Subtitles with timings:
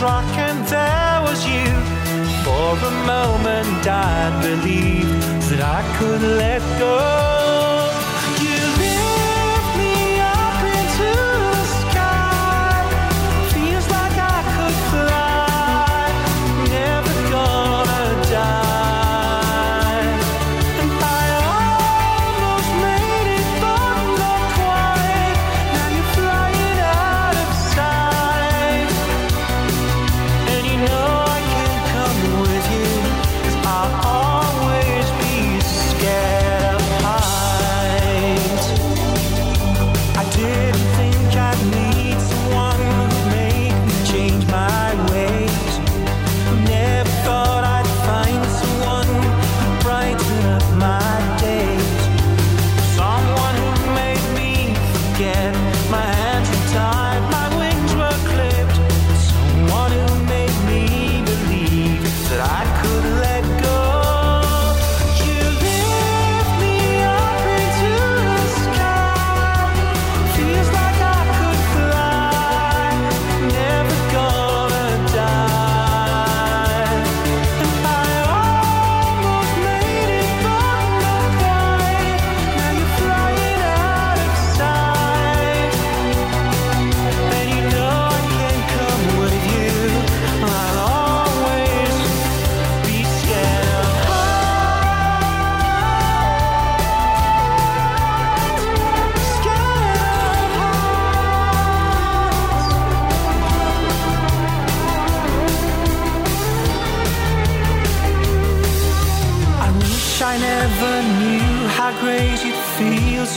[0.00, 1.68] Struck and there was you.
[2.42, 5.12] For a moment I believed
[5.50, 7.39] that I could let go.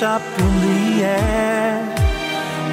[0.04, 1.80] Up in the air.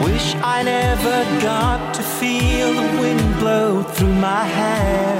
[0.02, 5.16] Wish I never got to feel the wind blow through my hair.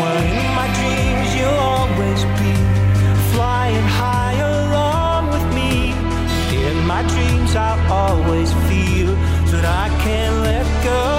[0.00, 2.52] Well, in my dreams you'll always be
[3.32, 5.92] flying high along with me.
[6.68, 9.14] In my dreams I'll always feel
[9.52, 11.13] that I can't let go.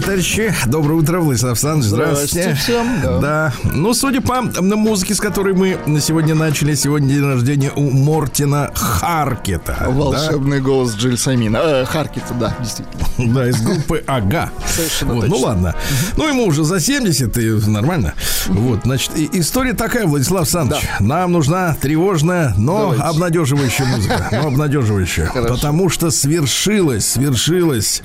[0.00, 2.42] Дорогие товарищи, доброе утро, Владислав Александрович, здравствуйте.
[2.42, 3.18] Здравствуйте всем, да.
[3.20, 3.52] Да.
[3.74, 7.90] Ну, судя по м, музыке, с которой мы на сегодня начали, сегодня день рождения у
[7.90, 9.76] Мортина Харкета.
[9.80, 9.88] да?
[9.90, 11.58] Волшебный голос Джилл Самина.
[11.58, 13.04] Э, Харкита, да, действительно.
[13.28, 14.50] Да, из группы Ага.
[14.66, 15.46] Совершенно Вот, Ну точно.
[15.46, 15.74] ладно.
[16.16, 18.14] Ну, ему уже за 70, и нормально.
[18.46, 20.84] Вот, значит, и- история такая, Владислав Александрович.
[21.00, 23.02] Нам нужна тревожная, но Давайте.
[23.04, 24.28] обнадеживающая музыка.
[24.32, 25.26] Но обнадеживающая.
[25.26, 25.54] Хорошо.
[25.54, 28.02] Потому что свершилось, свершилось.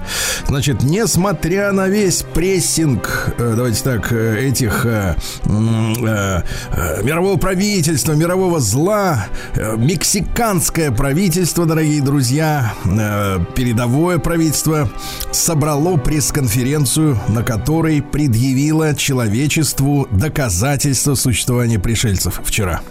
[0.48, 5.16] Значит, несмотря на весь прессинг, э, давайте так, э, этих э,
[5.46, 6.42] э,
[6.72, 9.26] э, мирового правительства, мирового зла,
[9.56, 14.90] э, мексиканское правительство, дорогие друзья, э, передовое правительство
[15.32, 22.82] собрало пресс-конференцию, на которой предъявило человечеству доказательства существования пришельцев вчера.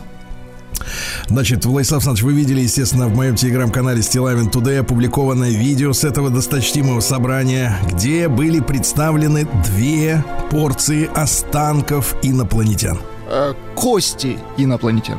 [1.29, 6.31] Значит, Владислав Александрович, вы видели, естественно, в моем телеграм-канале Стилавин Today опубликованное видео с этого
[6.31, 12.99] досточтимого собрания, где были представлены две порции останков инопланетян.
[13.29, 15.19] Э, Кости инопланетян.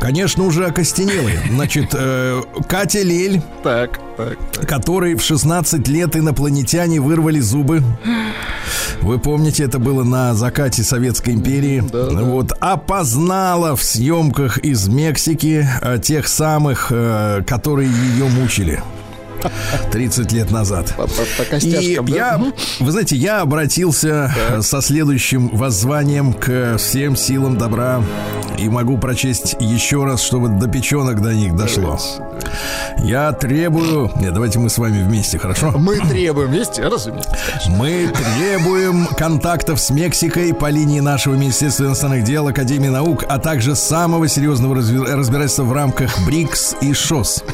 [0.00, 1.40] Конечно, уже окостенелые.
[1.50, 4.68] Значит, э, Катя Лель, Так, так, так.
[4.68, 7.82] которой в 16 лет инопланетяне вырвали зубы.
[9.00, 11.82] Вы помните, это было на закате Советской империи.
[11.92, 12.22] Да, да.
[12.22, 18.80] Вот опознала в съемках из Мексики э, тех самых, э, которые ее мучили.
[19.90, 20.94] 30 лет назад.
[20.96, 22.14] По, по- по И да?
[22.14, 22.40] я,
[22.80, 28.02] вы знаете, я обратился э, со следующим воззванием к всем силам добра
[28.58, 31.98] и могу прочесть еще раз, чтобы до печенок до них дошло.
[33.04, 34.10] Я требую...
[34.20, 35.72] Нет, давайте мы с вами вместе, хорошо?
[35.76, 37.30] Мы требуем вместе, разумеется.
[37.68, 43.74] Мы требуем контактов с Мексикой по линии нашего Министерства иностранных дел, Академии наук, а также
[43.74, 47.44] самого серьезного разбирательства в рамках БРИКС и ШОС.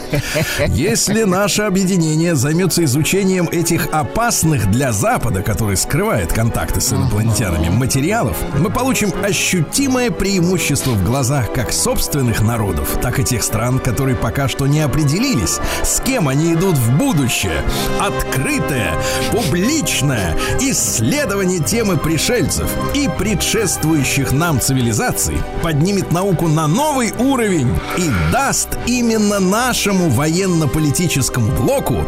[0.69, 8.37] Если наше объединение займется изучением этих опасных для Запада, который скрывает контакты с инопланетянами, материалов,
[8.59, 14.49] мы получим ощутимое преимущество в глазах как собственных народов, так и тех стран, которые пока
[14.49, 17.63] что не определились, с кем они идут в будущее.
[18.01, 18.95] Открытое,
[19.31, 28.71] публичное исследование темы пришельцев и предшествующих нам цивилизаций поднимет науку на новый уровень и даст
[28.87, 32.03] именно нашему военно-политическому блоку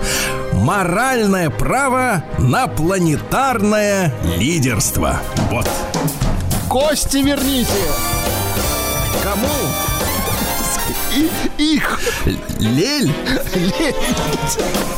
[0.55, 5.21] моральное право на планетарное лидерство.
[5.51, 5.69] Вот.
[6.67, 7.69] Кости верните!
[9.23, 9.49] Кому?
[11.15, 11.31] И,
[11.75, 12.01] их!
[12.59, 13.12] Лель?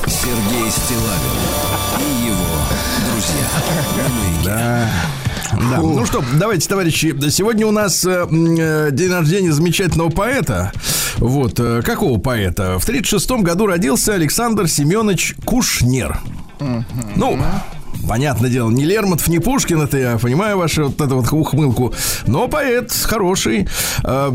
[0.06, 1.38] Сергей Стилавин
[1.98, 2.54] и его
[3.10, 3.46] друзья.
[4.44, 5.21] Маяке.
[5.52, 5.78] Да.
[5.78, 10.72] Ну что, давайте, товарищи, сегодня у нас э, э, день рождения замечательного поэта.
[11.16, 12.78] Вот, э, какого поэта?
[12.78, 16.18] В 1936 году родился Александр Семенович Кушнер.
[17.16, 17.38] Ну,
[18.08, 21.92] понятное дело, не Лермонтов, не Пушкин, это я понимаю вашу вот эту вот ухмылку,
[22.26, 23.68] но поэт хороший.
[24.04, 24.30] А,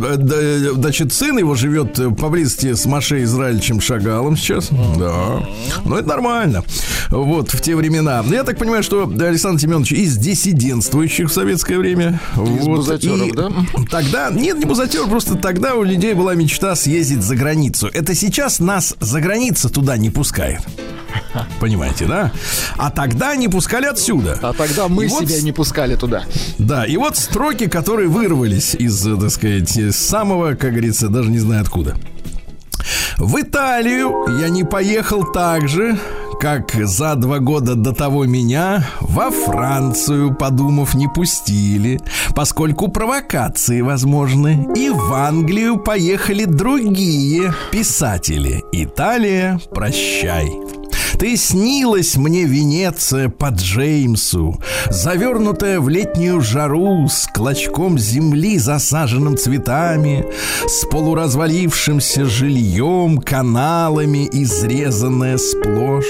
[0.75, 4.69] Значит, сын его живет поблизости с Маше Израильевичем Шагалом сейчас.
[4.97, 5.47] Да.
[5.85, 6.63] Но это нормально.
[7.09, 8.23] Вот, в те времена.
[8.27, 12.19] Я так понимаю, что Александр Семенович из диссидентствующих в советское время.
[12.35, 13.49] Из Вот, бузатеров, и да?
[13.89, 17.89] Тогда, нет, не бузатер, просто тогда у людей была мечта съездить за границу.
[17.93, 20.61] Это сейчас нас за границу туда не пускает.
[21.59, 22.31] Понимаете, да?
[22.77, 24.37] А тогда не пускали отсюда.
[24.41, 26.23] А тогда мы И вот себя с- не пускали туда.
[26.59, 31.29] Да, и вот строки, которые вырвались из, э, так сказать, из самого, как говорится, даже
[31.31, 31.95] не знаю откуда.
[33.17, 35.97] В Италию я не поехал так же,
[36.39, 41.99] как за два года до того меня во Францию, подумав, не пустили,
[42.35, 44.67] поскольку провокации возможны.
[44.75, 48.63] И в Англию поехали другие писатели.
[48.71, 50.47] Италия, прощай.
[51.19, 54.61] Ты снилась мне Венеция по Джеймсу,
[54.91, 60.27] завернутая в летнюю жару с клочком земли, засаженным цветами,
[60.67, 66.05] с полуразвалившимся жильем, каналами, изрезанная сплошь.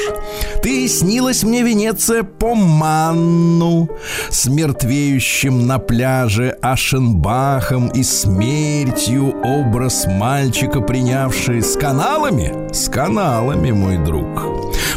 [0.61, 3.89] Ты снилась мне Венеция по Манну,
[4.29, 12.73] с мертвеющим на пляже Ашенбахом и смертью образ мальчика, принявший с каналами?
[12.73, 14.27] С каналами, мой друг.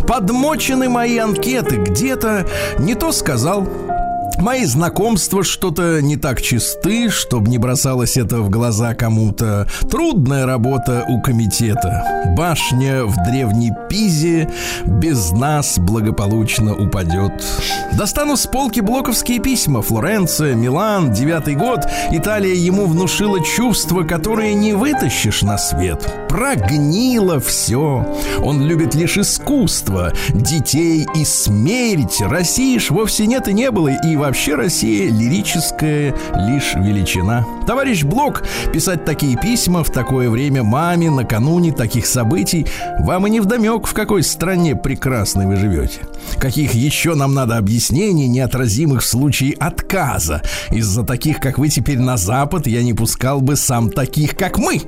[0.06, 2.46] Подмочены мои анкеты где-то
[2.78, 3.66] не то сказал.
[4.40, 9.68] Мои знакомства что-то не так чисты, чтобы не бросалось это в глаза кому-то.
[9.90, 12.24] Трудная работа у комитета.
[12.38, 14.48] Башня в древней Пизе
[14.86, 17.44] без нас благополучно упадет.
[17.92, 19.82] Достану с полки блоковские письма.
[19.82, 21.80] Флоренция, Милан, девятый год.
[22.10, 26.08] Италия ему внушила чувства, которые не вытащишь на свет.
[26.30, 28.06] Прогнило все.
[28.42, 32.22] Он любит лишь искусство, детей и смерть.
[32.22, 37.44] России ж вовсе нет и не было, и вообще Россия лирическая лишь величина.
[37.66, 42.64] Товарищ Блок, писать такие письма в такое время маме накануне таких событий,
[43.00, 46.02] вам и не вдомек, в какой стране прекрасной вы живете.
[46.38, 50.42] Каких еще нам надо объяснений, неотразимых в случае отказа.
[50.70, 54.80] Из-за таких, как вы теперь на Запад, я не пускал бы сам таких, как мы.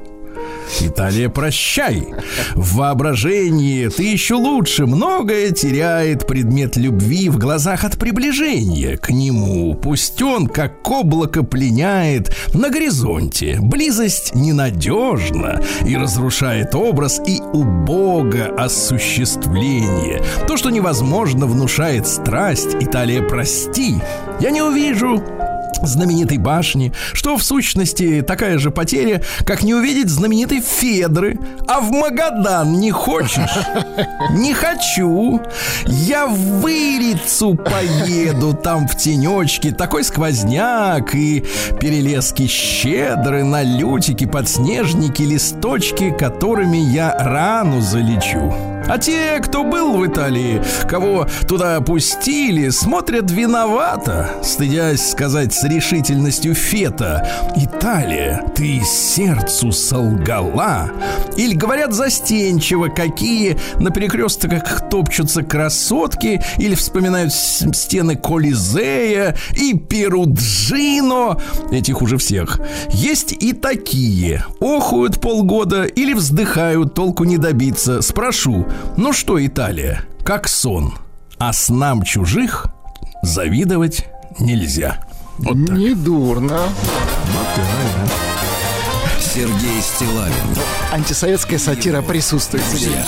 [0.80, 2.06] Италия, прощай.
[2.54, 4.86] В воображении ты еще лучше.
[4.86, 9.74] Многое теряет предмет любви в глазах от приближения к нему.
[9.74, 13.58] Пусть он, как облако, пленяет на горизонте.
[13.60, 20.22] Близость ненадежна и разрушает образ и убого осуществление.
[20.46, 22.76] То, что невозможно, внушает страсть.
[22.80, 23.96] Италия, прости.
[24.40, 25.22] Я не увижу
[25.82, 31.38] знаменитой башни, что в сущности такая же потеря, как не увидеть знаменитой Федры.
[31.66, 33.38] А в Магадан не хочешь?
[34.32, 35.40] Не хочу.
[35.86, 41.44] Я в Вырицу поеду, там в тенечке такой сквозняк и
[41.80, 48.71] перелески щедры на лютики, подснежники, листочки, которыми я рану залечу.
[48.88, 56.54] А те, кто был в Италии, кого туда пустили, смотрят виновато, стыдясь сказать с решительностью
[56.54, 57.28] Фета.
[57.56, 60.90] Италия, ты сердцу солгала.
[61.36, 71.38] Или говорят застенчиво, какие на перекрестках топчутся красотки, или вспоминают стены Колизея и Перуджино.
[71.70, 72.60] Этих уже всех.
[72.90, 74.44] Есть и такие.
[74.60, 78.02] Охуют полгода или вздыхают, толку не добиться.
[78.02, 78.66] Спрошу,
[78.96, 80.94] ну что, Италия, как сон?
[81.38, 82.66] А снам чужих
[83.22, 84.06] завидовать
[84.38, 85.04] нельзя.
[85.38, 85.76] Вот так.
[85.76, 86.60] Недурно.
[89.20, 90.34] Сергей Стилавин.
[90.92, 92.64] Антисоветская сатира присутствует.
[92.68, 93.04] Друзья.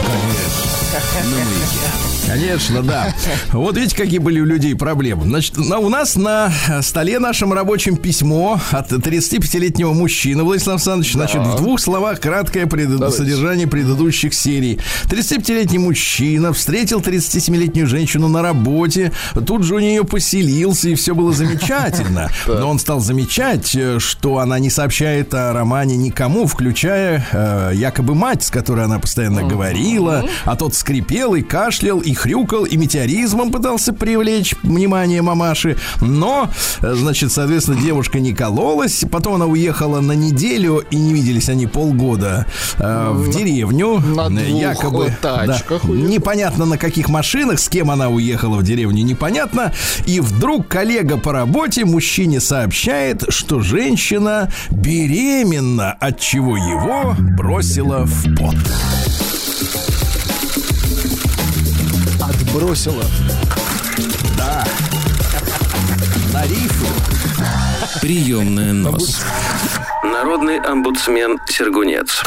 [0.00, 1.30] Конечно.
[1.30, 2.07] На маяке.
[2.28, 3.14] Конечно, да.
[3.52, 5.24] Вот видите, какие были у людей проблемы.
[5.24, 11.12] Значит, на, у нас на столе нашем рабочем письмо от 35-летнего мужчины Владислав Александрович.
[11.14, 12.90] Значит, в двух словах краткое пред...
[13.12, 14.78] содержание предыдущих серий.
[15.06, 19.12] 35-летний мужчина встретил 37-летнюю женщину на работе.
[19.46, 22.30] Тут же у нее поселился, и все было замечательно.
[22.46, 28.14] Но он стал замечать, э, что она не сообщает о романе никому, включая э, якобы
[28.14, 30.24] мать, с которой она постоянно говорила.
[30.44, 35.76] А тот скрипел и кашлял, и хрюкал, и метеоризмом пытался привлечь внимание мамаши.
[36.00, 39.04] Но, значит, соответственно, девушка не кололась.
[39.10, 42.46] Потом она уехала на неделю, и не виделись они полгода
[42.78, 43.98] э, в деревню.
[43.98, 45.82] На двух якобы тачках.
[45.84, 49.72] Да, непонятно на каких машинах, с кем она уехала в деревню, непонятно.
[50.06, 58.36] И вдруг коллега по работе мужчине сообщает, что женщина беременна, от чего его бросила в
[58.36, 58.56] пот.
[62.58, 63.04] Бросила.
[64.36, 64.64] Да.
[66.32, 66.86] На рифу.
[68.00, 69.22] Приемная нос.
[70.28, 72.22] Народный омбудсмен Сергунец.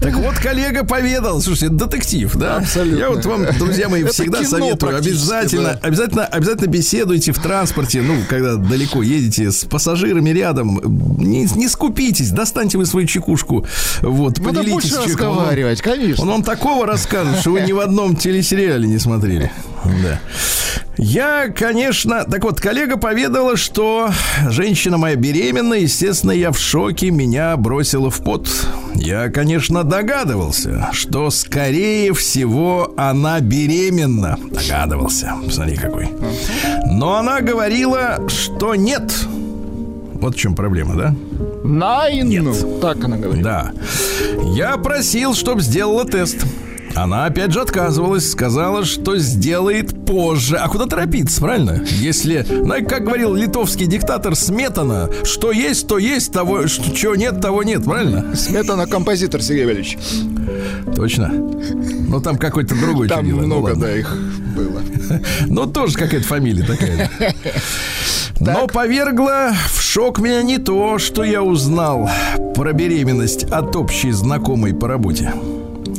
[0.00, 2.56] Так вот, коллега поведал, слушайте, это детектив, да?
[2.56, 2.98] Абсолютно.
[2.98, 5.78] Я вот вам, друзья мои, всегда советую, обязательно, да.
[5.82, 10.80] обязательно, обязательно беседуйте в транспорте, ну, когда далеко едете, с пассажирами рядом,
[11.18, 13.66] не, не скупитесь, достаньте вы свою чекушку,
[14.00, 16.24] вот, Надо поделитесь больше разговаривать, он, конечно.
[16.24, 19.52] Он вам такого расскажет, что вы ни в одном телесериале не смотрели.
[19.84, 20.20] Да.
[20.98, 22.24] Я, конечно...
[22.24, 24.10] Так вот, коллега поведала, что
[24.48, 25.74] женщина моя беременна.
[25.74, 27.10] Естественно, я в шоке.
[27.10, 28.48] Меня бросила в пот.
[28.94, 34.38] Я, конечно, догадывался, что, скорее всего, она беременна.
[34.50, 35.32] Догадывался.
[35.50, 36.10] Смотри, какой.
[36.86, 39.12] Но она говорила, что нет.
[40.14, 41.14] Вот в чем проблема, да?
[41.64, 42.28] Найн.
[42.28, 42.80] Нет.
[42.80, 43.42] Так она говорит.
[43.42, 43.72] Да.
[44.54, 46.44] Я просил, чтобы сделала тест.
[46.94, 50.56] Она опять же отказывалась, сказала, что сделает позже.
[50.56, 51.82] А куда торопиться, правильно?
[52.00, 57.40] Если, ну, как говорил литовский диктатор Сметана, что есть, то есть, того, что, чего нет,
[57.40, 58.36] того нет, правильно?
[58.36, 59.98] Сметана композитор, Сергей Валерьевич.
[60.94, 61.28] Точно?
[61.28, 63.40] Ну, там какой-то другой Там чудило.
[63.40, 64.14] много, ну, да, их
[64.54, 64.82] было.
[65.46, 67.10] Ну, тоже какая-то фамилия такая.
[68.40, 72.10] Но повергло в шок меня не то, что я узнал
[72.54, 75.32] про беременность от общей знакомой по работе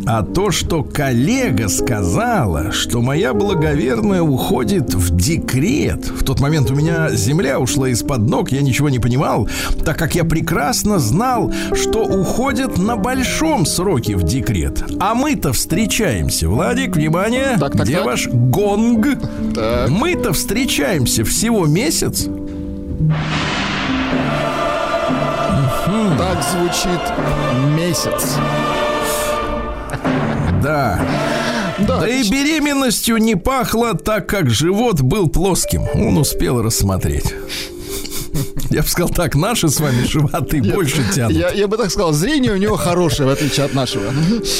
[0.05, 6.05] а то, что коллега сказала, что моя благоверная уходит в декрет.
[6.05, 9.47] В тот момент у меня земля ушла из-под ног, я ничего не понимал,
[9.85, 14.83] так как я прекрасно знал, что уходит на большом сроке в декрет.
[14.99, 16.49] А мы-то встречаемся.
[16.49, 18.05] Владик, внимание, так, так, где так.
[18.05, 19.07] ваш гонг?
[19.55, 19.89] Так.
[19.89, 22.27] Мы-то встречаемся всего месяц.
[26.17, 27.01] Так звучит
[27.75, 28.37] месяц.
[30.61, 30.99] Да.
[31.79, 35.83] Да, да и беременностью не пахло, так как живот был плоским.
[35.95, 37.33] Он успел рассмотреть.
[38.69, 41.37] Я бы сказал так, наши с вами животы Нет, больше тянут.
[41.37, 44.05] Я, я бы так сказал, зрение у него хорошее, в отличие от нашего.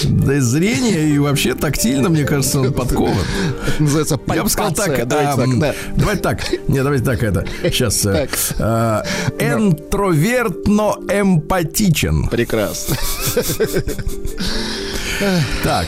[0.04, 3.18] Да и зрение, и вообще тактильно, мне кажется, он подкован.
[3.68, 4.36] Это называется пальпация.
[4.36, 5.76] Я бы сказал так, давайте а, так, да.
[5.96, 7.98] Давайте так, не, давайте так, это, сейчас.
[7.98, 8.30] Так.
[8.60, 9.04] А,
[9.40, 12.28] энтровертно эмпатичен.
[12.28, 12.96] Прекрасно.
[15.64, 15.88] Так.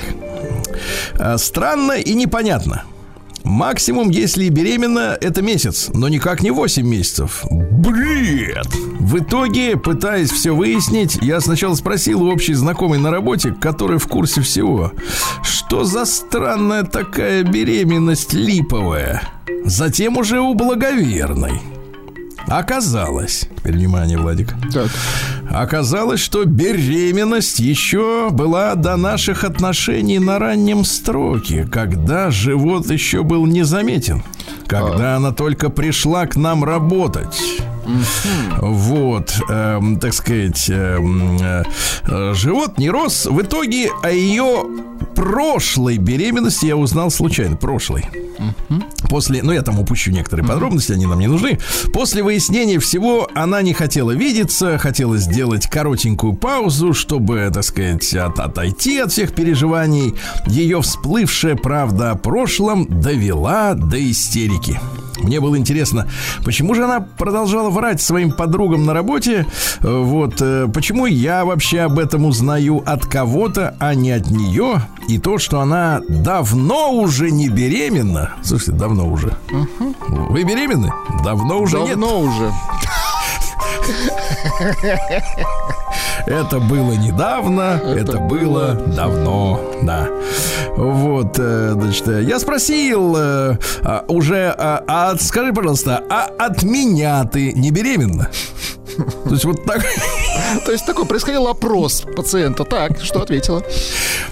[1.20, 2.84] Э, странно и непонятно.
[3.44, 7.46] Максимум, если беременна, это месяц, но никак не 8 месяцев.
[7.52, 8.68] Бред!
[9.00, 14.08] В итоге, пытаясь все выяснить, я сначала спросил у общей знакомой на работе, которая в
[14.08, 14.94] курсе всего,
[15.44, 19.22] что за странная такая беременность липовая.
[19.64, 21.62] Затем уже у благоверной.
[22.48, 24.54] Оказалось, внимание, Владик.
[24.72, 24.90] Так.
[25.50, 33.46] Оказалось, что беременность еще была до наших отношений на раннем строке, когда живот еще был
[33.46, 34.24] незаметен,
[34.68, 35.18] когда а.
[35.18, 37.42] она только пришла к нам работать.
[38.62, 43.26] Вот, эм, так сказать, эм, э, живот не рос.
[43.26, 44.66] В итоге о ее
[45.16, 47.56] прошлой беременности я узнал случайно.
[47.56, 48.06] Прошлой.
[49.10, 51.58] После, ну я там упущу некоторые подробности, они нам не нужны.
[51.94, 58.40] После выяснения всего она не хотела видеться, хотела сделать коротенькую паузу, чтобы, так сказать, от-
[58.40, 60.16] отойти от всех переживаний.
[60.48, 64.80] Ее всплывшая правда о прошлом довела до истерики.
[65.22, 66.10] Мне было интересно,
[66.44, 69.46] почему же она продолжала врать своим подругам на работе?
[69.82, 74.82] Э, Вот, э, почему я вообще об этом узнаю от кого-то, а не от нее?
[75.08, 78.32] И то, что она давно уже не беременна.
[78.42, 79.38] Слушайте, давно уже.
[80.08, 80.92] Вы беременны?
[81.24, 82.00] Давно уже нет.
[82.00, 82.52] Давно уже.
[86.26, 90.08] Это было недавно, это, было давно, да.
[90.76, 96.64] Вот, э, значит, э, я спросил э, а, уже, а, а скажи, пожалуйста, а от
[96.64, 98.30] меня ты не беременна?
[99.26, 99.84] То есть вот так...
[100.66, 102.64] То есть такой происходил опрос пациента.
[102.64, 103.64] Так, что ответила?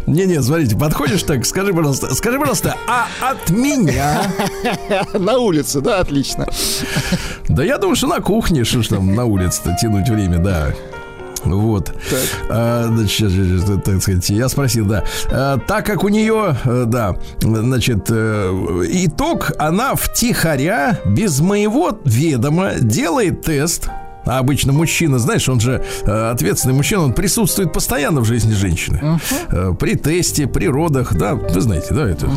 [0.07, 4.23] Не-не, смотрите, подходишь так, скажи, пожалуйста, скажи, пожалуйста, а от меня?
[5.13, 6.47] На улице, да, отлично.
[7.47, 10.73] Да я думаю, что на кухне, что ж там на улице-то тянуть время, да.
[11.43, 11.91] Вот.
[12.49, 13.31] А, значит,
[13.83, 15.03] так сказать, я спросил, да.
[15.31, 22.75] А, так как у нее, э, да, значит, э, итог, она втихаря, без моего ведома,
[22.79, 23.89] делает тест.
[24.25, 29.19] А обычно мужчина, знаешь, он же э, ответственный мужчина, он присутствует постоянно в жизни женщины.
[29.49, 32.27] Э, при тесте, при родах, да, вы знаете, да, это.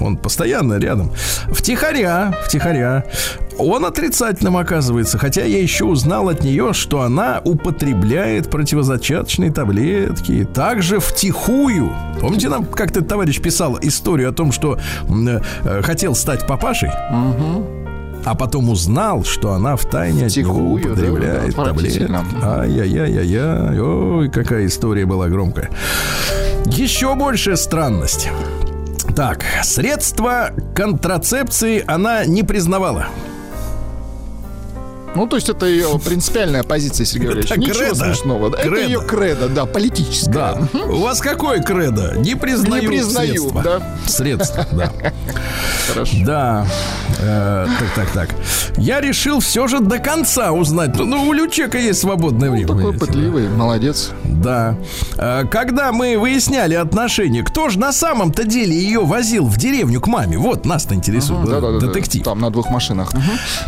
[0.00, 1.10] Он постоянно рядом.
[1.50, 3.04] Втихаря, втихаря.
[3.58, 10.44] Он отрицательным оказывается, хотя я еще узнал от нее, что она употребляет противозачаточные таблетки.
[10.54, 11.92] Также втихую.
[12.20, 16.90] Помните, нам как-то товарищ писал историю о том, что э, хотел стать папашей?
[18.24, 22.10] А потом узнал, что она в тайне от него Втихую, да, употребляет да, таблетки.
[22.42, 23.80] Ай-яй-яй-яй-яй.
[23.80, 25.70] Ой, какая история была громкая.
[26.66, 28.28] Еще большая странность.
[29.16, 33.06] Так, средства контрацепции она не признавала.
[35.14, 37.50] Ну, то есть это ее принципиальная позиция, Сергей Валерьевич.
[37.50, 37.94] Это Ничего кредо.
[37.94, 38.50] смешного.
[38.50, 38.58] да.
[38.58, 38.86] Это Кредо.
[38.86, 40.32] ее кредо, да, политическое.
[40.32, 40.60] Да.
[40.88, 42.14] У вас какое кредо?
[42.18, 43.62] Не признаю, Не признаю, средства.
[43.62, 43.82] да.
[44.06, 44.92] Средства, да.
[45.88, 46.16] Хорошо.
[46.24, 46.66] Да.
[47.20, 47.66] Э,
[47.96, 48.36] так, так, так.
[48.76, 50.94] Я решил все же до конца узнать.
[50.96, 52.66] Ну, Ну, у Лючека есть свободное время.
[52.68, 53.06] Такой понимаете, да.
[53.06, 54.10] пытливый, молодец.
[54.24, 54.76] Да.
[55.16, 60.06] Э, Когда мы выясняли отношения, кто же на самом-то деле ее возил в деревню к
[60.06, 60.36] маме?
[60.38, 61.48] Вот нас-то интересует.
[61.48, 62.22] Да, да, да, Детектив.
[62.22, 63.10] Там на двух машинах.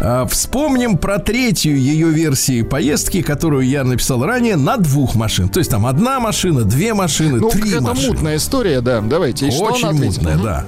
[0.00, 5.48] А, Вспомним про третью ее версии поездки, которую я написал ранее, на двух машин.
[5.48, 8.08] То есть там одна машина, две машины, Ну, три какая-то машины.
[8.14, 9.00] мутная история, да.
[9.00, 9.46] Давайте.
[9.46, 10.66] И Очень мутная, да.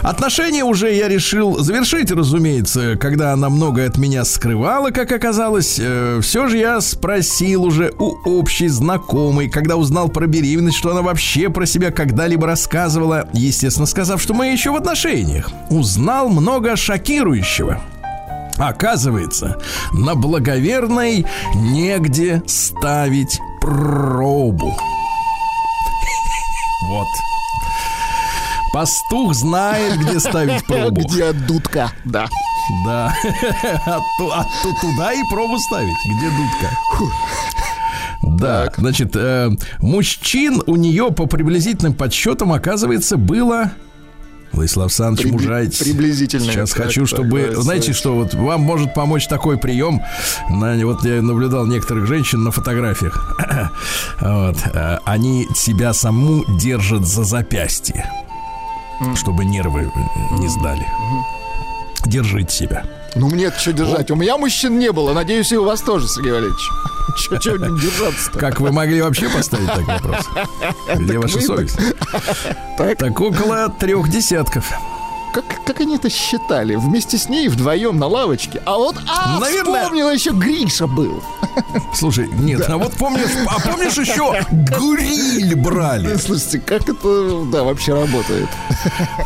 [0.00, 5.74] Отношения уже я решил завершить, разумеется, когда она многое от меня скрывала, как оказалось.
[5.74, 11.50] все же я спросил уже у общей знакомой, когда узнал про беременность, что она вообще
[11.50, 15.50] про себя когда-либо рассказывала, естественно, сказав, что мы еще в отношениях.
[15.68, 17.82] Узнал много шокирующего.
[18.58, 19.60] Оказывается,
[19.92, 24.76] на благоверной негде ставить пробу.
[26.88, 27.06] Вот.
[28.72, 31.02] Пастух знает, где ставить пробу.
[31.02, 32.26] Где дудка, да.
[32.84, 33.14] Да.
[33.86, 35.96] А а ту- туда и пробу ставить.
[36.04, 37.12] Где дудка?
[38.22, 43.72] Да, значит, э, мужчин у нее по приблизительным подсчетам, оказывается, было...
[44.52, 45.78] Владислав Александрович, Прибли- мужайтесь.
[45.78, 46.52] приблизительно.
[46.52, 47.28] Сейчас Так, хочу, так, чтобы...
[47.40, 50.00] давайте, знаете, что вот вам может помочь такой прием.
[50.48, 53.36] На, вот я наблюдал некоторых женщин на фотографиях.
[54.20, 54.56] Вот.
[54.74, 58.10] э, Они себя саму держат за запястье,
[59.14, 59.90] чтобы нервы
[60.32, 60.84] не сдали.
[62.06, 62.84] Держите себя.
[63.14, 64.10] Ну, мне что держать?
[64.10, 65.12] У меня мужчин не было.
[65.12, 66.70] Надеюсь, и у вас тоже, Сергей Валерьевич.
[67.40, 68.38] Чего не держаться-то?
[68.38, 70.26] Как вы могли вообще поставить такой вопрос?
[70.94, 71.78] Где ваша совесть?
[72.76, 74.70] Так около трех десятков.
[75.32, 76.74] Как, как они это считали?
[76.74, 78.62] Вместе с ней вдвоем на лавочке.
[78.64, 81.22] А вот, а, Наверное- вспомнила, еще Гриша был.
[81.94, 86.16] Слушай, нет, а вот помнишь, а помнишь еще гриль брали?
[86.16, 88.48] Слушайте, как это, да, вообще работает?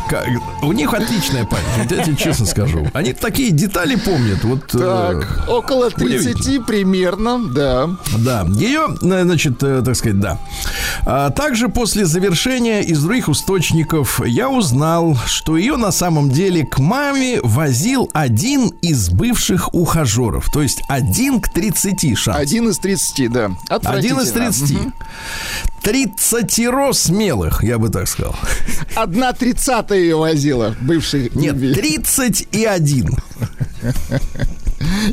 [0.09, 0.27] Как-
[0.61, 2.87] У них отличная память, я тебе честно скажу.
[2.93, 4.43] Они такие детали помнят.
[4.43, 7.89] Вот, э, Так, около 30 примерно, да.
[8.17, 10.37] Да, ее, э, значит, э, так сказать, да.
[11.05, 16.79] А также после завершения из других источников я узнал, что ее на самом деле к
[16.79, 20.51] маме возил один из бывших ухажеров.
[20.51, 22.37] То есть один к 30 шанс.
[22.37, 23.45] Один из 30, да.
[23.45, 24.51] Один из Отвратительно.
[24.51, 24.71] 30.
[24.71, 24.93] Мгм.
[25.81, 28.35] Тридцатиро смелых, я бы так сказал.
[28.95, 31.31] Одна тридцатая ее возила, бывший.
[31.35, 31.73] Нет, любви.
[31.73, 33.09] 30 и один.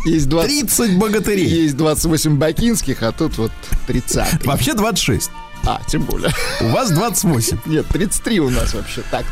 [0.05, 1.47] Есть 20, 30 богатырей.
[1.47, 3.53] есть 28 бакинских, а тут вот
[3.87, 4.45] 30.
[4.47, 5.31] Вообще 26.
[5.71, 6.33] А, тем более.
[6.61, 7.59] У вас 28.
[7.67, 9.25] Нет, 33 у нас вообще так.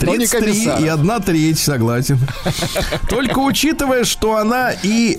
[0.00, 0.82] Но не 33 комиссар.
[0.82, 2.18] и одна треть, согласен.
[3.08, 5.18] Только учитывая, что она и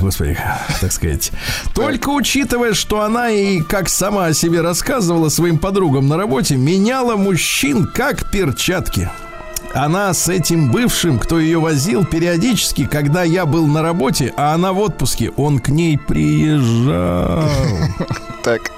[0.00, 0.38] Господи,
[0.80, 1.32] так сказать.
[1.74, 7.16] Только учитывая, что она и, как сама о себе рассказывала своим подругам на работе, меняла
[7.16, 9.10] мужчин как перчатки.
[9.74, 14.72] Она с этим бывшим, кто ее возил, периодически, когда я был на работе, а она
[14.72, 17.50] в отпуске, он к ней приезжал.
[18.44, 18.70] Так.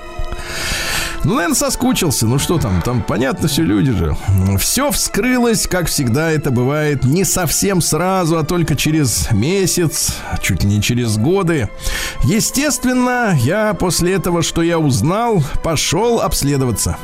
[1.25, 2.27] Ну, наверное, соскучился.
[2.27, 4.17] Ну что там, там понятно все люди же.
[4.59, 10.81] Все вскрылось, как всегда это бывает, не совсем сразу, а только через месяц, чуть не
[10.81, 11.69] через годы.
[12.25, 16.97] Естественно, я после этого, что я узнал, пошел обследоваться.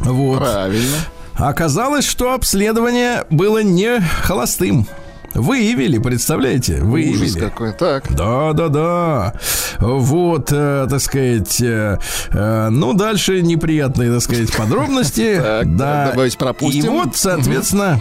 [0.00, 0.38] Вот.
[0.38, 0.96] Правильно.
[1.34, 4.86] Оказалось, что обследование было не холостым.
[5.34, 6.74] Выявили, представляете?
[6.74, 7.38] Ужас Выявили.
[7.38, 7.72] какой.
[7.72, 8.14] Так.
[8.14, 9.34] Да, да, да.
[9.78, 11.98] Вот, э, так сказать, э,
[12.30, 15.40] э, ну, дальше неприятные, так сказать, подробности.
[15.70, 16.10] Да.
[16.10, 16.84] давайте пропустим.
[16.84, 18.00] И вот, соответственно,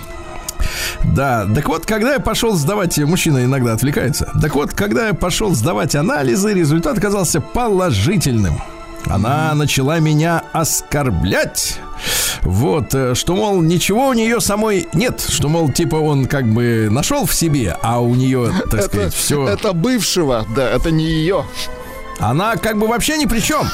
[1.03, 4.31] да, так вот, когда я пошел сдавать, мужчина иногда отвлекается.
[4.41, 8.61] Так вот, когда я пошел сдавать анализы, результат оказался положительным.
[9.05, 11.79] Она начала меня оскорблять.
[12.43, 15.25] Вот, э, что, мол, ничего у нее самой нет.
[15.28, 19.13] Что, мол, типа он как бы нашел в себе, а у нее, так Это, сказать,
[19.13, 19.47] все...
[19.47, 21.45] это бывшего, да, это не ее.
[22.19, 23.65] Она как бы вообще ни при чем.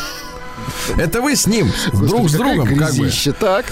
[0.97, 2.75] Это вы с ним, друг с другом, как бы.
[2.75, 3.65] Грязище, так.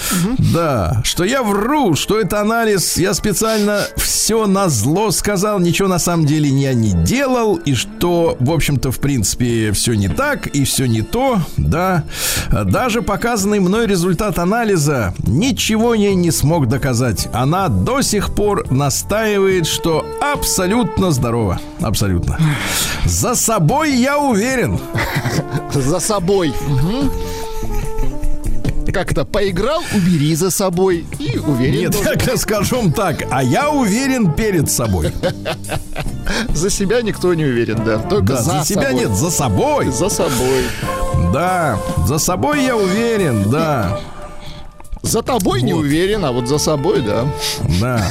[0.54, 6.00] Да, что я вру, что это анализ, я специально все на зло сказал, ничего на
[6.00, 10.64] самом деле я не делал, и что, в общем-то, в принципе, все не так, и
[10.64, 12.04] все не то, да.
[12.52, 17.28] Даже показанный мной результат анализа ничего ей не смог доказать.
[17.34, 21.60] Она до сих пор настаивает, что абсолютно здорова.
[21.82, 22.38] Абсолютно.
[23.06, 24.80] За собой я уверен.
[25.74, 26.54] За собой.
[26.68, 27.12] Мгм.
[28.94, 31.06] Как-то поиграл, убери за собой.
[31.18, 32.12] И уверен, Нет, должен.
[32.20, 35.12] так скажем так, а я уверен перед собой.
[36.54, 37.98] за себя никто не уверен, да.
[37.98, 39.00] Только Да, за, за себя собой.
[39.00, 39.90] нет, за собой.
[39.92, 40.64] За собой.
[41.34, 44.00] Да, за собой я уверен, да,
[45.02, 47.26] За тобой не уверен, а вот за собой, да.
[47.82, 48.06] да.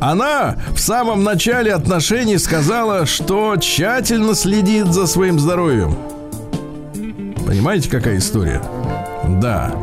[0.00, 5.96] Она в самом начале отношений сказала, что тщательно следит за своим здоровьем.
[7.46, 8.62] Понимаете, какая история?
[9.40, 9.74] Да.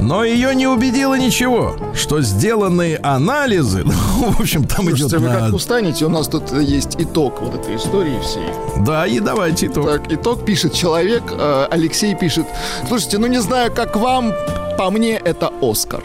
[0.00, 5.28] Но ее не убедило ничего, что сделанные анализы, ну, в общем, там идет Слушайте, вы
[5.28, 5.40] на...
[5.46, 8.48] как устанете, у нас тут есть итог вот этой истории всей.
[8.84, 9.86] Да, и давайте итог.
[9.86, 12.46] Так, итог пишет человек, э, Алексей пишет,
[12.86, 14.32] слушайте, ну не знаю, как вам,
[14.76, 16.02] по мне это Оскар.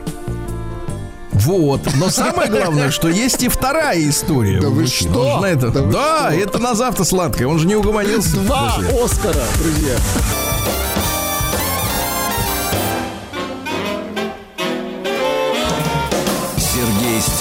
[1.34, 1.82] Вот.
[1.96, 4.62] Но самое главное, что есть и вторая история.
[4.62, 5.46] Да вы что?
[5.46, 5.70] Это...
[5.70, 6.44] Да Да, вы что?
[6.44, 7.48] это на завтра сладкое.
[7.48, 8.38] Он же не угомонился.
[8.38, 8.76] Два.
[9.04, 9.96] Оскара, друзья.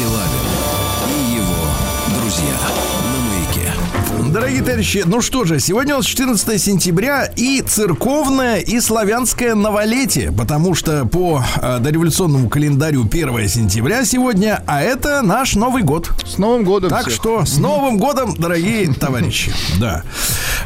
[0.03, 0.27] Стилавин
[1.09, 2.55] и его друзья
[3.13, 4.33] на маяке.
[4.33, 10.33] Дорогие товарищи, ну что же, сегодня у нас 14 сентября и церковное, и славянское новолетие,
[10.33, 16.11] потому что по э, дореволюционному календарю 1 сентября сегодня, а это наш Новый год.
[16.27, 17.15] С Новым годом Так всех.
[17.15, 19.53] что с Новым годом, дорогие товарищи.
[19.79, 20.03] Да.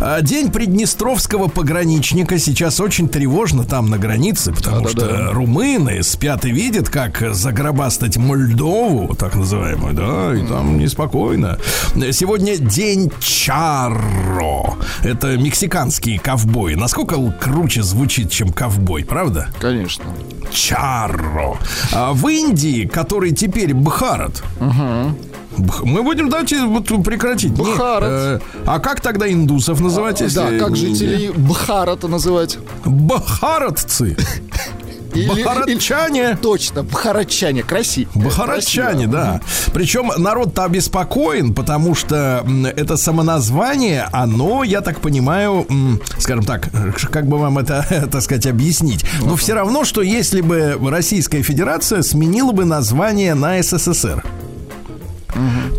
[0.01, 5.15] А, День Приднестровского пограничника сейчас очень тревожно там на границе, потому Да-да-да.
[5.27, 11.59] что румыны спят и видят, как загробастать Мольдову, так называемую, да, и там неспокойно.
[12.13, 14.75] Сегодня День Чарро.
[15.03, 16.75] Это мексиканские ковбои.
[16.75, 19.49] Насколько круче звучит, чем ковбой, правда?
[19.61, 20.05] Конечно.
[20.51, 21.59] Чарро.
[21.93, 24.43] А в Индии, который теперь Бхарат.
[24.61, 25.15] Бх-
[25.83, 27.53] Мы будем, давайте вот прекратить.
[27.53, 28.11] Бхарат.
[28.11, 30.37] э, а как тогда индусов называть, если...
[30.37, 32.59] да, как жителей Бхарата называть?
[32.85, 34.17] Бхаратцы.
[35.15, 36.21] Или- Бхаратчане.
[36.33, 38.11] или- Точно, бхарачане, красиво.
[38.15, 39.41] Бхаратчане, да.
[39.73, 45.67] Причем народ-то обеспокоен, потому что это самоназвание, оно, я так понимаю,
[46.19, 46.69] скажем так,
[47.11, 49.07] как бы вам это, так сказать, объяснить.
[49.23, 54.23] Но все равно, что если бы Российская Федерация сменила бы название на СССР.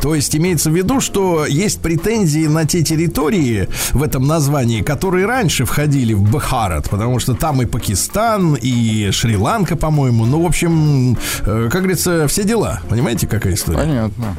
[0.02, 5.26] То есть имеется в виду, что есть претензии на те территории в этом названии, которые
[5.26, 10.26] раньше входили в Бхарат, потому что там и Пакистан, и Шри-Ланка, по-моему.
[10.26, 12.82] Ну, в общем, э, как говорится, все дела.
[12.90, 13.80] Понимаете, какая история?
[13.80, 14.38] Понятно.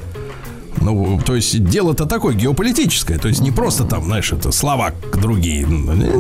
[0.81, 3.19] Ну, то есть дело-то такое геополитическое.
[3.19, 5.67] То есть не просто там, знаешь, это слова другие.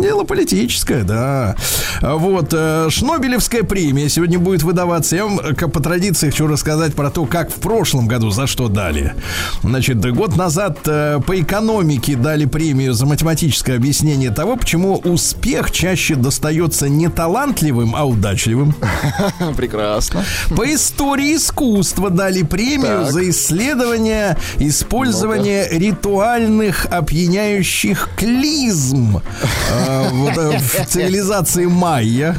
[0.00, 1.56] Дело политическое, да.
[2.02, 2.48] Вот.
[2.52, 5.16] э, Шнобелевская премия сегодня будет выдаваться.
[5.16, 8.68] Я вам, как по традиции, хочу рассказать про то, как в прошлом году за что
[8.68, 9.14] дали.
[9.62, 16.14] Значит, год назад э, по экономике дали премию за математическое объяснение того, почему успех чаще
[16.14, 18.74] достается не талантливым, а удачливым.
[19.56, 20.24] Прекрасно.
[20.56, 23.12] По истории искусства дали премию Так.
[23.12, 29.22] за исследование использования ритуальных опьяняющих клизм
[29.70, 32.36] э, вот, э, в цивилизации майя.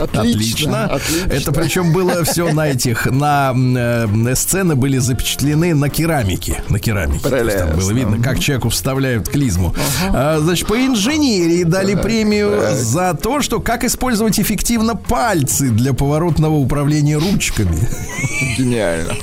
[0.00, 0.84] Отлично.
[0.84, 1.32] Отлично.
[1.32, 6.62] Это причем было все на этих, на э, сцены были запечатлены на керамике.
[6.68, 7.28] На керамике.
[7.28, 9.74] Там было видно, как человеку вставляют клизму.
[10.12, 16.54] А, значит, по инженерии дали премию за то, что как использовать эффективно пальцы для поворотного
[16.54, 17.88] управления ручками.
[18.58, 19.14] Гениально.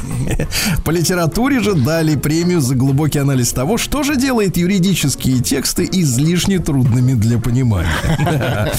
[0.84, 6.60] По литературе же дали премию за глубокий анализ того, что же делает юридические тексты излишне
[6.60, 7.90] трудными для понимания.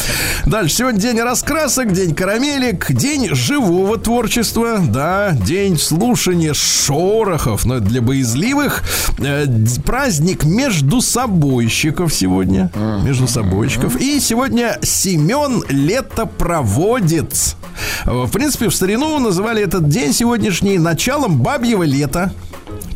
[0.46, 0.74] Дальше.
[0.76, 8.82] Сегодня день раскрасок, день карамелек, день живого творчества, да, день слушания шорохов, но для боязливых.
[9.18, 9.46] Э,
[9.84, 12.70] Праздник между собойщиков сегодня.
[13.02, 13.96] Между собойщиков.
[14.00, 17.56] И сегодня Семен Летопроводец.
[18.04, 22.32] В принципе, в старину называли этот день сегодняшний началом бабьего лета.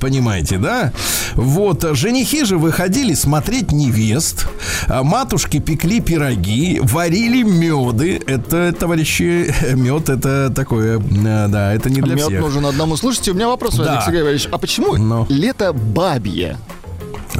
[0.01, 0.93] Понимаете, да?
[1.35, 4.47] Вот, а женихи же выходили смотреть невест,
[4.87, 8.21] а матушки пекли пироги, варили меды.
[8.27, 12.41] Это, товарищи, мед это такое, э, да, это не для Мед всех.
[12.41, 12.97] нужен одному.
[12.97, 13.95] Слушайте, у меня вопрос, Да.
[13.95, 14.49] Алексей Григорьевич.
[14.51, 15.27] А почему Ну.
[15.29, 16.57] лето бабье?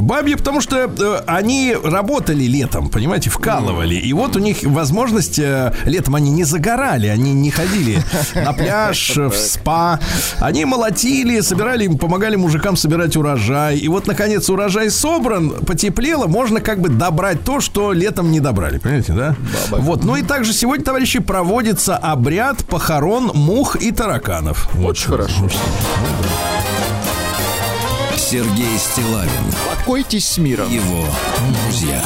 [0.03, 3.95] Бабьи, потому что э, они работали летом, понимаете, вкалывали.
[3.95, 8.03] И вот у них возможность, э, летом они не загорали, они не ходили
[8.35, 10.01] на пляж, в спа.
[10.41, 13.79] Они молотили, собирали, помогали мужикам собирать урожай.
[13.79, 18.79] И вот, наконец, урожай собран, потеплело, можно как бы добрать то, что летом не добрали,
[18.79, 19.37] понимаете, да?
[19.71, 24.69] Вот, ну и также сегодня, товарищи, проводится обряд похорон мух и тараканов.
[24.79, 25.49] Очень хорошо.
[28.31, 29.31] Сергей Стилавин
[29.71, 30.71] Покойтесь с миром.
[30.71, 31.03] Его
[31.65, 32.03] друзья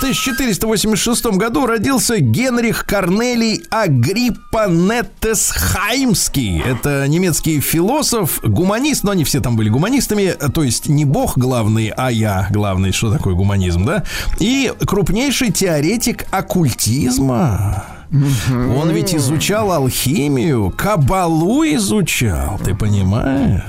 [0.00, 6.58] 1486 году родился Генрих Корнелий Агриппанеттес Хаймский.
[6.58, 11.92] Это немецкий философ, гуманист, но они все там были гуманистами, то есть не бог главный,
[11.94, 12.92] а я главный.
[12.92, 14.04] Что такое гуманизм, да?
[14.38, 17.84] И крупнейший теоретик оккультизма.
[18.10, 23.64] Он ведь изучал алхимию, кабалу изучал, ты понимаешь?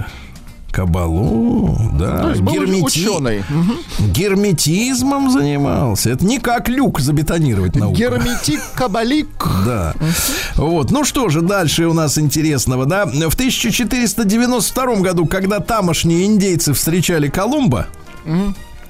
[0.71, 3.43] Кабалу, да, был гермети- ученый.
[3.99, 6.09] Герметизмом занимался.
[6.11, 7.95] Это не как люк забетонировать науку.
[7.97, 9.27] Герметик Кабалик.
[9.65, 9.93] Да.
[10.55, 10.91] Вот.
[10.91, 13.05] Ну что же, дальше у нас интересного, да?
[13.05, 17.87] В 1492 году, когда тамошние индейцы встречали Колумба,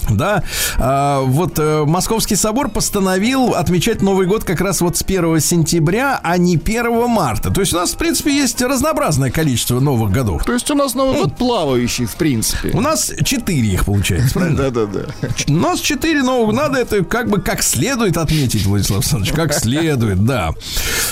[0.10, 0.44] да,
[0.78, 6.20] а, вот э, Московский собор постановил отмечать Новый год как раз вот с 1 сентября,
[6.24, 7.52] а не 1 марта.
[7.52, 10.44] То есть у нас, в принципе, есть разнообразное количество новых годов.
[10.44, 12.72] То есть у нас Новый год плавающий, в принципе.
[12.74, 14.58] У нас 4 их получается, правильно?
[14.72, 15.28] Да-да-да.
[15.48, 20.26] У нас 4 новых надо это как бы как следует отметить, Владислав Александрович, как следует,
[20.26, 20.52] да.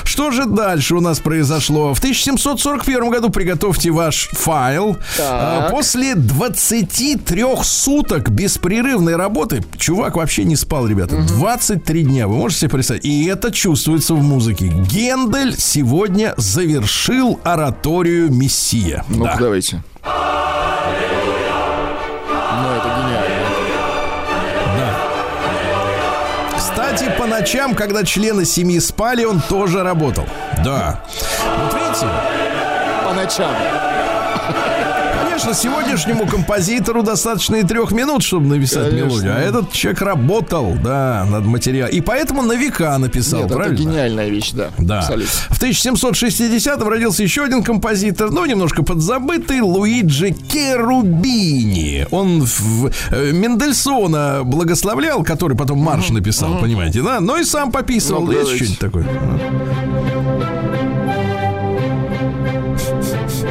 [0.03, 1.93] Что же дальше у нас произошло?
[1.93, 4.97] В 1741 году приготовьте ваш файл.
[5.19, 8.31] А, После 23 суток
[8.79, 11.17] беспрерывной работы чувак вообще не спал, ребята.
[11.17, 13.03] 23 дня, вы можете себе представить?
[13.05, 14.67] И это чувствуется в музыке.
[14.67, 19.03] Гендель сегодня завершил ораторию «Мессия».
[19.09, 19.37] Ну-ка, Да.
[19.39, 19.83] давайте.
[24.75, 26.57] Ну.
[26.57, 30.25] Кстати, по ночам, когда члены семьи спали, он тоже работал.
[30.63, 31.01] Да.
[31.63, 32.07] Вот видите,
[33.05, 33.51] По ночам.
[35.39, 39.05] Конечно, сегодняшнему композитору достаточно и трех минут, чтобы написать Конечно.
[39.05, 39.33] мелодию.
[39.35, 41.93] А этот человек работал, да, над материалом.
[41.93, 43.77] И поэтому на века написал, Нет, это правильно?
[43.77, 44.69] гениальная вещь, да.
[44.77, 44.99] Да.
[44.99, 45.29] Абсолютно.
[45.49, 52.05] В 1760-м родился еще один композитор, ну, немножко подзабытый, Луиджи Керубини.
[52.11, 57.19] Он в, э, Мендельсона благословлял, который потом марш написал, понимаете, да?
[57.19, 58.25] Но и сам пописывал.
[58.25, 59.05] Ну, Есть что-нибудь такое?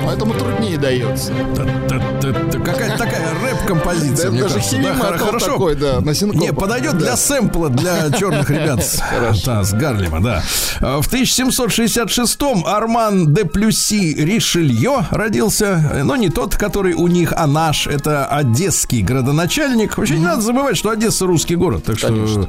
[0.08, 1.34] Поэтому труднее дается.
[2.64, 4.58] Какая-то такая рэп-композиция, мне даже
[4.94, 5.46] хор- хорошо.
[5.52, 6.12] такой, да, на.
[6.12, 9.02] Не, подойдет для сэмпла для черных ребят с,
[9.44, 10.42] да, с Гарлема, да.
[10.80, 17.46] А, В 1766-м Арман де Плюси Ришелье родился, но не тот, который у них, а
[17.46, 17.86] наш.
[17.86, 19.98] Это одесский градоначальник.
[19.98, 22.48] Вообще не надо забывать, что Одесса русский город, так что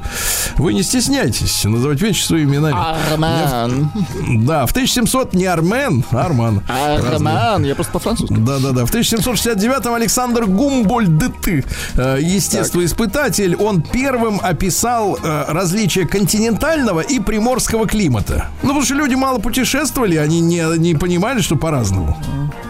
[0.56, 2.78] вы не стесняйтесь называть вещи своими именами.
[3.12, 3.92] Арман.
[4.46, 6.62] Да, в 1700 не Армен, а Арман.
[6.70, 7.49] Арман.
[7.50, 8.36] Банан, я просто по-французски.
[8.38, 8.86] Да-да-да.
[8.86, 18.50] В 1769-м Александр Гумбольдты, э, естествоиспытатель, он первым описал э, различия континентального и приморского климата.
[18.62, 22.16] Ну, потому что люди мало путешествовали, они не, не понимали, что по-разному.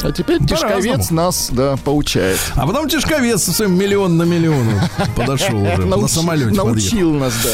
[0.02, 0.40] А теперь.
[0.46, 2.40] Тишковец нас, да, поучает.
[2.56, 4.66] А потом Тишковец со своим миллион на миллион
[5.16, 6.56] подошел уже на самолете.
[6.56, 7.50] Научил нас, да.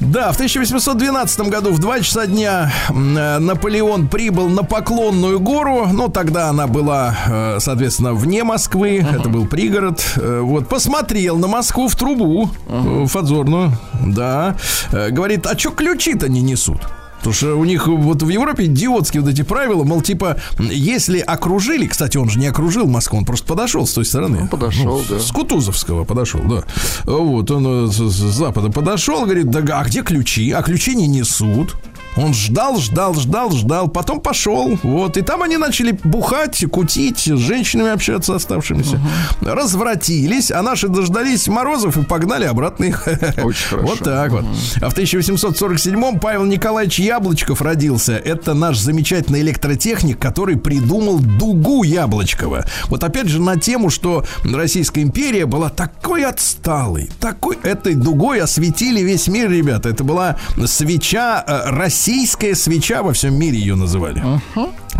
[0.00, 2.92] Да, в 1812 году в 2 часа дня э,
[3.38, 5.86] Наполеон прибыл на Поклонную гору.
[5.90, 8.98] Ну, тогда она была, э, соответственно, вне Москвы.
[8.98, 10.02] Это был пригород.
[10.16, 13.72] Э, Вот, посмотрел на Москву в трубу, в Фадзорную.
[14.04, 14.56] Да.
[14.92, 16.80] Говорит, а что ключи-то не несут?
[17.26, 21.88] Потому что у них вот в Европе идиотские вот эти правила, мол, типа, если окружили,
[21.88, 24.42] кстати, он же не окружил Москву, он просто подошел с той стороны.
[24.42, 25.18] Ну, подошел, да.
[25.18, 26.62] С Кутузовского подошел, да.
[27.02, 30.52] Вот, он э, с, с запада подошел, говорит, да а где ключи?
[30.52, 31.74] А ключи не несут.
[32.16, 34.78] Он ждал, ждал, ждал, ждал, потом пошел.
[34.82, 35.16] Вот.
[35.16, 39.00] И там они начали бухать, кутить, с женщинами общаться оставшимися.
[39.40, 43.06] Развратились, а наши дождались морозов и погнали обратно их.
[43.42, 43.86] Очень хорошо.
[43.86, 44.44] Вот так вот.
[44.80, 48.16] А в 1847-м Павел Николаевич Яблочков родился.
[48.16, 52.66] Это наш замечательный электротехник, который придумал дугу Яблочкова.
[52.88, 59.00] Вот опять же на тему, что Российская империя была такой отсталой, такой этой дугой осветили
[59.00, 59.88] весь мир, ребята.
[59.88, 61.70] Это была свеча, э,
[62.06, 64.22] российская свеча во всем мире ее называли.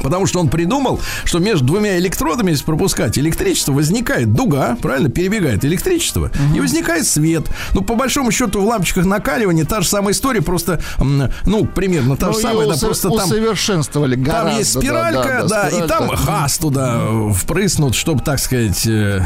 [0.03, 5.65] Потому что он придумал, что между двумя электродами, если пропускать электричество, возникает дуга, правильно, перебегает
[5.65, 7.47] электричество, и возникает свет.
[7.73, 12.27] Ну, по большому счету, в лампочках накаливания та же самая история, просто, ну, примерно та
[12.27, 13.27] Ну, же самая, да, просто там...
[13.27, 16.27] усовершенствовали Там гораздо, есть да, спиралька, да, и там спиралька.
[16.27, 17.01] газ туда
[17.33, 19.23] впрыснут, чтобы, так сказать, э,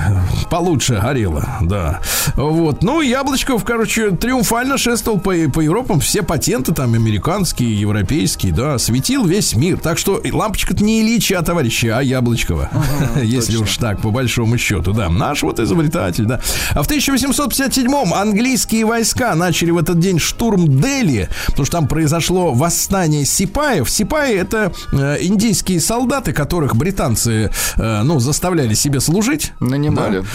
[0.51, 2.01] получше горело, да.
[2.37, 2.83] Вот.
[2.83, 9.25] Ну, Яблочков, короче, триумфально шествовал по, по Европам, все патенты там американские, европейские, да, светил
[9.27, 9.79] весь мир.
[9.79, 12.71] Так что лампочка-то не Ильича, товарищи, а Яблочкова.
[13.23, 15.09] Если уж так, по большому счету, да.
[15.09, 16.41] Наш вот изобретатель, да.
[16.71, 22.53] А в 1857-м английские войска начали в этот день штурм Дели, потому что там произошло
[22.53, 23.91] восстание сипаев.
[23.91, 29.53] Сипаи это э, индийские солдаты, которых британцы, э, ну, заставляли себе служить.
[29.61, 30.21] Нанимали.
[30.21, 30.27] Да.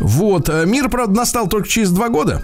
[0.00, 0.48] Вот.
[0.48, 2.42] э, Мир, правда, настал только через два года.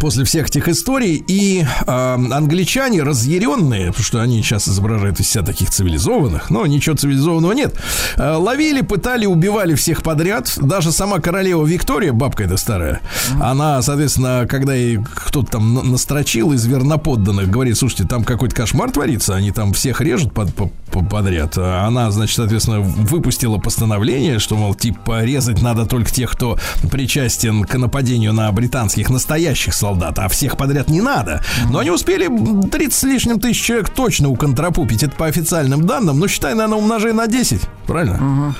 [0.00, 5.44] После всех этих историй и э, англичане разъяренные, потому что они сейчас изображают из себя
[5.44, 7.74] таких цивилизованных, но ничего цивилизованного нет,
[8.16, 10.52] э, ловили, пытали, убивали всех подряд.
[10.60, 13.00] Даже сама королева Виктория, бабка эта старая,
[13.40, 18.90] она, соответственно, когда ей кто-то там на- настрочил из верноподданных, говорит, слушайте, там какой-то кошмар
[18.90, 21.54] творится, они там всех режут под- по- по- подряд.
[21.58, 26.58] А Она, значит, соответственно, выпустила постановление, что, мол, типа, резать надо только тех, кто
[26.90, 31.42] причастен к нападению на британских настоящих солдат, а всех подряд не надо.
[31.70, 32.28] Но они успели
[32.68, 35.02] 30 с лишним тысяч человек точно уконтрапупить.
[35.02, 36.18] Это по официальным данным.
[36.18, 37.60] Ну, считай, наверное, умножай на 10.
[37.86, 38.54] Правильно?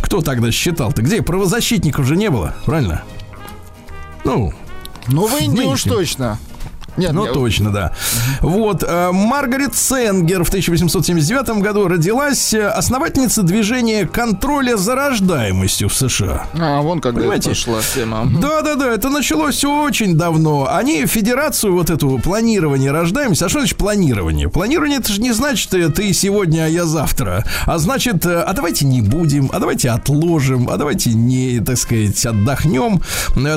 [0.00, 1.02] Кто тогда считал-то?
[1.02, 1.22] Где?
[1.22, 2.54] Правозащитников же не было.
[2.64, 3.02] Правильно?
[4.24, 4.52] Ну,
[5.08, 6.38] Ну, в Индии уж точно.
[6.96, 7.92] Нет, ну, я- точно, да.
[8.40, 8.82] Вот.
[8.86, 16.46] э, Маргарет Сенгер в 1879 году родилась э, основательница движения контроля за рождаемостью в США.
[16.54, 17.50] А, вон когда Понимаете?
[17.50, 18.28] пошла тема.
[18.40, 20.68] Да, да, да, это началось очень давно.
[20.70, 23.44] Они федерацию вот эту планирование рождаемости.
[23.44, 24.48] А что значит планирование?
[24.48, 27.44] Планирование это же не значит э, ты сегодня, а я завтра.
[27.66, 33.00] А значит, а давайте не будем, а давайте отложим, а давайте не, так сказать, отдохнем.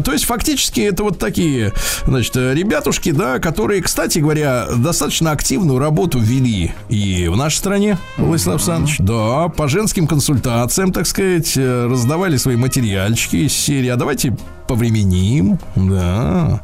[0.04, 1.74] То есть фактически это вот такие,
[2.06, 8.56] значит, ребятушки, да, которые, кстати говоря, достаточно активную работу вели и в нашей стране, Владислав
[8.56, 8.98] Александрович.
[9.00, 13.90] Да, по женским консультациям, так сказать, э, раздавали свои материальчики из серии.
[13.90, 14.36] А давайте
[14.68, 15.60] повременим.
[15.76, 16.62] Да.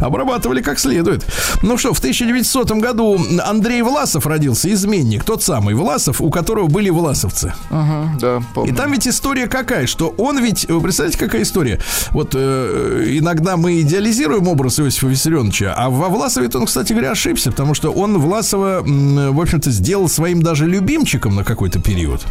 [0.00, 1.24] Обрабатывали как следует.
[1.62, 6.90] Ну что, в 1900 году Андрей Власов родился, изменник, тот самый Власов, у которого были
[6.90, 7.52] власовцы.
[7.70, 8.74] Ага, да, И помню.
[8.74, 11.80] там ведь история какая, что он ведь, вы представляете, какая история?
[12.10, 17.50] Вот э, иногда мы идеализируем образ Иосифа Виссарионовича, а во Власове он, кстати говоря, ошибся,
[17.50, 22.22] потому что он Власова, в общем-то, сделал своим даже любимчиком на какой-то период.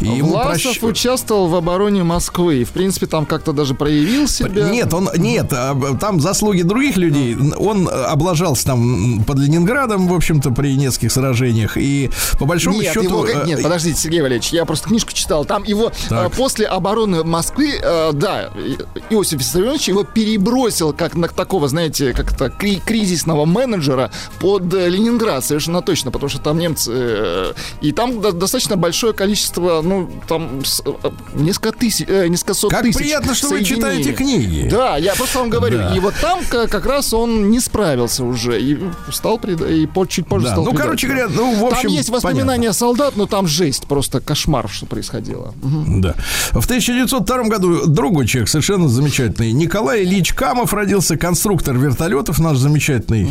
[0.00, 2.56] И Власов прощ- участвовал в обороне Москвы.
[2.62, 4.70] И, в принципе, там как-то даже проявил себя.
[4.70, 7.36] Нет, он нет, а, там заслуги других людей.
[7.56, 11.76] Он э, облажался там под Ленинградом, в общем-то, при нескольких сражениях.
[11.76, 13.04] И по большому Нет, счету.
[13.08, 15.44] его, э, нет, подождите, Сергей Валерьевич, я просто книжку читал.
[15.44, 16.32] Там его Так.
[16.32, 17.74] э, после обороны Москвы,
[18.12, 18.50] да,
[19.10, 25.82] Иосиф Виссарионович его перебросил как на такого, знаете, как-то кри- кризисного менеджера под Ленинград, совершенно
[25.82, 27.54] точно, потому что там немцы...
[27.80, 30.62] и там до- достаточно большое количество ну, там,
[31.34, 34.37] несколько тысяч, несколько сот Как тысяч приятно, что вы читаете книги.
[34.70, 35.94] Да, я просто вам говорю, Да.
[35.96, 38.78] и вот там ка- как раз он не справился уже, и
[39.12, 41.34] стал, преда- и чуть позже Да, стал ну, короче предателем.
[41.34, 45.54] говоря, ну, в общем, Там есть воспоминания солдат, но там жесть, просто кошмар, что происходило.
[45.62, 46.00] Мгм.
[46.00, 46.14] Да.
[46.52, 49.52] В 1902 году другой человек совершенно замечательный.
[49.52, 53.28] Николай Ильич Камов родился, конструктор вертолетов наш замечательный.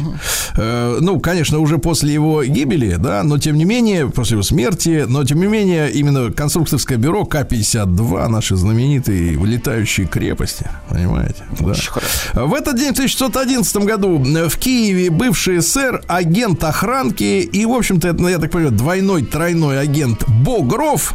[0.56, 5.06] Э, ну, конечно, уже после его гибели, да, но тем не менее, после его смерти,
[5.08, 11.44] но тем не менее, именно конструкторское бюро К-52, наши знаменитые летающие крепости, понимаете?
[11.60, 11.66] Да.
[11.68, 12.12] Очень хорошо.
[12.34, 17.74] В этот день, в 1911 году, э, в Киеве бывший СССР, агент охранки и, в
[17.74, 21.14] общем-то, это, ну, я так понимаю, двойной, тройной агент Богров,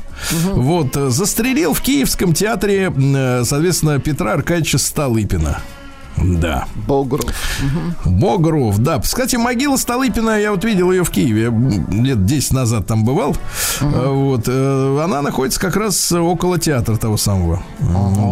[0.52, 5.60] вот, э, застрелил в Киевском театре, э, соответственно, Петра Аркадьевича Столыпина.
[6.24, 6.66] Да.
[6.86, 7.32] Болгров.
[8.04, 9.00] Богров, да.
[9.00, 11.52] Кстати, могила Столыпина, я вот видел ее в Киеве,
[11.90, 13.36] лет 10 назад там бывал.
[13.80, 14.44] Э, Вот.
[14.46, 17.62] э, Она находится как раз около театра того самого.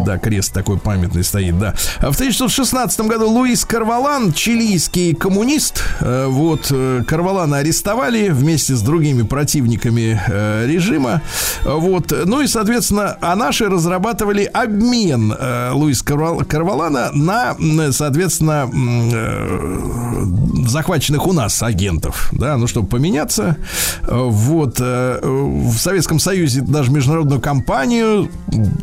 [0.05, 1.73] Да, крест такой памятный стоит, да.
[1.99, 8.81] А В 1916 году Луис Карвалан, чилийский коммунист, э, вот, э, Карвалана арестовали вместе с
[8.81, 10.19] другими противниками
[10.65, 11.21] режима.
[11.65, 12.13] Вот.
[12.25, 15.33] Ну и, соответственно, а наши разрабатывали обмен
[15.73, 17.55] Луис Карвал- Карвалана на,
[17.91, 23.57] соответственно, м, э, захваченных у нас агентов, да, ну, чтобы поменяться.
[24.03, 24.77] Э, Вот.
[24.79, 28.29] э, В Советском Союзе даже международную кампанию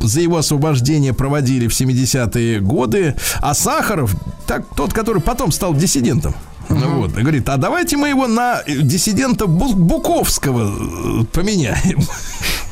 [0.01, 3.14] за его освобождение проводили в 70-е годы.
[3.40, 4.14] А Сахаров,
[4.46, 6.34] так, тот, который потом стал диссидентом,
[6.70, 12.01] ну Вот, говорит, а давайте мы его на э, диссидента Бу- Буковского э, поменяем.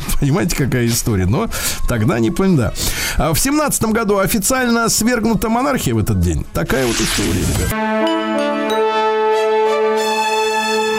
[0.20, 1.26] Понимаете, какая история?
[1.26, 1.48] Но
[1.88, 2.72] тогда не понял, да.
[3.16, 6.46] А в семнадцатом году официально свергнута монархия в этот день.
[6.52, 7.70] Такая вот история, ребят.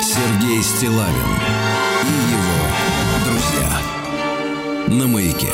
[0.01, 1.07] Сергей Стилавин
[2.03, 2.57] и его
[3.25, 5.51] друзья на маяке.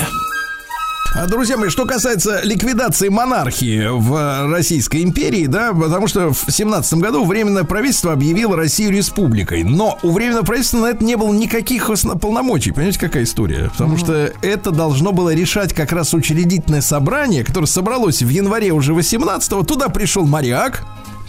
[1.16, 6.95] А, Друзья мои, что касается ликвидации монархии в Российской империи, да, потому что в 17
[6.95, 9.64] году Временное правительство объявило Россию республикой.
[9.64, 12.72] Но у Временного правительства на это не было никаких полномочий.
[12.72, 13.70] Понимаете, какая история?
[13.70, 18.93] Потому что это должно было решать как раз учредительное собрание, которое собралось в январе уже
[18.93, 19.64] 18-го.
[19.64, 20.84] Туда пришел моряк,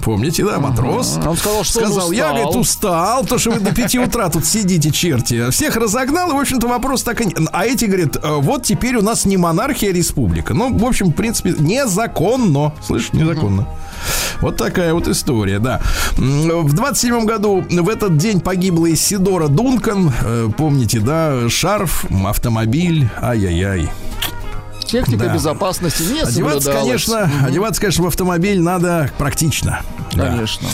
[0.05, 1.19] Помните, да, матрос?
[1.27, 2.43] Он сказал, что он Сказал, я, устал».
[2.43, 5.51] говорит, устал, то, что вы до 5 утра тут сидите, черти.
[5.51, 7.35] Всех разогнал, и, в общем-то, вопрос так и...
[7.53, 10.53] А эти, говорят, «Э, вот теперь у нас не монархия, а республика.
[10.53, 12.75] Ну, в общем, в принципе, незаконно.
[12.83, 13.67] Слышишь, незаконно.
[14.41, 15.81] Вот такая вот история, да.
[16.17, 20.13] В 27 году в этот день погибла Исидора Дункан.
[20.23, 23.91] Э, Помните, да, шарф, автомобиль, ай-яй-яй.
[24.87, 25.35] Техника Да.
[25.35, 29.81] безопасности не Одеваться, конечно, одеваться, конечно, в автомобиль надо практично.
[30.13, 30.69] Конечно.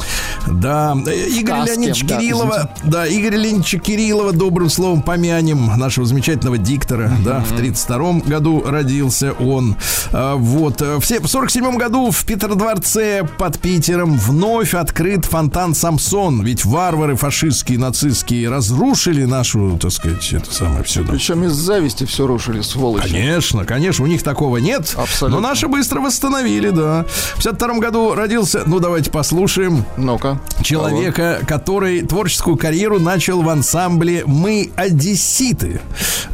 [0.49, 6.07] Да, э, Игорь каске, Леонидович да, Кириллова, да, Игорь Леонидовича Кириллова добрым словом помянем, нашего
[6.07, 9.77] замечательного диктора, да, в 32 году родился он.
[10.13, 15.75] А, Вот, э, в се- в 47 году в Петродворце под Питером вновь открыт фонтан
[15.75, 21.03] Самсон, ведь варвары фашистские, нацистские разрушили нашу, так сказать, это самое все.
[21.05, 23.09] Причем из зависти все рушили, сволочи.
[23.09, 24.95] Конечно, конечно, у них такого нет.
[24.97, 25.41] Абсолютно.
[25.41, 27.05] Но наши быстро восстановили, да.
[27.09, 30.41] В 52 году родился, ну давайте послушаем Ну-ка.
[30.63, 35.81] человека, который творческую карьеру начал в ансамбле «Мы одесситы».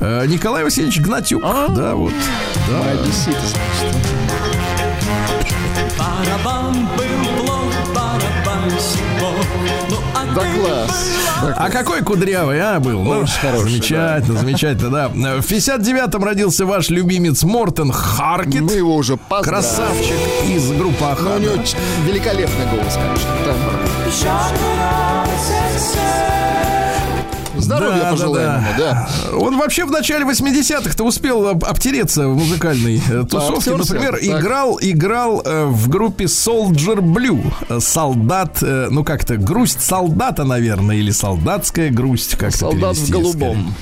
[0.00, 1.42] Э, Николай Васильевич Гнатюк.
[1.42, 2.12] Да, вот.
[2.68, 2.78] Да.
[2.78, 3.00] Кого?
[3.02, 3.38] Одесситы,
[3.80, 3.96] значит.
[5.98, 7.05] Барабан был
[10.36, 11.10] Да класс.
[11.42, 13.02] Да А какой кудрявый, а, был?
[13.02, 15.08] Ну, Очень хороший, замечательно, замечательно, да.
[15.08, 18.60] В 59-м родился ваш любимец Мортен Харкет.
[18.60, 19.62] Мы его уже поздравили.
[19.62, 20.16] Красавчик
[20.46, 21.38] из группы Но у Ахана.
[21.38, 21.54] него
[22.04, 23.30] великолепный голос, конечно.
[23.44, 23.72] Тембр.
[27.66, 29.08] Здоровья Да, пожелаем да, ему, да.
[29.38, 33.70] Он вообще в начале 80-х-то успел об- обтереться в музыкальной э, тусовке.
[33.72, 33.94] Обтерся?
[33.94, 34.24] Например, Так.
[34.42, 37.52] играл, играл э, в группе Soldier Blue.
[37.68, 43.32] Э, Солдат, ну как-то, грусть солдата, наверное, или солдатская грусть, как-то Солдат в голубом.
[43.32, 43.74] скорее.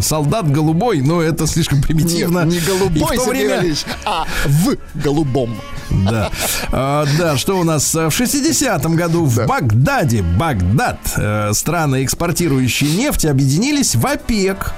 [0.00, 2.40] Солдат голубой, но это слишком примитивно.
[2.44, 5.56] Нет, не И в голубой, то время, Валерьевич, а в голубом.
[5.90, 6.30] да.
[6.72, 12.94] А, да, что у нас э, в 60-м году в Багдаде, Багдад, э, страны, экспортирующие
[12.96, 14.74] нефть, объединились в ОПЕК.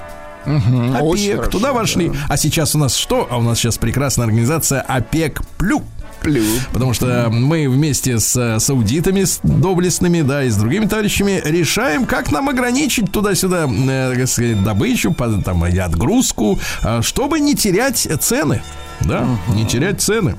[0.47, 1.35] Очень ОПЕК.
[1.37, 2.13] хорошо, Туда вошли.
[2.29, 3.27] А сейчас у нас что?
[3.31, 5.83] А у нас сейчас прекрасная организация ОПЕК Плю.
[6.21, 6.45] Плю.
[6.73, 12.07] Потому что мы вместе с э, саудитами с доблестными, да, и с другими товарищами решаем,
[12.07, 15.14] как нам ограничить туда-сюда, э, сказать, добычу,
[15.45, 18.62] там, и отгрузку, э, чтобы не терять цены.
[19.01, 20.35] Да, не терять цены.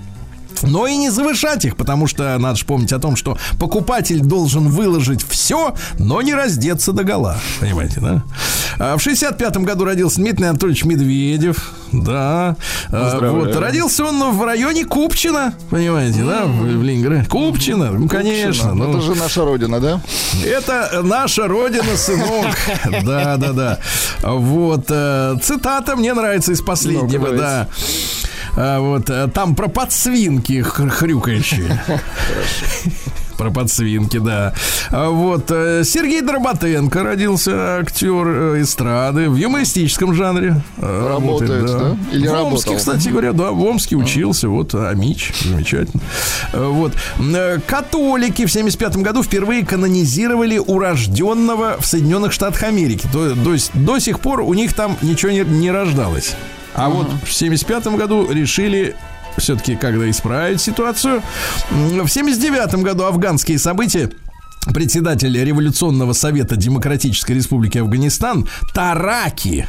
[0.63, 4.69] Но и не завышать их, потому что надо же помнить о том, что покупатель должен
[4.69, 7.37] выложить все, но не раздеться до гола.
[7.59, 8.23] Понимаете, да?
[8.77, 11.71] А в 65-м году родился Дмитрий Анатольевич Медведев.
[11.91, 12.55] Да.
[12.91, 13.55] А, вот.
[13.55, 15.53] Родился он в районе Купчино.
[15.69, 16.45] Понимаете, да?
[16.45, 17.27] В, в Ленинграде.
[17.27, 17.91] Купчино.
[17.91, 18.73] Ну, конечно.
[18.73, 20.01] Ну, ну, это же наша родина, да?
[20.45, 22.55] это наша родина, сынок.
[23.03, 23.79] Да, да, да.
[24.23, 24.85] Вот.
[24.89, 27.67] э, Цитата мне нравится из последнего, да.
[28.61, 31.79] А, Вот э, там про подсвинки хрюкающие.
[33.37, 34.53] Про подсвинки, да.
[34.89, 40.61] А Вот э, Сергей Дроботенко родился, актер э, эстрады в юмористическом жанре.
[40.75, 41.97] э, Работает, да?
[42.11, 42.75] Или в Омске, работал?
[42.75, 44.49] кстати говоря, да, в Омске учился.
[44.49, 46.01] Вот Амич, замечательно.
[46.51, 46.91] Вот
[47.65, 53.07] католики в 75 году впервые канонизировали урожденного в Соединенных Штатах Америки.
[53.13, 56.35] То, то есть до сих пор у них там ничего не, не рождалось.
[56.75, 58.95] А вот в 75 году решили
[59.37, 61.21] все-таки когда исправить ситуацию.
[61.71, 64.09] В 79 году афганские события
[64.73, 69.67] председатель Революционного совета Демократической Республики Афганистан Тараки,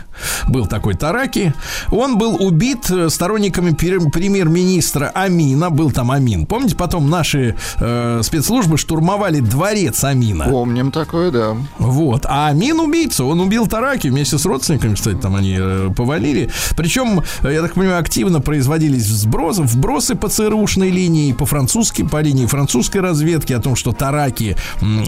[0.48, 1.54] был такой Тараки,
[1.90, 6.46] он был убит э, сторонниками премьер-министра Амина, был там Амин.
[6.46, 10.46] Помните, потом наши э, спецслужбы штурмовали дворец Амина.
[10.46, 11.56] Помним такое, да.
[11.78, 12.26] Вот.
[12.26, 16.50] А Амин убийца, он убил Тараки вместе с родственниками, кстати, там они э, повалили.
[16.76, 22.20] Причем, э, я так понимаю, активно производились взбросы, вбросы по ЦРУшной линии, по французской, по
[22.20, 24.56] линии французской разведки о том, что Тараки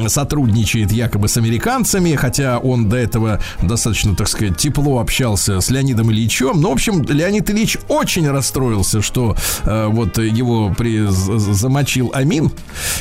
[0.08, 6.10] сотрудничает якобы с американцами, хотя он до этого достаточно, так сказать, тепло общался с Леонидом
[6.10, 6.60] Ильичем.
[6.60, 12.50] Ну, в общем, Леонид Ильич очень расстроился, что э, вот его при- замочил Амин.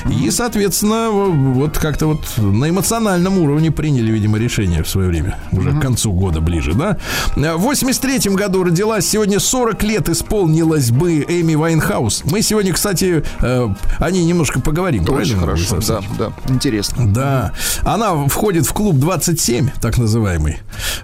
[0.10, 5.38] И, соответственно, вот как-то вот на эмоциональном уровне приняли, видимо, решение в свое время.
[5.52, 6.98] Уже к концу года ближе, да?
[7.36, 12.24] В 83 году родилась, сегодня 40 лет исполнилось бы Эми Вайнхаус.
[12.26, 13.68] Мы сегодня, кстати, э,
[14.00, 15.02] о ней немножко поговорим.
[15.04, 16.32] Очень правильно, хорошо, да, да.
[16.62, 17.12] Интересно.
[17.12, 17.54] Да,
[17.84, 20.60] она входит в клуб 27, так называемый.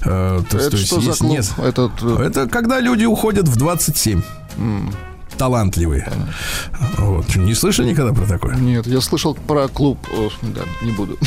[0.05, 1.31] Э, то, Это то есть что за есть клуб?
[1.31, 4.21] нес- Этот, э, Это когда люди уходят в 27.
[5.37, 6.11] Талантливые.
[6.97, 7.35] Вот.
[7.35, 8.55] Не слышали никогда про такое?
[8.55, 11.17] Нет, я слышал про клуб, о, да, не буду.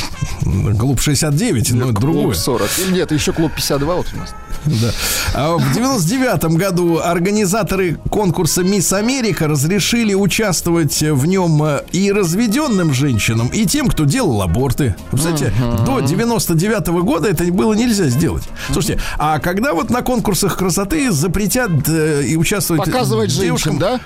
[0.79, 2.23] Клуб 69, но это другое.
[2.23, 2.69] Клуб 40.
[2.79, 4.33] Или Нет, еще клуб 52 вот у нас.
[4.65, 4.91] Да.
[5.33, 12.93] А в 99 году организаторы конкурса Мисс Америка разрешили участвовать в нем э, и разведенным
[12.93, 14.95] женщинам, и тем, кто делал аборты.
[15.11, 15.51] Кстати,
[15.85, 18.43] до 99 года это было нельзя сделать.
[18.71, 24.00] Слушайте, а когда вот на конкурсах красоты запретят э, и участвовать Показывать девушкам- женщин, да?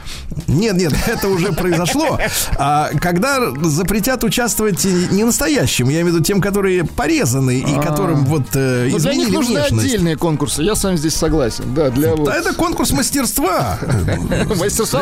[0.48, 2.20] Нет, нет, это уже произошло.
[2.58, 8.26] А когда запретят участвовать не настоящим, я имею в виду тем, которые порезаны и которым
[8.26, 9.86] вот э, Но для них изменили нужны внешность.
[9.86, 10.64] отдельные конкурсы.
[10.64, 11.74] Я с вами здесь согласен.
[11.74, 13.78] Да, для вот Да это конкурс мастерства.
[14.60, 15.02] мастерства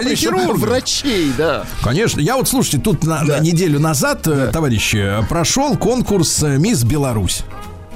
[0.54, 1.66] врачей, да.
[1.82, 2.20] Конечно.
[2.20, 7.44] Я вот, слушайте, тут на, на неделю назад, э, товарищи, прошел конкурс э, «Мисс Беларусь».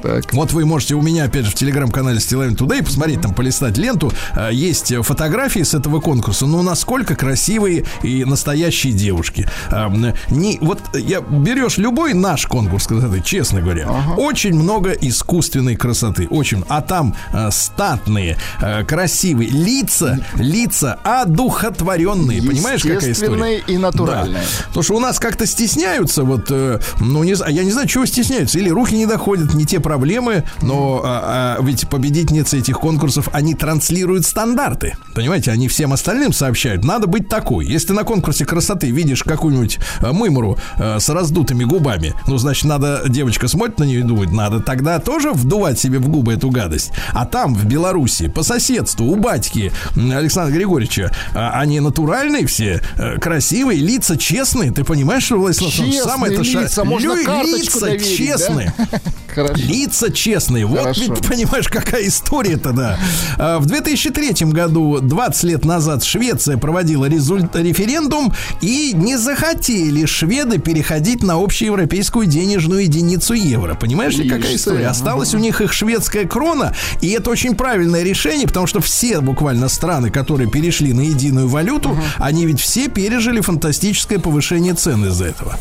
[0.01, 0.33] Так.
[0.33, 4.11] Вот вы можете у меня, опять же, в телеграм-канале Стилавин Тудей посмотреть, там, полистать ленту.
[4.35, 6.45] Э, Есть э, фотографии с этого конкурса.
[6.45, 9.49] Ну, насколько красивые и настоящие девушки.
[9.69, 9.89] А,
[10.29, 16.27] Не, вот я берешь любой наш конкурс красоты, честно говоря, очень много искусственной красоты.
[16.27, 16.63] Очень.
[16.69, 22.41] А там э, статные, э, красивые лица, лица одухотворенные.
[22.41, 23.59] Понимаешь, какая история?
[23.67, 24.43] И натуральные.
[24.43, 24.67] Да.
[24.67, 28.59] Потому что у нас как-то стесняются, вот, ну, не знаю, я не знаю, чего стесняются.
[28.59, 33.53] Или руки не доходят, не те проблемы, но а, а, ведь победительницы этих конкурсов, они
[33.55, 34.97] транслируют стандарты.
[35.15, 37.65] Понимаете, они всем остальным сообщают, надо быть такой.
[37.65, 42.65] Если ты на конкурсе красоты видишь какую-нибудь э, мымру э, с раздутыми губами, ну, значит,
[42.65, 46.49] надо, девочка смотрит на нее и думает, надо тогда тоже вдувать себе в губы эту
[46.49, 46.91] гадость.
[47.13, 53.17] А там, в Беларуси, по соседству, у батьки Александра Григорьевича, а, они натуральные все, э,
[53.19, 54.71] красивые, лица честные.
[54.71, 58.73] Ты понимаешь, что Владислав Честные самое это ша- лица, можно Лю- лица доверить, честные.
[59.33, 59.61] Хорошо.
[59.77, 60.65] Лица честные.
[60.65, 61.01] Вот Хорошо.
[61.01, 62.97] ведь понимаешь, какая история-то, да.
[63.37, 70.57] А, В 2003 году, 20 лет назад, Швеция проводила результ- референдум, и не захотели шведы
[70.57, 73.75] переходить на общеевропейскую денежную единицу евро.
[73.75, 74.87] Понимаешь ли, какая история?
[74.87, 79.69] Осталась у них их шведская крона, и это очень правильное решение, потому что все буквально
[79.69, 85.57] страны, которые перешли на единую валюту, они ведь все пережили фантастическое повышение цен из-за этого.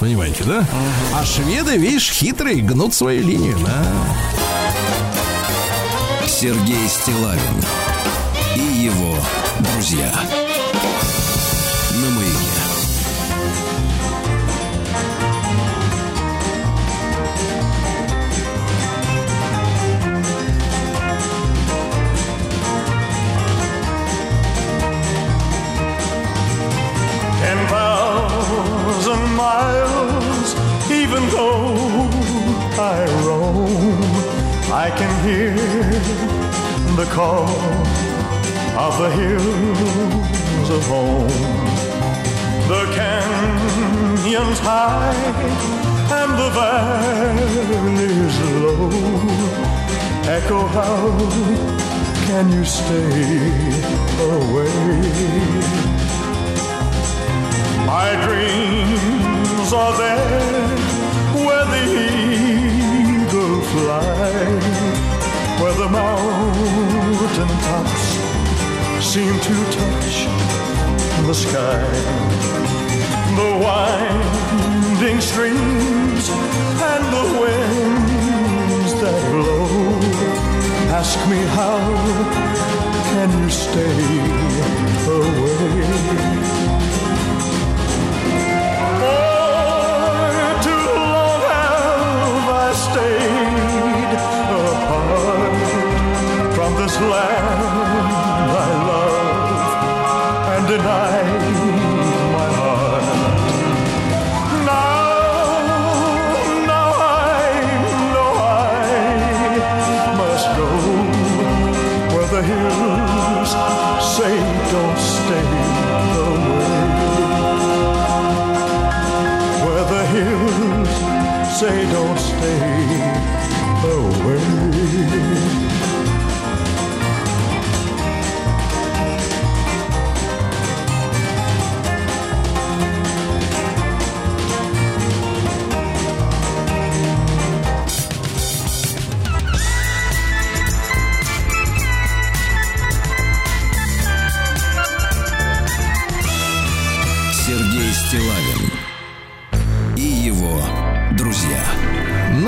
[0.00, 0.64] Понимаете, да?
[1.14, 3.84] А шведы, видишь, хитрые, гнут свою линию, да.
[6.26, 7.62] Сергей Стилавин
[8.56, 9.14] и его
[9.58, 10.10] друзья.
[11.92, 12.08] На
[31.42, 34.12] I roam,
[34.72, 35.54] I can hear
[36.96, 37.48] the call
[38.86, 41.28] of the hills of home.
[42.68, 45.14] The canyons high
[46.20, 48.90] and the valleys low.
[50.36, 51.00] Echo, how
[52.26, 53.40] can you stay
[54.30, 54.74] away?
[57.86, 60.89] My dreams are there
[61.90, 64.90] eagle flies,
[65.60, 68.04] where the mountain tops
[69.12, 70.16] seem to touch
[71.26, 71.82] the sky.
[73.40, 76.24] The winding streams
[76.90, 79.66] and the winds that blow
[81.00, 81.78] ask me how
[83.10, 84.00] can you stay
[85.16, 86.39] away?
[97.08, 97.69] Land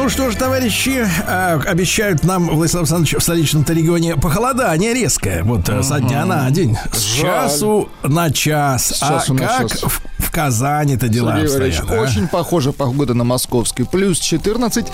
[0.03, 5.45] Ну что ж, товарищи, а, обещают нам Владислав Александрович в столичном-то регионе похолодание резкое.
[5.45, 6.77] Вот э, со дня на день.
[6.93, 7.49] С Жаль.
[7.49, 8.97] часу на час.
[8.97, 9.83] С часу а на как час.
[9.85, 12.05] в, в Казани-то дела Сергей Валерьевич, обстоят, а?
[12.05, 13.87] очень похожа погода на московскую.
[13.87, 14.87] Плюс 14,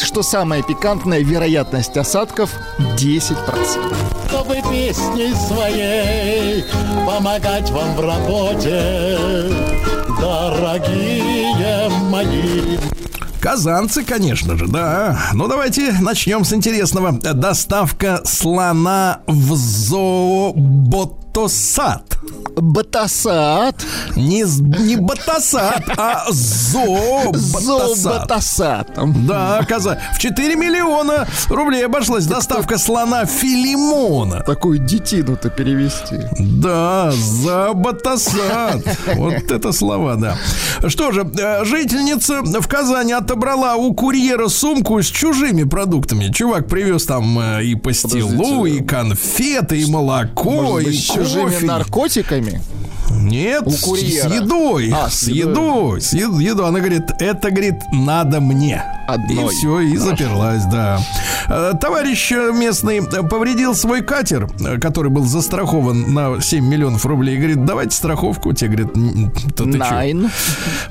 [0.00, 3.36] что самое пикантное, вероятность осадков 10%.
[4.28, 6.64] чтобы песней своей
[7.04, 9.18] помогать вам в работе,
[10.20, 12.91] дорогие мои.
[13.42, 15.18] Казанцы, конечно же, да.
[15.32, 17.10] Ну, давайте начнем с интересного.
[17.10, 19.56] Доставка слона в
[21.32, 22.18] зооботосад.
[22.56, 23.84] Батасат,
[24.16, 24.44] Не,
[24.78, 26.24] не ботосад, а
[27.42, 28.86] зообатасат.
[29.26, 29.98] Да, Казань.
[30.14, 34.40] В 4 миллиона рублей обошлась доставка слона Филимона.
[34.40, 36.16] Такую детину-то перевести.
[36.38, 38.82] Да, за батасад.
[39.16, 40.36] Вот это слова, да.
[40.88, 46.30] Что же, э, жительница в Казани отобрала у курьера сумку с чужими продуктами.
[46.32, 50.92] Чувак привез там э, и пастилу, и конфеты, и молоко, и
[51.24, 52.60] чужими наркотиками?
[53.20, 54.28] Нет, У курьера.
[54.28, 54.90] с едой.
[54.94, 55.50] А, с с едой.
[55.50, 56.00] едой.
[56.00, 56.68] С ед- едой.
[56.68, 58.82] Она говорит, это, говорит, надо мне.
[59.08, 59.44] Одной.
[59.44, 61.00] И все, и заперлась, да.
[61.48, 67.36] Э, Товарищ э, местный повредил свой катер, э, который был застрахован на 7 миллионов рублей.
[67.36, 68.52] Говорит, давайте страховку.
[68.52, 70.30] Те говорит, «Н- то ты чё?» Найн.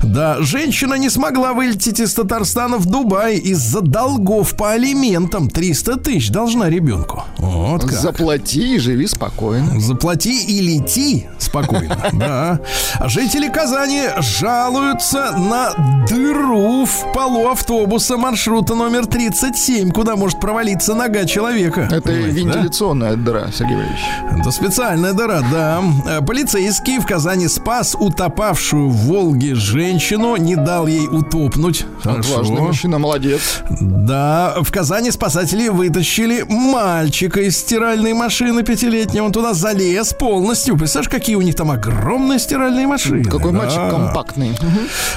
[0.02, 5.48] Да, женщина не смогла вылететь из Татарстана в Дубай из-за долгов по алиментам.
[5.48, 7.24] 300 тысяч должна ребенку.
[7.38, 7.92] Вот как.
[7.92, 9.80] Заплати и живи спокойно.
[9.80, 11.96] Заплати и лети спокойно.
[12.12, 12.60] Да.
[12.98, 15.70] А Жители Казани жалуются на
[16.08, 21.88] дыру в полу автобуса маршрута номер 37, куда может провалиться нога человека.
[21.90, 22.38] Это Понимаете, да?
[22.40, 24.00] вентиляционная дыра, Сергей Валерьевич.
[24.40, 25.82] Это специальная дыра, да.
[26.06, 31.84] Э, Полицейский в Казани спас утопавшую в Волге женщину, не дал ей утопнуть.
[32.04, 33.62] Отважный мужчина, молодец.
[33.80, 39.24] Да, в Казани спасатели вытащили мальчика из стиральной машины пятилетнего.
[39.26, 40.76] Он туда залез полностью.
[40.76, 43.24] Представляешь, какие у них там огромные стиральные машины.
[43.24, 43.58] Какой Да.
[43.58, 44.52] мальчик компактный.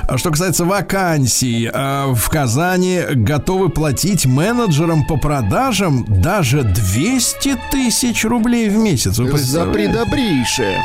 [0.07, 8.23] А Что касается вакансий, а, в Казани готовы платить менеджерам по продажам даже 200 тысяч
[8.25, 9.17] рублей в месяц.
[9.17, 10.81] Вы За предобрейшее.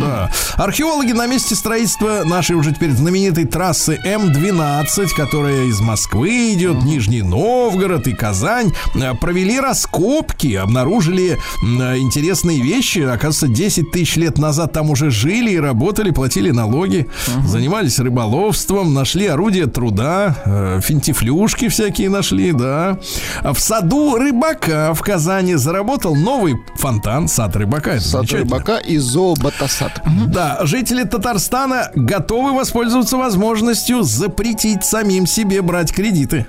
[0.00, 0.30] Да.
[0.56, 7.22] Археологи на месте строительства нашей уже теперь знаменитой трассы М12, которая из Москвы идет, Нижний
[7.22, 13.00] Новгород и Казань, э, провели раскопки, обнаружили э, интересные вещи.
[13.00, 17.08] Оказывается, 10 тысяч лет назад там уже жили и работали, платили налоги,
[17.44, 22.96] занимались рыболовством, нашли орудия труда, э, финтифлюшки всякие нашли, да.
[23.42, 27.94] А в саду рыбака в Казани заработал новый фонтан, сад рыбака.
[27.94, 30.00] Это Сад рыбака и зообатасат.
[30.28, 36.46] Да, жители Татарстана готовы воспользоваться возможностью запретить самим себе брать кредиты.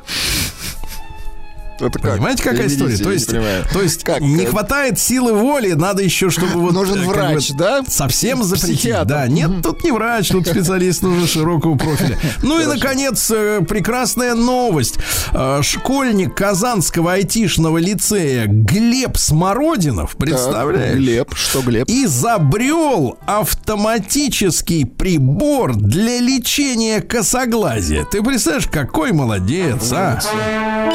[1.79, 2.13] Это как?
[2.13, 3.03] Понимаете, какая Переведите, история?
[3.03, 3.65] То есть, понимаю.
[3.71, 4.21] то есть Как?
[4.21, 6.73] не хватает силы воли, надо еще, чтобы вот...
[6.73, 7.81] Нужен э, врач, бы да?
[7.87, 8.79] Совсем запретить.
[8.79, 9.09] Психиатр.
[9.09, 12.17] Да, нет, тут не врач, тут специалист нужен широкого профиля.
[12.43, 14.97] Ну и, наконец, э, прекрасная новость.
[15.33, 20.97] Э, Школьник Казанского айтишного лицея Глеб Смородинов, так, представляешь?
[20.97, 21.87] Глеб, что Глеб?
[21.89, 28.05] изобрел автоматический прибор для лечения косоглазия.
[28.05, 30.19] Ты представляешь, какой молодец, а?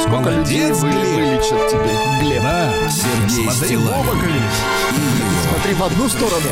[0.00, 0.44] Сколько
[0.74, 1.14] Молодец, вы- Глеб.
[1.14, 2.42] вылечат тебе, Глеб?
[2.42, 2.72] Да.
[2.90, 4.42] Сергей Смотри, Стилавин
[5.52, 6.48] Смотри в одну сторону.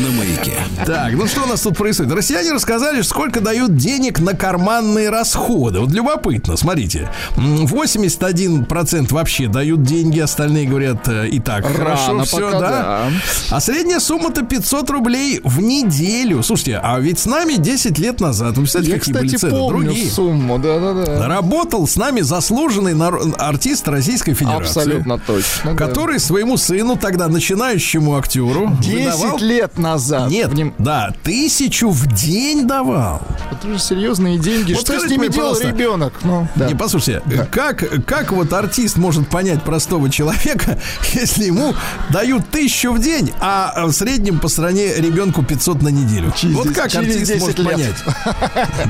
[0.00, 0.54] На маяке.
[0.86, 2.12] Так, ну что у нас тут происходит?
[2.12, 5.80] Россияне рассказали, сколько дают денег на карманные расходы.
[5.80, 7.10] Вот любопытно, смотрите.
[7.36, 12.70] М, 81% вообще дают деньги, остальные говорят, э, и так хорошо Рано все, пока, да?
[12.70, 13.10] да.
[13.50, 16.42] А средняя сумма-то 500 рублей в неделю.
[16.42, 19.58] Слушайте, а ведь с нами 10 лет назад, вы представляете, Я, какие были кстати, цены?
[19.60, 20.10] помню Другие.
[20.10, 21.28] сумму, да-да-да.
[21.28, 22.94] Работал с нами заслуженный
[23.38, 24.80] артист Российской Федерации.
[24.80, 25.72] Абсолютно точно.
[25.72, 25.74] да.
[25.76, 29.89] Который своему сыну, тогда начинающему актеру, 10 выдавал лет назад.
[30.28, 33.22] Нет, Вним- да, тысячу в день давал.
[33.50, 34.72] Это же серьезные деньги.
[34.74, 36.12] Вот Что с ними делал пожалуйста, ребенок?
[36.22, 36.66] Ну, да.
[36.68, 40.78] Не, послушайте, как, как вот артист может понять простого человека,
[41.12, 41.74] если ему
[42.10, 46.32] дают тысячу в день, а в среднем по стране ребенку 500 на неделю?
[46.36, 47.68] Через вот как через артист 10 может лет.
[47.72, 47.96] понять?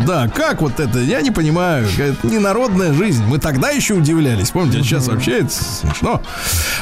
[0.07, 0.99] Да, как вот это?
[0.99, 1.87] Я не понимаю.
[1.99, 3.23] Это не народная жизнь.
[3.25, 4.51] Мы тогда еще удивлялись.
[4.51, 6.23] Помните, а сейчас вообще это смешно.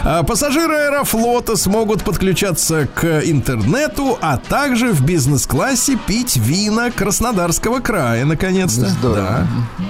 [0.05, 8.25] А, Пассажиры Аэрофлота смогут подключаться к интернету, а также в бизнес-классе пить вина Краснодарского края,
[8.25, 8.89] наконец-то.
[8.89, 9.47] Здорово.
[9.79, 9.85] Да.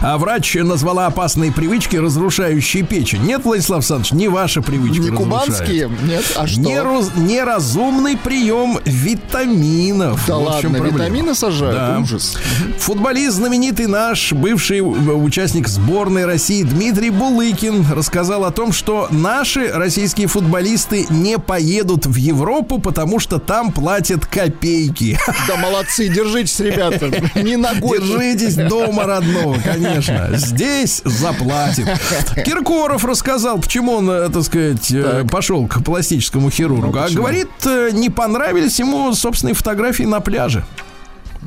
[0.00, 3.22] А врач назвала опасные привычки, разрушающие печень.
[3.22, 5.90] Нет, Владислав Александрович, не ваша привычка Не кубанские?
[6.04, 6.60] Нет, а что?
[6.60, 10.24] Нераз- неразумный прием витаминов.
[10.26, 11.74] Да Вот ладно, витамины сажают?
[11.74, 11.98] Да.
[12.00, 12.36] Ужас.
[12.78, 19.68] Футболист знаменитый наш, бывший э, участник сборной России Дмитрий Булыкин рассказал о том, что наши
[19.68, 25.18] российские футболисты не поедут в Европу, потому что там платят копейки.
[25.46, 27.10] Да молодцы, держитесь, ребята.
[27.40, 27.98] Не ногой.
[28.08, 30.28] Держитесь дома родного, конечно.
[30.34, 31.86] Здесь заплатит.
[32.44, 36.92] Киркоров рассказал, почему он, э, так сказать, э, пошел к пластическому хирургу.
[36.92, 40.64] Ну, а говорит, э, не понравились ему собственные фотографии на пляже.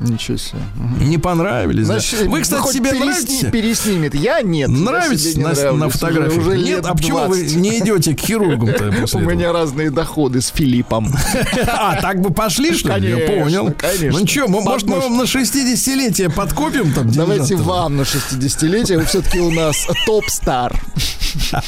[0.01, 0.59] Ничего себе.
[0.99, 1.87] Не понравились.
[1.87, 1.93] да.
[1.99, 3.51] Значит, Вы, кстати, хоть себе пересни- нравитесь?
[3.51, 4.15] переснимет.
[4.15, 4.69] Я нет.
[4.69, 6.39] Я Нравитесь себе не на, на Уже- фотографии?
[6.39, 7.55] Уже Нет, а почему вы 20.
[7.57, 9.21] не идете к хирургу-то У этого?
[9.21, 11.13] меня разные доходы с Филиппом.
[11.67, 13.09] А, так бы пошли, что ли?
[13.09, 13.71] Я понял.
[13.77, 14.19] конечно.
[14.19, 18.97] Ну что, может, мы вам на 60-летие подкопим там Давайте вам на 60-летие.
[18.97, 20.79] Вы все-таки у нас топ-стар.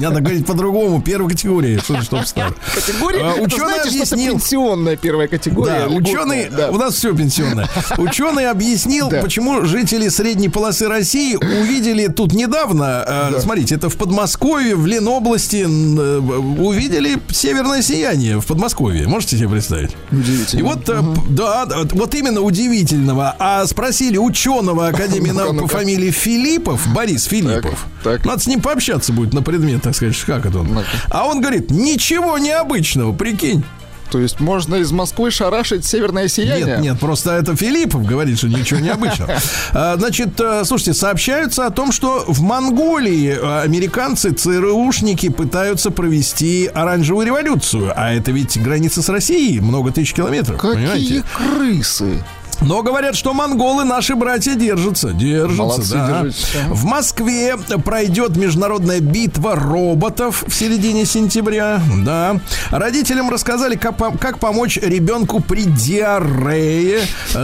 [0.00, 1.02] Надо говорить по-другому.
[1.02, 1.78] Первой категории.
[1.78, 2.54] Что ж, топ стар.
[2.74, 5.86] Категория, А, ученый объяснил- пенсионная первая категория.
[5.88, 6.70] Да, ученый, да.
[6.70, 7.68] у нас все пенсионное.
[7.98, 9.20] Ученый объяснил, Да.
[9.20, 15.64] почему жители средней полосы России увидели тут недавно, э, смотрите, это в Подмосковье, в Ленобласти,
[15.64, 19.06] э, увидели северное сияние в Подмосковье.
[19.06, 19.90] Можете себе представить?
[20.10, 20.60] Удивительно.
[20.60, 23.34] И вот, п- да, да, вот- именно удивительного.
[23.38, 27.86] А спросили ученого Академии наук по фамилии Филиппов, Борис Филиппов.
[28.04, 28.24] так.
[28.26, 30.68] Надо с ним пообщаться будет на предмет, так сказать, как это он.
[31.10, 33.64] А он говорит, ничего необычного, прикинь.
[34.12, 36.66] То есть можно из Москвы шарашить северное сияние?
[36.66, 39.32] Нет, нет, просто это Филиппов говорит, что ничего необычного.
[39.72, 46.66] А, Значит, э, слушайте, сообщаются о том, что в Монголии э, американцы, ЦРУшники пытаются провести
[46.66, 47.92] оранжевую революцию.
[47.96, 51.24] А это ведь граница с Россией, много тысяч километров, Какие понимаете?
[51.34, 52.22] крысы.
[52.64, 56.22] Но говорят, что монголы наши братья держатся, держатся, Молодцы, да.
[56.22, 56.46] держитесь.
[56.70, 62.40] В Москве пройдет международная битва роботов в середине сентября, да.
[62.70, 67.00] Родителям рассказали, как, как помочь ребенку при диарее.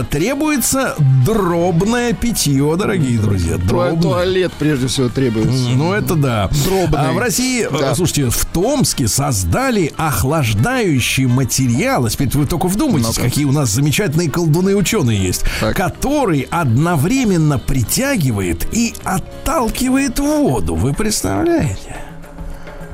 [0.09, 0.95] Требуется
[1.25, 4.01] дробное питье, дорогие друзья, дробное.
[4.01, 5.69] Туалет прежде всего требуется.
[5.75, 6.49] Ну, это да.
[6.65, 6.99] Дробный.
[6.99, 7.95] А в России, э, Да.
[7.95, 12.07] слушайте, в Томске создали охлаждающий материал.
[12.07, 13.21] Теперь вы только вдумайтесь, Ну-ка.
[13.21, 15.75] какие у нас замечательные колдуны-ученые есть, Так.
[15.75, 20.75] который одновременно притягивает и отталкивает воду.
[20.75, 21.95] Вы представляете?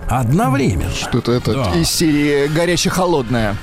[0.08, 0.92] Одновременно.
[0.92, 1.72] Что-то это Да.
[1.74, 3.56] из серии горяче-холодная.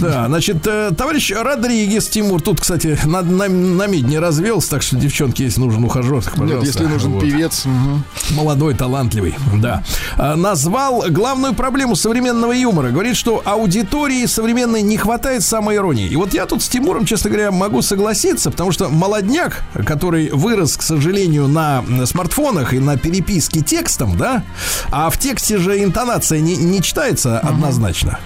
[0.00, 4.82] Да, значит, э, товарищ Родригес Тимур, тут, кстати, на, на, на мид не развелся, так
[4.82, 6.66] что, девчонки, если нужен ухажер, так, Нет, пожалуйста.
[6.66, 7.22] если нужен Вот.
[7.22, 7.64] певец.
[7.64, 8.04] мгм.
[8.30, 9.82] Молодой, талантливый, да.
[10.16, 12.90] А, Назвал главную проблему современного юмора.
[12.90, 16.08] Говорит, что аудитории современной не хватает самоиронии.
[16.08, 20.76] И вот я тут с Тимуром, честно говоря, могу согласиться, потому что молодняк, который вырос,
[20.76, 24.42] к сожалению, на смартфонах и на переписке текстом, да,
[24.90, 28.18] а в тексте же интонация не, не читается однозначно.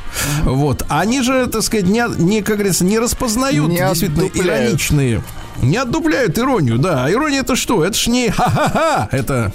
[0.44, 0.84] Вот.
[0.88, 4.64] Они же, так сказать, не, не, как говорится, не распознают Не действительно отдупляют.
[4.66, 5.22] ироничные
[5.62, 7.04] Не отдупляют иронию, да.
[7.04, 7.84] А ирония это что?
[7.84, 9.08] Это ж не ха-ха-ха.
[9.12, 9.52] Это,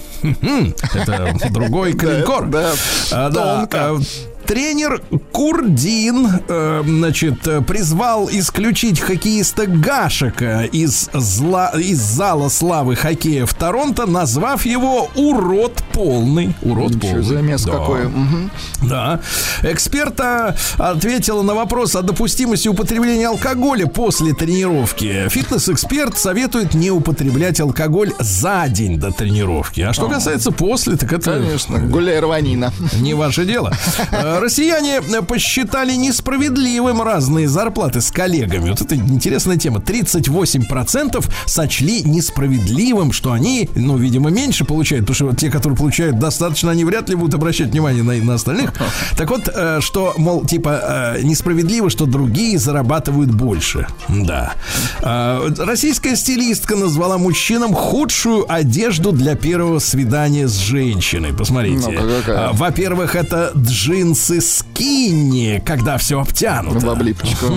[0.93, 2.47] это другой калинкор.
[2.47, 2.71] Да,
[3.11, 3.77] А, да, тонко.
[3.79, 3.99] а,
[4.47, 5.01] Тренер
[5.33, 14.05] Курдин, э, значит, призвал исключить хоккеиста Гашека из, зла, из зала славы хоккея в Торонто,
[14.05, 16.55] назвав его урод полный.
[16.61, 17.23] Урод Ничего, полный.
[17.23, 17.71] замес Да.
[17.73, 18.05] какой.
[18.07, 18.51] Мгм.
[18.83, 19.19] Да.
[19.63, 25.27] Эксперта ответила на вопрос о допустимости употребления алкоголя после тренировки.
[25.29, 29.81] Фитнес-эксперт советует не употреблять алкоголь за день до тренировки.
[29.81, 32.71] А что касается после, так это Конечно, гуляй рванина.
[33.01, 33.73] не ваше дело.
[34.37, 38.69] Э, Россияне э, посчитали несправедливым разные зарплаты с коллегами.
[38.69, 39.79] Вот это интересная тема.
[39.79, 46.19] 38% сочли несправедливым, что они, ну, видимо, меньше получают, потому что вот те, которые получают
[46.19, 48.73] достаточно, они вряд ли будут обращать внимание на, на остальных.
[49.17, 53.87] Так вот, э, что, мол, типа, э, несправедливо, что другие зарабатывают больше.
[54.09, 54.53] Да.
[55.01, 61.33] Э, Российская стилистка назвала мужчинам худшую одежду для первого свидания с женщиной.
[61.33, 61.91] Посмотрите.
[61.91, 62.49] Какая?
[62.49, 66.85] А, Во-первых, это джинсы скинни, когда все обтянуто.
[66.85, 67.47] В облипочку.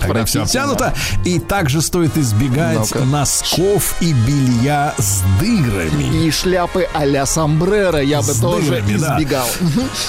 [0.00, 0.94] Когда все обтянуто.
[1.24, 6.24] И также стоит избегать носков и белья с дырами.
[6.26, 9.16] И шляпы а-ля сомбреро я бы С тоже дырами, да.
[9.16, 9.46] избегал.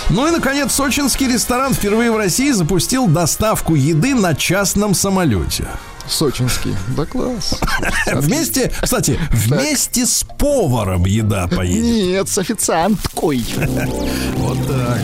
[0.09, 5.67] Ну и, наконец, сочинский ресторан впервые в России запустил доставку еды на частном самолете.
[6.09, 6.75] Сочинский.
[6.97, 7.59] Да класс.
[8.13, 11.83] Вместе, кстати, вместе с поваром еда поедет.
[11.83, 13.45] Нет, с официанткой.
[14.37, 14.99] Вот так.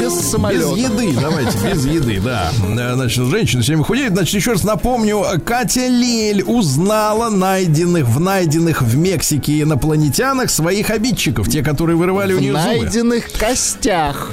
[0.00, 0.74] Без Без самолета.
[0.74, 2.50] еды, давайте, без еды, да.
[2.94, 4.12] Значит, женщина все время худеет.
[4.12, 11.48] Значит, еще раз напомню, Катя Лель узнала найденных, в найденных в Мексике инопланетянах своих обидчиков,
[11.48, 12.64] те, которые вырывали у В нее зубы.
[12.66, 14.30] найденных костях.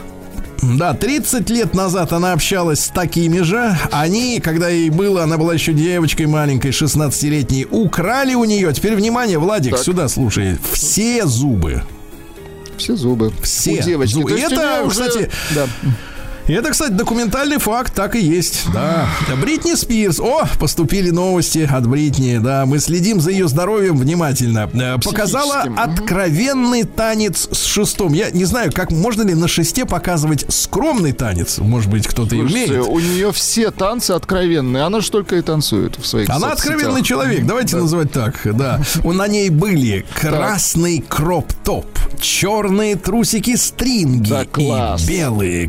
[0.62, 3.78] Да, 30 лет назад она общалась с такими же.
[3.92, 9.40] Они, когда ей было, она была еще девочкой маленькой, 16-летней, украли у нее, теперь внимание,
[9.40, 9.84] Владик, Так.
[9.84, 11.84] сюда слушай, все зубы.
[12.78, 13.32] Все зубы.
[13.44, 14.14] Все У девочки.
[14.14, 14.32] зубы.
[14.32, 15.68] И это, уже- кстати, Да.
[16.50, 18.64] И это, кстати, документальный факт, так и есть.
[18.74, 19.08] Да.
[19.40, 20.20] Бритни Спирс.
[20.20, 22.40] О, поступили новости от Бритни.
[22.40, 24.68] Да, мы следим за ее здоровьем внимательно.
[24.74, 28.14] Э, Показала откровенный танец с шестом.
[28.14, 31.60] Я не знаю, как можно ли на шесте показывать скромный танец.
[31.60, 32.72] Может быть, кто-то и умеет.
[32.88, 34.84] у нее все танцы откровенные.
[34.84, 36.74] Она же только и танцует в своих Она соцсетях.
[36.74, 38.82] откровенный человек, давайте называть так, да.
[39.04, 41.86] У- На ней были красный кроп-топ,
[42.20, 45.68] черные трусики-стринги Да, и белые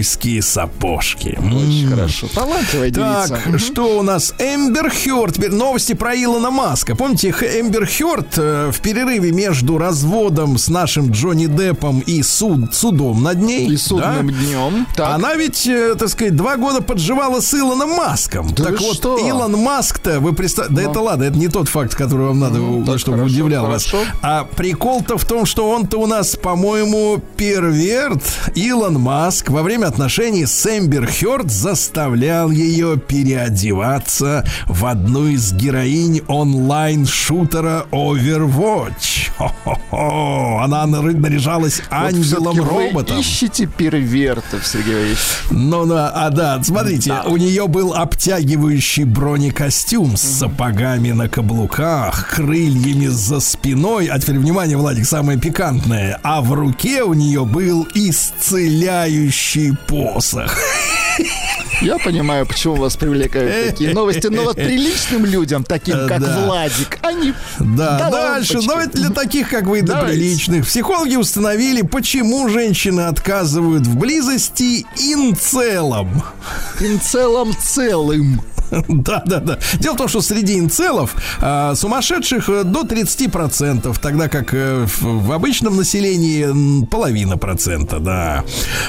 [0.00, 1.38] ковбойские сапожки.
[1.38, 2.26] Очень хорошо.
[2.34, 3.40] Талантливая девица.
[3.44, 4.34] Так, что у нас?
[4.38, 5.34] Эмбер Хёрд.
[5.34, 6.96] Теперь новости про Илона Маска.
[6.96, 13.22] Помните, Эмбер Хёрд э, в перерыве между разводом с нашим Джонни Деппом и суд, судом
[13.22, 13.68] над ней.
[13.68, 14.32] И судным да?
[14.32, 14.86] днем.
[14.96, 15.14] Так.
[15.14, 18.48] Она ведь, э, так сказать, два года подживала с Илоном Маском.
[18.54, 19.18] Да так вот, что?
[19.18, 20.76] Илон Маск-то, вы представляете...
[20.84, 23.66] Да это ладно, это не тот факт, который вам надо, Ну, так, чтобы хорошо, удивлял
[23.66, 23.98] хорошо.
[23.98, 24.06] вас.
[24.22, 28.22] А прикол-то в том, что он-то у нас, по-моему, перверт.
[28.54, 36.22] Илон Маск во время отношений с Эмбер Хёрд заставлял ее переодеваться в одну из героинь
[36.28, 39.30] онлайн-шутера Overwatch.
[39.36, 40.60] Хо-хо-хо.
[40.62, 43.16] Она нар- наряжалась Вот ангелом-роботом.
[43.16, 45.18] Вы ищете первертов, Сергей Валерьевич.
[45.50, 53.08] Ну, да, а да, смотрите, у нее был обтягивающий бронекостюм с сапогами на каблуках, крыльями
[53.08, 54.06] за спиной.
[54.06, 56.20] А теперь внимание, Владик, самое пикантное.
[56.22, 60.56] А в руке у нее был исцеляющий посох.
[61.82, 66.44] Я понимаю, почему вас привлекают такие новости, но вот приличным людям, таким как Да.
[66.44, 67.32] Владик, они...
[67.58, 68.54] Да, Да дальше.
[68.54, 68.68] лампочки.
[68.68, 70.66] Давайте для таких, как вы, до приличных.
[70.66, 76.22] Психологи установили, почему женщины отказывают в близости инцелам.
[77.02, 78.42] целом целым.
[78.88, 79.58] Да, да, да.
[79.78, 85.26] Дело в том, что среди инцелов а, сумасшедших э, до 30%, тогда как э, в,
[85.26, 88.44] в обычном населении половина процента, да.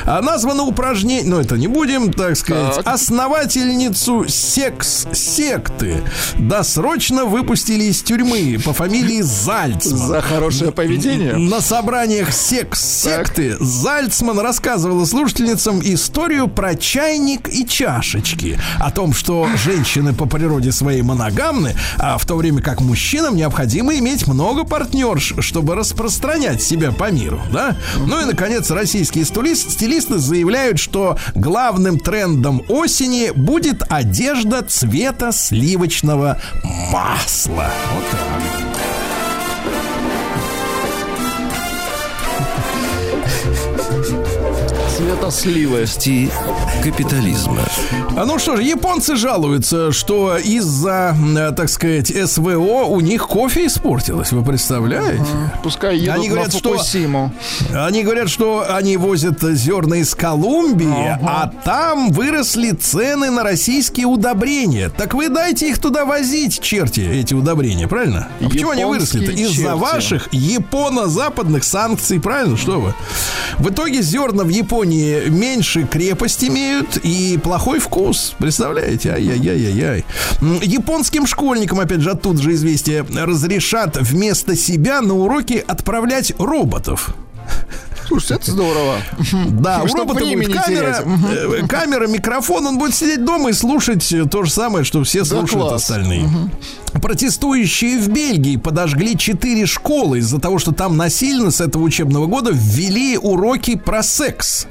[0.05, 2.87] А названо упражнение, ну это не будем, так сказать, Так.
[2.87, 6.03] основательницу секс-секты
[6.37, 10.07] досрочно выпустили из тюрьмы по фамилии Зальцман.
[10.07, 11.35] За хорошее поведение.
[11.37, 18.59] На собраниях секс-секты Зальцман рассказывала слушательницам историю про чайник и чашечки.
[18.79, 23.95] О том, что женщины по природе своей моногамны, а в то время как мужчинам необходимо
[23.99, 27.41] иметь много партнерш, чтобы распространять себя по миру.
[27.53, 27.77] Да?
[27.97, 36.37] Ну и, наконец, российские стилист- стилисты заявляют, что главным трендом осени будет одежда цвета сливочного
[36.91, 37.71] масла.
[37.93, 38.70] Вот так.
[45.01, 45.87] Цветосливы.
[45.87, 46.29] Сти
[46.83, 47.57] капитализма.
[48.15, 53.65] А ну что ж, японцы жалуются, что из-за, э, так сказать, СВО у них кофе
[53.65, 54.31] испортилось.
[54.31, 55.25] Вы представляете?
[55.63, 57.33] Пускай едут Они говорят, на что- Фукусиму.
[57.73, 64.89] Они говорят, что они возят зерна из Колумбии, а там выросли цены на российские удобрения.
[64.95, 68.27] Так вы дайте их туда возить, черти, эти удобрения, правильно?
[68.39, 69.31] А почему они выросли-то?
[69.31, 72.55] Из-за ваших японо-западных санкций, правильно?
[72.55, 72.93] Что вы?
[73.57, 74.90] В итоге зерна в Японии
[75.29, 78.33] меньше крепость имеют и плохой вкус.
[78.37, 79.11] Представляете?
[79.13, 80.05] Ай-яй-яй-яй-яй.
[80.41, 87.09] М, Японским школьникам, опять же, оттуда же известие, разрешат вместо себя на уроки отправлять роботов.
[88.07, 88.95] Слушайте, это здорово.
[89.49, 91.63] Да, у робота будет камера, терять.
[91.63, 95.69] э, камера, микрофон, он будет сидеть дома и слушать то же самое, что все слушают
[95.69, 95.83] класс.
[95.83, 96.29] остальные.
[97.01, 102.51] Протестующие в Бельгии подожгли четыре школы из-за того, что там насильно с этого учебного года
[102.53, 104.67] ввели уроки про секс,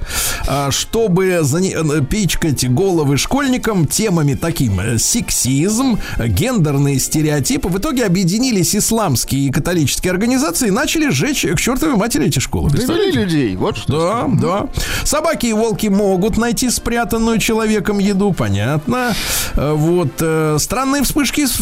[0.46, 7.68] А, чтобы зане- э, пичкать головы школьникам темами таким э, сексизм, э, гендерные стереотипы.
[7.68, 12.70] В итоге объединились исламские и католические организации и начали сжечь к чертовой матери эти школы.
[12.70, 13.56] Довели людей.
[13.56, 13.92] Вот что.
[13.92, 14.66] Да, да.
[15.04, 19.14] Собаки и волки могут найти спрятанную человеком еду, понятно.
[19.54, 21.52] Э, Вот э, странные вспышки с-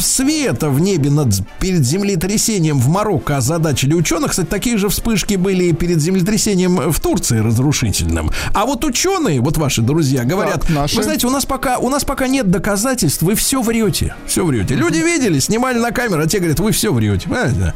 [0.49, 1.29] света в небе над
[1.61, 4.31] перед землетрясением в Марокко озадачили ученых.
[4.31, 8.31] Кстати, такие же вспышки были и перед землетрясением в Турции разрушительным.
[8.55, 10.97] А вот ученые, вот ваши друзья, говорят, Так, наши?
[10.97, 14.75] вы знаете, у нас пока у нас пока нет доказательств, вы все врете, все врете.
[14.75, 17.29] Люди видели, снимали на камеру, а те говорят, вы все врете.
[17.29, 17.75] Понимаете?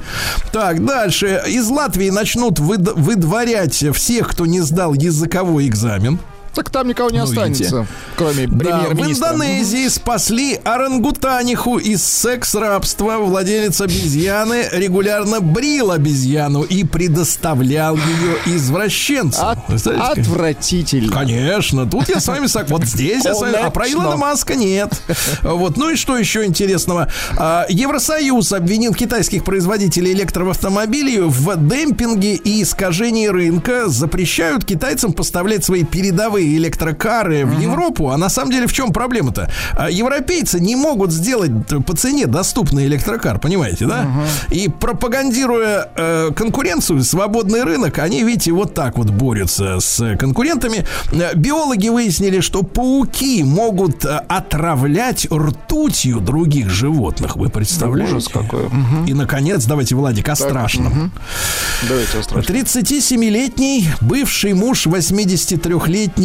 [0.53, 1.43] Так, дальше.
[1.47, 6.19] Из Латвии начнут выд- выдворять всех, кто не сдал языковой экзамен.
[6.55, 7.87] Так там никого не Ну, останется, видите.
[8.17, 9.29] кроме Да, в премьер-министра.
[9.33, 13.17] Индонезии спасли орангутаниху из секс-рабства.
[13.19, 19.49] Владелец обезьяны регулярно брил обезьяну и предоставлял ее извращенцам.
[19.49, 21.13] От- отвратительно.
[21.13, 23.57] Конечно, тут я с вами сог- Вот здесь я с вами.
[23.57, 23.89] А про.
[23.89, 24.93] Илона Маска нет.
[25.43, 25.77] Вот.
[25.77, 27.09] Ну и что еще интересного?
[27.39, 33.89] А, Евросоюз обвинил китайских производителей электроавтомобилей в демпинге и искажении рынка.
[33.89, 38.11] Запрещают китайцам поставлять свои передовые электрокары в Европу.
[38.11, 39.51] А на самом деле в чем проблема-то?
[39.77, 41.51] А, Европейцы не могут сделать
[41.87, 44.07] по цене доступный электрокар, понимаете, да?
[44.51, 50.85] И пропагандируя э, конкуренцию, свободный рынок, они, видите, вот так вот борются с конкурентами.
[51.13, 57.37] Э, Биологи выяснили, что пауки могут э, отравлять ртутью других животных.
[57.37, 58.15] Вы представляете?
[58.15, 58.69] Ужас какой.
[59.07, 61.13] И, наконец, давайте, Владик, о страшном.
[61.89, 62.57] Давайте о страшном.
[62.57, 64.87] 37-летний бывший муж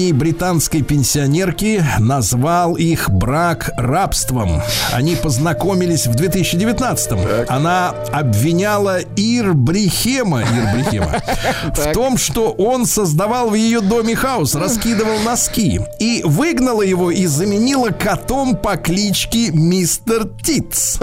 [0.07, 4.61] 83-летней британской пенсионерки назвал их брак рабством.
[4.93, 7.45] Они познакомились в 2019-м.
[7.47, 11.21] Она обвиняла Ир Брихема, Ир Брихема
[11.73, 17.25] в том, что он создавал в ее доме хаос, раскидывал носки и выгнала его и
[17.25, 20.99] заменила котом по кличке Мистер Титс.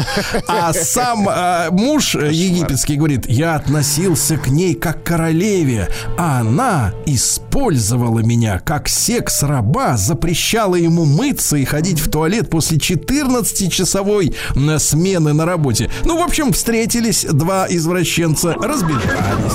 [0.49, 6.93] А сам э, муж египетский говорит, я относился к ней как к королеве, а она
[7.07, 15.33] использовала меня как секс-раба, запрещала ему мыться и ходить в туалет после 14-часовой м, смены
[15.33, 15.91] на работе.
[16.05, 19.53] Ну, в общем, встретились два извращенца, разбежались.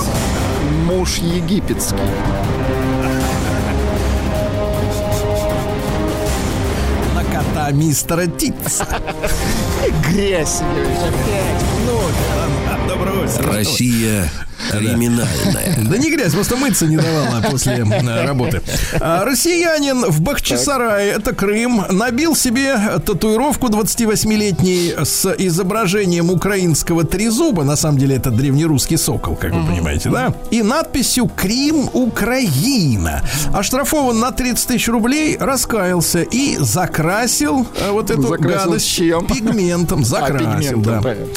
[0.86, 1.96] Муж египетский.
[7.16, 8.88] На кота мистера Титса.
[10.12, 10.62] Грязь.
[11.86, 13.54] Утра.
[13.54, 14.30] Россия
[14.72, 15.78] криминальная.
[15.90, 18.62] Да не грязь, просто мыться не давала после э, работы.
[19.00, 27.64] А, Россиянин в Бахчисарае, это Крым, набил себе татуировку 28-летний с изображением украинского трезуба.
[27.64, 30.34] На самом деле это древнерусский сокол, как вы понимаете, да?
[30.52, 33.22] И надписью «Крим, Украина».
[33.54, 39.26] Оштрафован на 30 тысяч рублей, раскаялся и закрасил э, вот эту Закрасил гадость чем?
[39.28, 40.02] пигментом.
[40.02, 41.02] А, Закрасил, пигментом, да.
[41.02, 41.34] понятно.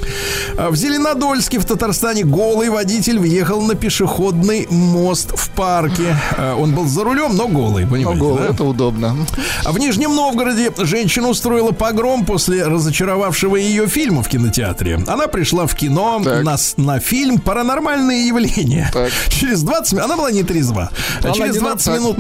[0.59, 6.17] А В Зеленодольске в Татарстане голый водитель въехал на пешеходный мост в парке.
[6.37, 8.47] А, Он был за рулем, но голый, понимаете, Ого, да?
[8.47, 9.17] это удобно.
[9.65, 15.01] А в Нижнем Новгороде женщина устроила погром после разочаровавшего ее фильма в кинотеатре.
[15.07, 16.45] Она пришла в кино Так.
[16.45, 18.91] на, на фильм «Паранормальные явления».
[18.93, 19.11] Так.
[19.29, 20.05] Через 20 минут...
[20.05, 20.91] Она была не трезва.
[21.23, 21.95] Она Через не 20 так.
[21.99, 22.17] минут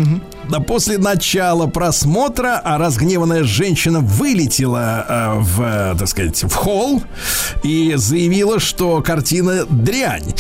[0.49, 7.03] да, после начала просмотра а разгневанная женщина вылетела э, в, э, так сказать, в холл
[7.62, 10.34] и заявила, что картина дрянь.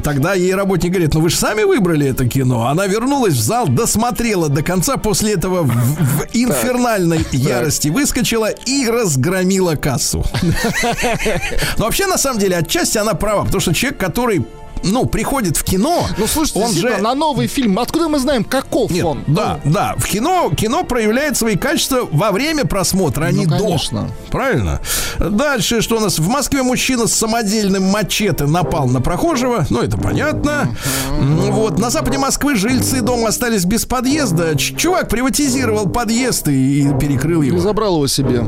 [0.00, 2.66] Тогда ей работник говорит, ну вы же сами выбрали это кино.
[2.68, 8.86] Она вернулась в зал, досмотрела до конца, после этого в, в инфернальной ярости выскочила и
[8.88, 10.24] разгромила кассу.
[11.78, 14.44] Но вообще, на самом деле, отчасти она права, потому что человек, который
[14.82, 16.96] ну, приходит в кино, Ну, слушайте, он же...
[16.98, 19.24] на новый фильм, откуда мы знаем, каков Нет, он?
[19.26, 23.62] да, да, в кино, кино проявляет свои качества во время просмотра, а не Ну, до.
[23.64, 24.10] конечно.
[24.30, 24.80] Правильно?
[25.18, 26.18] Дальше, что у нас?
[26.18, 29.66] В Москве мужчина с самодельным мачете напал на прохожего.
[29.70, 30.74] Ну, это понятно.
[31.18, 31.78] Вот.
[31.78, 34.56] На западе Москвы жильцы дома остались без подъезда.
[34.56, 37.58] Чувак приватизировал подъезд и и перекрыл И его.
[37.60, 38.44] забрал его себе.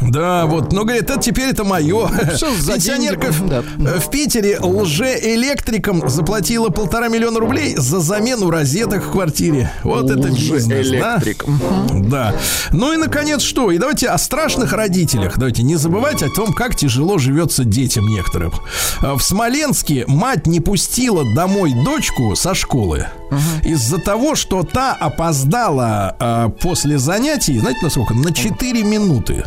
[0.00, 0.72] Да, вот.
[0.72, 2.08] Но говорит, это теперь это мое.
[2.60, 3.62] За Пенсионерка в, да.
[4.00, 4.58] в Питере
[5.44, 9.70] лжеэлектрикам заплатила полтора миллиона рублей за замену розеток в квартире.
[9.82, 10.76] Вот это бизнес, да?
[10.80, 11.46] Лжеэлектрик.
[11.46, 12.08] Мгм.
[12.10, 12.34] Да.
[12.72, 13.70] Ну и наконец что?
[13.70, 15.36] И давайте о страшных родителях.
[15.36, 18.52] Давайте не забывать о том, как тяжело живется детям некоторым.
[19.00, 23.06] А В Смоленске мать не пустила домой дочку со школы
[23.64, 28.14] из-за того, что та опоздала а, после занятий, знаете, на сколько?
[28.14, 29.44] На 4 минуты.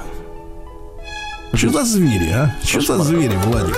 [1.54, 2.54] Что за звери, а?
[2.64, 3.78] Что за звери, Владик?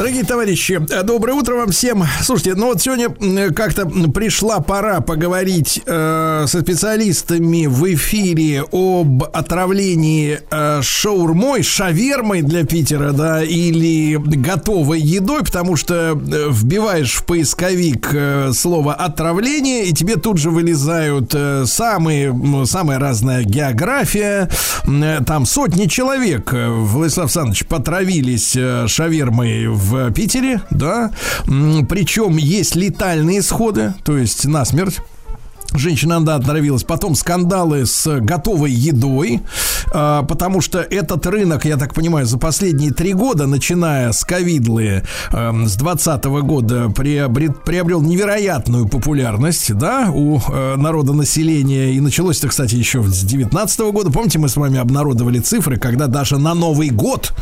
[0.00, 2.04] Дорогие товарищи, доброе утро вам всем.
[2.22, 10.40] Слушайте, ну вот сегодня как-то пришла пора поговорить э, со специалистами в эфире об отравлении
[10.50, 18.08] э, шаурмой, шавермой для Питера, да, или готовой едой, потому что э, вбиваешь в поисковик
[18.14, 22.34] э, слово отравление, и тебе тут же вылезают э, самые,
[22.64, 24.48] самая разная география.
[24.86, 31.12] Э, Там сотни человек, э, Владислав Александрович, потравились э, шавермой в Питере, да.
[31.46, 35.00] Причем есть летальные исходы, то есть насмерть.
[35.74, 36.82] Женщина, да, отравилась.
[36.82, 39.40] Потом скандалы с готовой едой,
[39.92, 45.04] а, потому что этот рынок, я так понимаю, за последние три года, начиная с ковидлы,
[45.32, 51.92] эм, с 2020 года, приобрет, приобрел невероятную популярность, да, у э, народа населения.
[51.92, 54.10] И началось это, кстати, еще с 2019 года.
[54.10, 57.32] Помните, мы с вами обнародовали цифры, когда даже на Новый год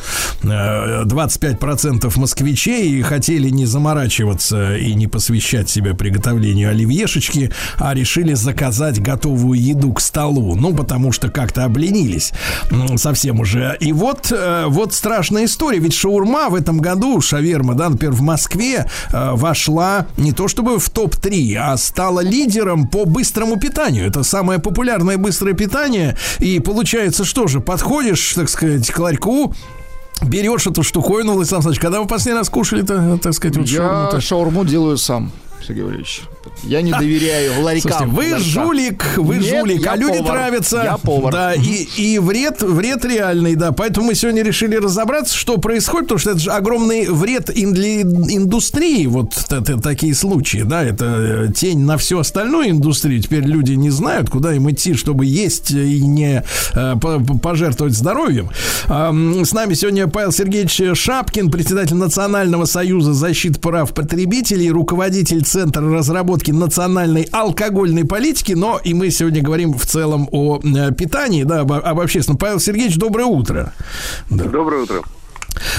[0.43, 9.01] э, 25% москвичей хотели не заморачиваться и не посвящать себя приготовлению оливьешечки, а решили заказать
[9.01, 10.55] готовую еду к столу.
[10.57, 12.33] Ну, потому что как-то обленились
[12.97, 13.77] совсем уже.
[13.81, 15.79] И вот, э, вот страшная история.
[15.79, 20.79] Ведь шаурма в этом году, шаверма, да, например, в Москве э, вошла не то чтобы
[20.79, 24.07] в топ-3, а стала лидером по быстрому питанию.
[24.07, 26.17] Это самое популярное быстрое питание.
[26.39, 29.55] И получается, что же, подходишь, так сказать, к ларьку,
[30.23, 34.21] берешь эту штуковину, Владислав Александрович, когда вы последний раз кушали-то, так сказать, вот Я шаурму-то?
[34.21, 35.31] шаурму делаю сам,
[35.67, 36.23] Сергей Валерьевич.
[36.65, 37.91] Я не доверяю ларькам.
[37.93, 38.41] Слушайте, вы ларькам.
[38.43, 40.33] жулик, вы Нет, жулик, а люди повар.
[40.33, 40.81] травятся.
[40.85, 41.33] Я повар.
[41.33, 43.73] Да, и, и вред, вред реальный, да.
[43.73, 48.03] Поэтому мы сегодня решили разобраться, что происходит, потому что это же огромный вред ин- для
[48.03, 51.05] индустрии, вот это, такие случаи, да, это
[51.49, 53.21] э, тень на всю остальную индустрию.
[53.23, 56.45] Теперь люди не знают, куда им идти, чтобы есть и не
[56.75, 58.51] э, по- по- пожертвовать здоровьем.
[58.87, 66.38] С нами сегодня Павел Сергеевич Шапкин, председатель Национального союза защиты прав потребителей, руководитель Центра разработки
[66.47, 71.73] национальной алкогольной политики, но и мы сегодня говорим в целом о э, питании, да, об,
[71.73, 72.39] об общественном.
[72.39, 73.73] Павел Сергеевич, доброе утро.
[74.31, 75.03] Доброе утро.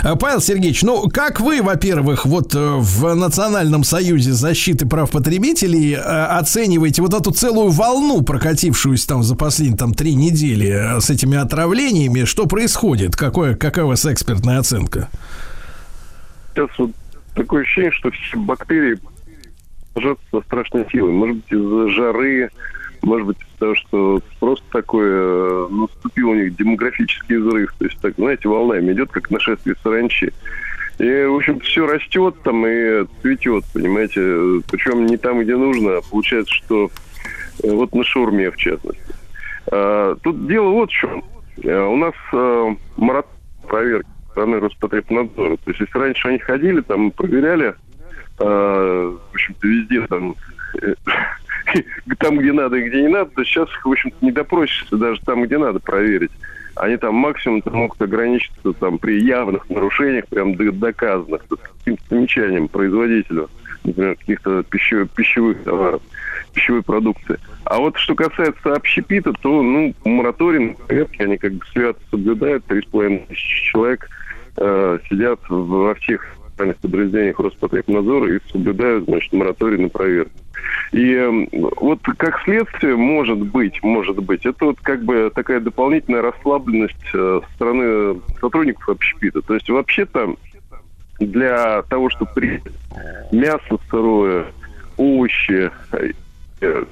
[0.03, 5.95] Э, Павел Сергеевич, ну как вы, во-первых, вот э, в Национальном союзе защиты прав потребителей
[5.95, 12.25] оцениваете вот эту целую волну, прокатившуюся там за последние там три недели с этими отравлениями?
[12.25, 13.15] Что происходит?
[13.15, 15.09] Какое, какая у вас экспертная оценка?
[16.53, 16.91] Сейчас вот
[17.35, 18.99] такое ощущение, что все бактерии
[19.99, 21.11] сражаются со страшной силой.
[21.11, 22.49] Может быть, из-за жары,
[23.01, 27.73] может быть, из-за того, что просто такое э, наступил у них демографический взрыв.
[27.77, 30.31] То есть, так, знаете, волнами идет, как нашествие саранчи.
[30.97, 34.61] И, в общем, все растет там и цветет, понимаете.
[34.69, 35.97] Причем не там, где нужно.
[35.97, 36.89] а Получается, что
[37.63, 39.15] э, вот на шаурме, в частности.
[39.71, 41.23] А, Тут дело вот в чем.
[41.63, 42.13] Э, У нас
[42.97, 43.31] маратон
[43.67, 45.57] проверки стороны Роспотребнадзора.
[45.57, 47.75] То есть, если раньше они ходили, там проверяли,
[48.43, 50.35] в общем-то, везде там,
[50.81, 50.93] э,
[52.19, 55.19] там, где надо и где не надо, то сейчас их, в общем-то, не допросишься даже
[55.21, 56.31] там, где надо проверить.
[56.75, 63.49] Они там максимум могут ограничиться там при явных нарушениях, прям доказанных, есть каким-то замечанием производителю,
[63.83, 66.01] например, каких-то пищевых, пищевых товаров,
[66.53, 67.37] пищевой продукции.
[67.65, 73.27] А вот что касается общепита, то, ну, мораторий проверки, они как бы свято соблюдают, 3,5
[73.27, 74.09] тысячи человек
[74.57, 76.25] э, сидят во всех
[76.59, 80.31] специальных подразделениях Роспотребнадзора и соблюдают, значит, мораторий на проверку.
[80.91, 86.21] И э, вот как следствие, может быть, может быть, это вот как бы такая дополнительная
[86.21, 89.41] расслабленность э, стороны сотрудников общепита.
[89.41, 90.35] То есть вообще-то
[91.19, 92.61] для того, чтобы при
[93.31, 94.45] мясо сырое,
[94.97, 96.83] овощи, э,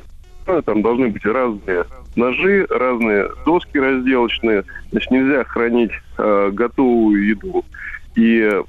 [0.48, 1.84] ну, там должны быть разные
[2.15, 4.64] ножи, разные доски разделочные.
[4.91, 7.65] Значит, нельзя хранить э, готовую еду
[8.15, 8.61] и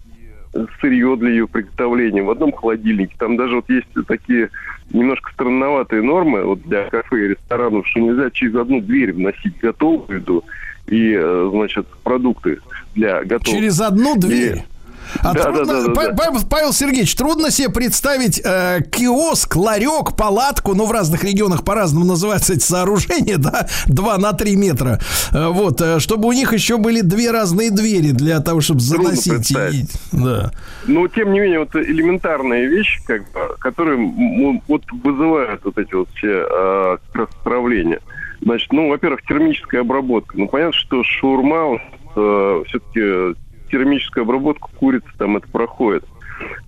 [0.80, 3.14] сырье для ее приготовления в одном холодильнике.
[3.18, 4.50] Там даже вот есть такие
[4.90, 10.20] немножко странноватые нормы вот для кафе и ресторанов, что нельзя через одну дверь вносить готовую
[10.20, 10.44] еду
[10.86, 12.58] и, э, значит, продукты
[12.94, 13.60] для готовых.
[13.60, 14.56] Через одну дверь?
[14.56, 14.77] И-
[15.22, 16.12] А Да, трудно, да, да, Па- да.
[16.14, 22.04] Павел, Павел Сергеевич, трудно себе представить э, киоск, ларек, палатку, ну, в разных регионах по-разному
[22.06, 24.98] называются эти сооружения, да, 2 на 3 метра,
[25.32, 29.14] Э, вот, э, чтобы у них еще были две разные двери для того, чтобы Трудно
[29.14, 29.50] заносить.
[29.50, 30.52] и- да.
[30.86, 35.94] Но, тем не менее, вот элементарные вещи, как бы, которые м, вот вызывают вот эти
[35.94, 38.00] вот все э, отравления.
[38.40, 40.38] Значит, ну, во-первых, термическая обработка.
[40.38, 41.80] Ну, понятно, что шаурма,
[42.16, 43.36] э, все-таки
[43.68, 46.04] термическую обработку курицы там это проходит.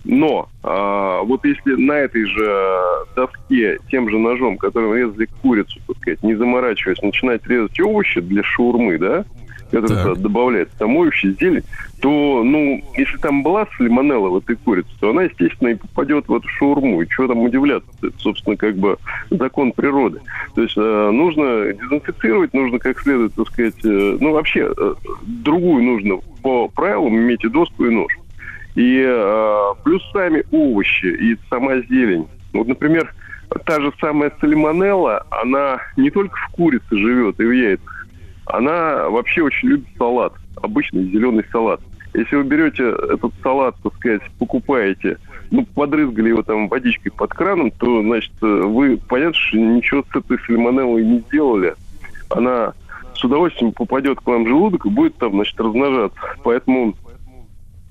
[0.03, 2.81] Но а, вот если на этой же
[3.15, 8.43] доске тем же ножом, которым резали курицу, так сказать, не заморачиваясь, начинать резать овощи для
[8.43, 9.25] шаурмы, да,
[9.71, 11.63] туда добавляется, там овощи, зелень,
[12.01, 16.35] то, ну, если там была сальмонелла в этой курице, то она, естественно, и попадет в
[16.35, 17.01] эту шаурму.
[17.01, 17.89] И чего там удивляться?
[18.01, 18.97] Это, собственно, как бы
[19.29, 20.19] закон природы.
[20.55, 24.93] То есть э, нужно дезинфицировать, нужно как следует, так сказать, э, ну, вообще, э,
[25.25, 28.11] другую нужно по правилам иметь и доску, и нож.
[28.75, 32.27] И э, плюс сами овощи и сама зелень.
[32.53, 33.13] Вот, например,
[33.65, 38.00] та же самая сальмонелла, она не только в курице живет и в яйцах,
[38.45, 41.81] она вообще очень любит салат, обычный зеленый салат.
[42.13, 45.17] Если вы берете этот салат, так сказать, покупаете,
[45.49, 50.15] ну, подрызгали его там водичкой под краном, то, значит, э, вы, понятно, что ничего с
[50.15, 51.75] этой сальмонеллой не сделали.
[52.29, 52.73] Она
[53.15, 56.19] с удовольствием попадет к вам в желудок и будет там, значит, размножаться.
[56.43, 56.95] Поэтому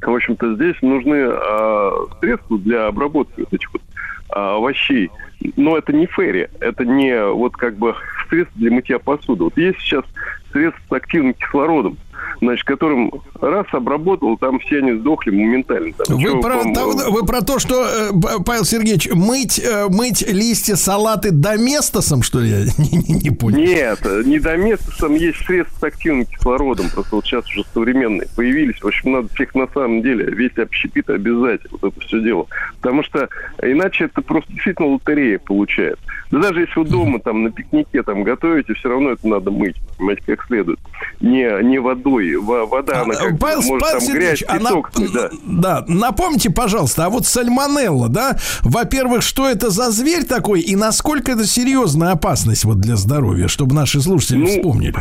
[0.02, 3.82] в общем-то, здесь нужны а, средства для обработки вот этих вот
[4.30, 5.10] а, овощей.
[5.56, 7.94] Но это не ферри, это не вот как бы
[8.28, 9.44] средство для мытья посуды.
[9.44, 10.04] Вот есть сейчас
[10.52, 11.98] средства с активным кислородом,
[12.40, 15.92] значит, которым раз обработал, там все они сдохли моментально.
[15.92, 18.10] Там Вы про, э, вы про то, что, э,
[18.44, 22.50] Павел Сергеевич, мыть, э, мыть листья салаты доместосом, что ли?
[22.50, 23.58] Я не, не- не понял.
[23.58, 26.90] Нет, не доместосом есть средства с активным кислородом.
[26.90, 28.80] Просто вот сейчас уже современные появились.
[28.80, 32.46] В общем, надо всех на самом деле весь общепит обязательно вот это все дело.
[32.80, 33.28] Потому что
[33.62, 36.02] иначе это просто действительно лотерея получается.
[36.30, 39.76] Да даже если вы дома там на пикнике там готовите, все равно это надо мыть,
[39.98, 40.78] понимаете, как следует.
[41.20, 42.29] Не, не водой.
[42.36, 45.30] Во- Вода, она как бы, Павел, может Павел там грязь, а на- песок, да.
[45.44, 51.32] да, напомните, пожалуйста, а вот сальмонелла, да, во-первых, что это за зверь такой и насколько
[51.32, 54.94] это серьезная опасность вот для здоровья, чтобы наши слушатели Ну, вспомнили?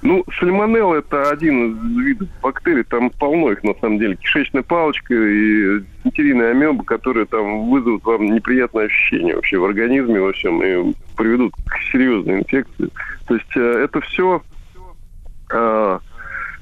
[0.00, 4.14] Ну, сальмонелла это один из видов бактерий, там полно их на самом деле.
[4.14, 10.32] Кишечная палочка и дизентерийная амеба, которые там вызовут вам неприятные ощущения вообще в организме во
[10.34, 12.88] всем и приведут к серьезной инфекции.
[13.26, 14.40] То есть э, это все,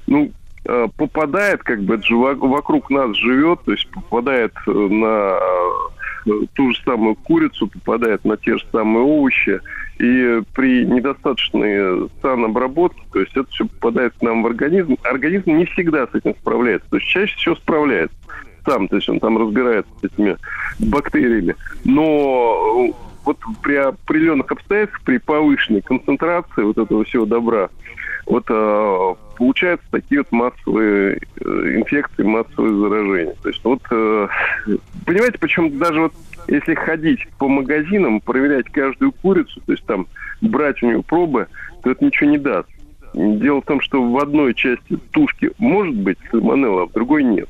[0.07, 0.31] ну,
[0.65, 5.39] э, попадает, как бы, это же во- вокруг нас живет, то есть попадает э, на
[6.27, 9.61] э, ту же самую курицу, попадает на те же самые овощи.
[9.99, 14.97] И при недостаточной санобработке, то есть это все попадает к нам в организм.
[15.05, 16.91] Организм не всегда с этим справляется.
[16.91, 18.17] То есть чаще всего справляется
[18.67, 20.37] сам, то есть он там разбирается с этими
[20.79, 21.55] бактериями.
[21.85, 22.93] Но
[23.25, 27.71] вот при определенных обстоятельствах, при повышенной концентрации вот этого всего добра,
[28.27, 28.45] вот
[29.37, 31.45] получаются такие вот массовые э,
[31.77, 33.35] инфекции, массовые заражения.
[33.43, 34.29] То есть вот, э,
[35.05, 36.13] понимаете, почему даже вот
[36.49, 40.07] если ходить по магазинам, проверять каждую курицу, то есть там
[40.41, 41.49] брать у нее пробы,
[41.83, 42.69] то это ничего не даст.
[43.15, 47.49] Дело в том, что в одной части тушки может быть сальмонелла, а в другой нет.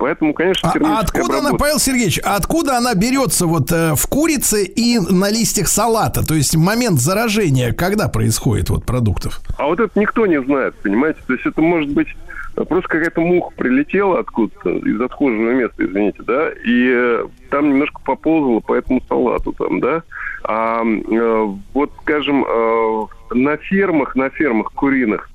[0.00, 1.56] Поэтому, конечно, А, а откуда она, обработка.
[1.58, 6.26] Павел Сергеевич, откуда она берется вот э, в курице и на листьях салата?
[6.26, 9.40] То есть момент заражения, когда происходит вот продуктов?
[9.58, 11.20] А вот это никто не знает, понимаете?
[11.26, 12.08] То есть это может быть
[12.56, 18.00] э, просто какая-то муха прилетела откуда-то из отхожего места, извините, да, и э, там немножко
[18.02, 20.02] поползала по этому салату там, да.
[20.44, 25.28] А э, вот, скажем, э, на фермах, на фермах куриных,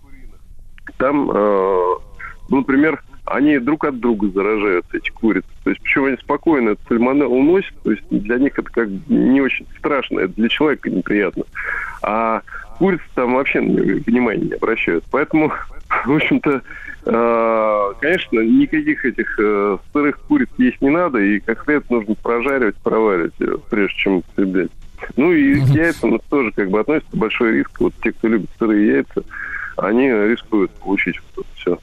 [0.98, 1.96] там, э,
[2.50, 5.48] ну, например, они друг от друга заражаются, эти курицы.
[5.64, 9.42] То есть, почему они спокойно этот сальмонеллу носят, то есть для них это как не
[9.42, 11.44] очень страшно, это для человека неприятно.
[12.04, 12.42] А
[12.78, 15.04] курицы там вообще внимания не обращают.
[15.12, 15.52] Поэтому,
[16.06, 16.62] в общем-то,
[17.06, 22.76] э, конечно, никаких этих э, сырых куриц есть не надо, и как следует нужно прожаривать,
[22.78, 24.72] проваривать, э, прежде чем употреблять.
[25.18, 27.80] Ну и к яйцам тоже как бы относится большой риск.
[27.80, 29.24] Вот те, кто любит сырые яйца,
[29.78, 31.80] они рискуют получить вот все.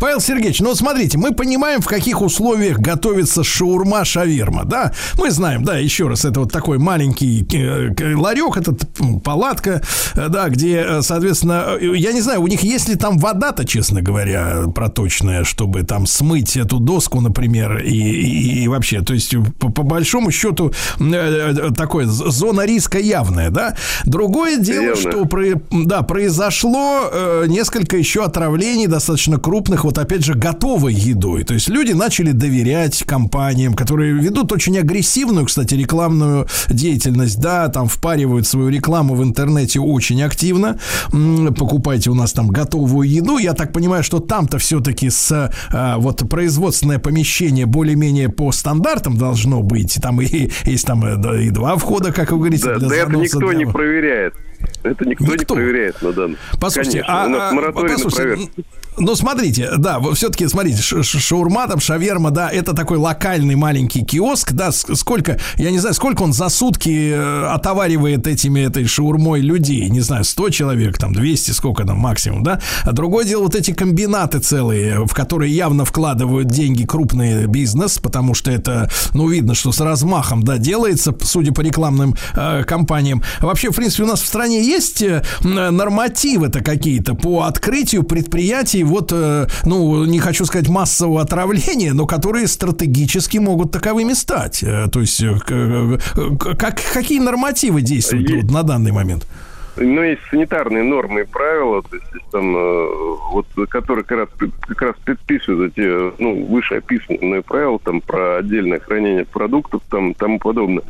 [0.00, 4.92] Павел Сергеевич, ну смотрите, мы понимаем, в каких условиях готовится шаурма шаверма, да?
[5.18, 8.88] Мы знаем, да, еще раз, это вот такой маленький э, ларек, этот
[9.22, 9.82] палатка,
[10.14, 14.02] э, да, где, э, соответственно, я не знаю, у них есть ли там вода-то, честно
[14.02, 19.70] говоря, проточная, чтобы там смыть эту доску, например, и, и, и вообще, то есть по,
[19.70, 20.72] по большому счету
[21.76, 23.76] такое зона риска явная, да?
[24.04, 25.10] Другое дело, Явно.
[25.10, 27.10] что про, да, произошло
[27.46, 31.44] несколько еще отравлений достаточно крупных, вот опять же, готовой едой.
[31.44, 37.38] То есть люди начали доверять компаниям, которые ведут очень агрессивную, кстати, рекламную деятельность.
[37.38, 40.78] Да, там впаривают свою рекламу в интернете очень активно.
[41.58, 43.36] Покупайте у нас там готовую еду.
[43.36, 49.62] Я так понимаю, что там-то все-таки с а, вот производственное помещение более-менее по стандартам должно
[49.62, 49.98] быть.
[50.00, 52.64] Там и есть там и два входа, как вы говорите.
[52.64, 53.58] Да, да это никто для...
[53.58, 54.32] не проверяет.
[54.82, 55.54] Это никто, никто.
[55.54, 56.38] не проверяет на данный.
[56.58, 58.50] Послушайте, Конечно, а, у нас а, послушайте,
[58.96, 64.70] ну, смотрите, да, все-таки, смотрите, шаурма, там, шаверма, да, это такой локальный маленький киоск, да,
[64.72, 70.00] сколько, я не знаю, сколько он за сутки э, отоваривает этими, этой шаурмой людей, не
[70.00, 74.38] знаю, 100 человек, там, 200, сколько там максимум, да, а другое дело, вот эти комбинаты
[74.38, 79.80] целые, в которые явно вкладывают деньги крупный бизнес, потому что это, ну, видно, что с
[79.80, 83.22] размахом, да, делается, судя по рекламным э, компаниям.
[83.40, 89.12] Вообще, в принципе, у нас в стране есть э, нормативы-то какие-то по открытию предприятий вот,
[89.12, 94.62] э, ну, не хочу сказать массового отравления, но которые стратегически могут таковыми стать.
[94.62, 95.38] Э, то есть, э,
[96.58, 99.26] как, какие нормативы действуют есть, на данный момент?
[99.76, 102.52] Ну, есть санитарные нормы и правила, то есть, там,
[103.32, 104.28] вот, которые как раз,
[104.60, 110.84] как раз предписывают эти, ну, вышеописанные правила, там, про отдельное хранение продуктов, там, тому подобное.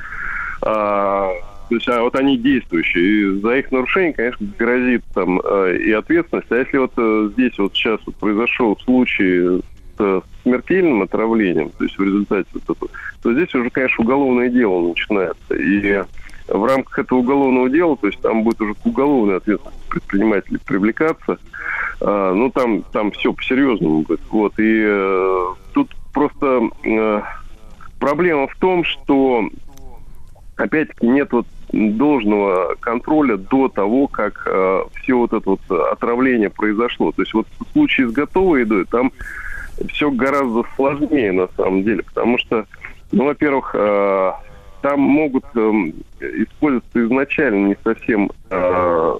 [0.60, 1.30] А,
[1.74, 3.04] то есть, а вот они действующие.
[3.04, 6.52] И за их нарушение, конечно, грозит там э, и ответственность.
[6.52, 9.60] А если вот э, здесь вот сейчас вот произошел случай
[9.98, 12.90] с смертельным отравлением, то есть в результате вот этого,
[13.22, 15.54] то здесь уже, конечно, уголовное дело начинается.
[15.54, 16.00] И
[16.46, 21.38] в рамках этого уголовного дела, то есть там будет уже к уголовной ответственности предпринимателей привлекаться,
[22.00, 24.20] э, ну там, там все по-серьезному будет.
[24.30, 27.22] Вот, и э, тут просто э,
[27.98, 29.48] проблема в том, что
[30.56, 37.12] опять-таки нет вот должного контроля до того, как э, все вот это вот отравление произошло.
[37.12, 39.12] То есть вот в случае с готовой едой там
[39.88, 42.66] все гораздо сложнее на самом деле, потому что,
[43.12, 44.32] ну, во-первых, э,
[44.82, 45.70] там могут э,
[46.20, 49.14] использоваться изначально не совсем э,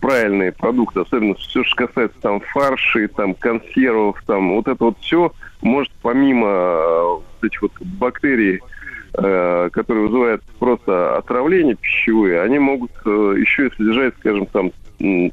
[0.00, 5.32] правильные продукты, особенно все, что касается там фарши, там консервов, там вот это вот все
[5.62, 8.60] может помимо э, этих вот бактерий
[9.12, 14.72] которые вызывают просто отравление пищевое, они могут э, еще и содержать, скажем, там,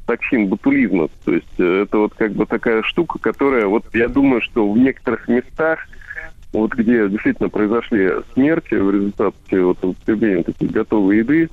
[0.06, 1.10] токсин ботулизма.
[1.26, 4.78] То есть э, это вот как бы такая штука, которая, вот я думаю, что в
[4.78, 5.80] некоторых местах,
[6.54, 11.50] вот где действительно произошли смерти в результате вот, употребления такой готовой еды,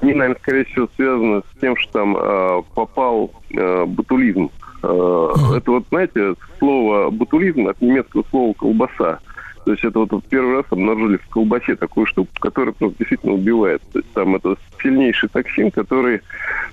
[0.00, 4.50] они, наверное, скорее всего связаны с тем, что там э, попал э, ботулизм.
[4.82, 9.20] Э, это вот, знаете, слово ботулизм от немецкого слова колбаса.
[9.66, 13.82] То есть это вот первый раз обнаружили в колбасе такую штуку, которая просто действительно убивает.
[13.92, 16.20] То есть там это сильнейший токсин, который,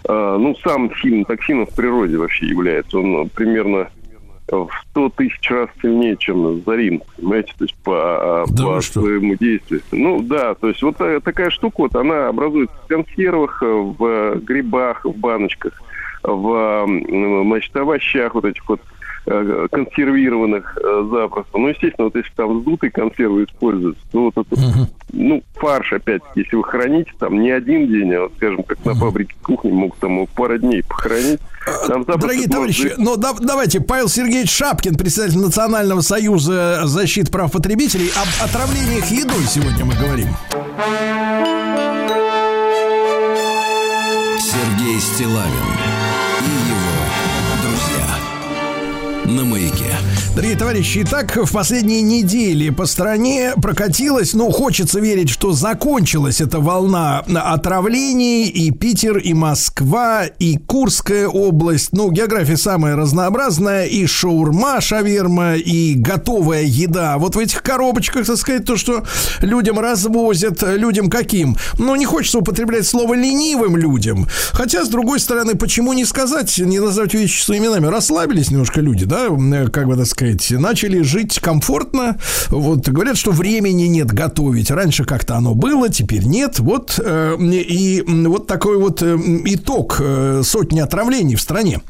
[0.07, 2.99] э, ну, сам сильный токсином в природе вообще является.
[2.99, 3.90] Он ну, примерно
[4.48, 9.82] в 100 тысяч раз сильнее, чем зарин, понимаете, то есть по, да по своему действию.
[9.91, 15.18] Ну да, то есть вот такая штука, вот она образуется в консервах, в грибах, в
[15.18, 15.82] баночках,
[16.22, 21.58] в значит, овощах вот этих вот Э, консервированных э, запросто.
[21.58, 24.88] Ну, естественно, вот если там вздутые консервы используются, то вот это, uh-huh.
[25.14, 28.94] ну, фарш, опять если вы храните там не один день, а вот, скажем, как uh-huh.
[28.94, 31.40] на фабрике кухни могут там пару дней похоронить.
[31.66, 32.98] А, там Дорогие товарищи, быть...
[32.98, 39.44] ну да, давайте, Павел Сергеевич Шапкин, председатель Национального союза защиты прав потребителей, об отравлениях едой
[39.44, 40.28] сегодня мы говорим.
[44.40, 45.93] Сергей Стилавин
[49.34, 49.97] на маяке.
[50.35, 56.60] Дорогие товарищи, итак, в последние недели по стране прокатилась, ну, хочется верить, что закончилась эта
[56.60, 64.81] волна отравлений, и Питер, и Москва, и Курская область, ну, география самая разнообразная, и шаурма,
[64.81, 67.19] шаверма, и готовая еда.
[67.19, 69.03] Вот в этих коробочках, так сказать, то, что
[69.39, 71.57] людям развозят, людям каким?
[71.77, 76.80] Ну, не хочется употреблять слово ленивым людям, хотя, с другой стороны, почему не сказать, не
[76.80, 79.27] назвать вещи своими именами, расслабились немножко люди, да,
[79.72, 82.18] как бы, так сказать, сказать, начали жить комфортно.
[82.50, 84.72] Вот говорят, что времени нет готовить.
[84.72, 86.60] Раньше как-то оно было, теперь нет.
[86.60, 91.82] Вот э, и вот такой вот э, итог э, сотни отравлений в стране.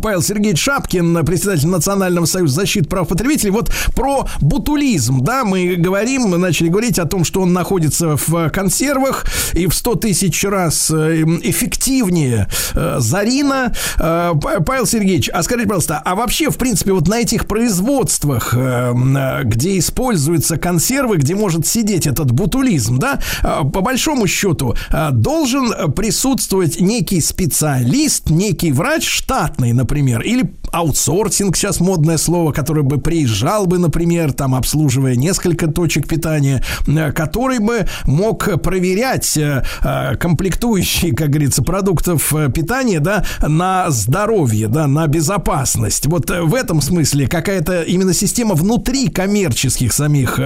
[0.00, 3.50] Павел Сергеевич Шапкин, председатель Национального союза защиты прав потребителей.
[3.50, 8.50] Вот про бутулизм, да, мы говорим, мы начали говорить о том, что он находится в
[8.50, 13.72] консервах и в 100 тысяч раз э, эффективнее э, Зарина.
[13.98, 14.32] Э,
[14.66, 20.56] Павел Сергеевич, а скажите, пожалуйста, а вообще, в принципе, вот на этих производствах, где используются
[20.56, 24.74] консервы, где может сидеть этот бутулизм, да, по большому счету,
[25.12, 29.83] должен присутствовать некий специалист, некий врач штатный, например,
[30.22, 36.62] или аутсорсинг сейчас модное слово, который бы приезжал бы, например, там обслуживая несколько точек питания,
[36.86, 44.68] э, который бы мог проверять э, э, комплектующие, как говорится, продуктов питания, да, на здоровье,
[44.68, 46.06] да, на безопасность.
[46.06, 50.40] Вот в этом смысле какая-то именно система внутри коммерческих самих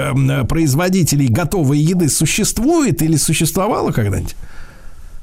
[0.49, 4.37] производителей готовой еды существует или существовала когда-нибудь?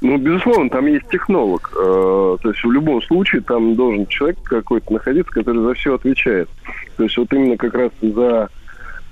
[0.02, 1.72] Ну, безусловно, там есть технолог.
[1.74, 6.48] Э, то есть в любом случае там должен человек какой-то находиться, который за все отвечает.
[6.96, 8.50] То есть вот именно как раз за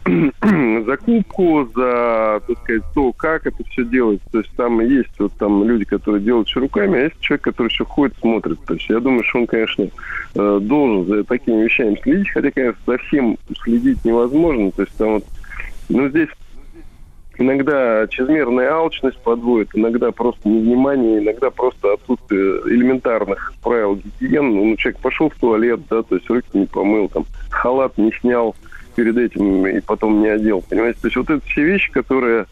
[0.87, 4.27] закупку, за, так сказать, то, как это все делается.
[4.31, 7.69] То есть там есть вот там люди, которые делают все руками, а есть человек, который
[7.69, 8.59] еще ходит, смотрит.
[8.67, 9.89] То есть я думаю, что он, конечно,
[10.35, 14.71] э, должен за такими вещами следить, хотя, конечно, за всем следить невозможно.
[14.73, 15.25] То есть там вот,
[15.89, 16.29] ну, здесь
[17.39, 24.65] иногда чрезмерная алчность подводит, иногда просто невнимание, иногда просто отсутствие элементарных правил гигиены.
[24.65, 28.55] Ну, человек пошел в туалет, да, то есть руки не помыл, там, халат не снял
[28.95, 31.01] перед этим и потом не одел, понимаете?
[31.01, 32.47] То есть вот это все вещи, которые...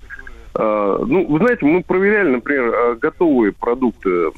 [0.54, 4.30] Э, ну, вы знаете, мы проверяли, например, а, готовые продукты э,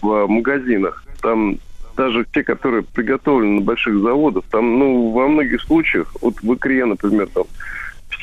[0.00, 1.04] в магазинах.
[1.20, 1.58] Там
[1.96, 6.84] даже те, которые приготовлены на больших заводах, там, ну, во многих случаях, вот в икре,
[6.84, 7.44] например, там,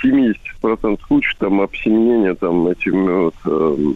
[0.03, 3.93] 70% случаев там обсеменения там этими вот, э,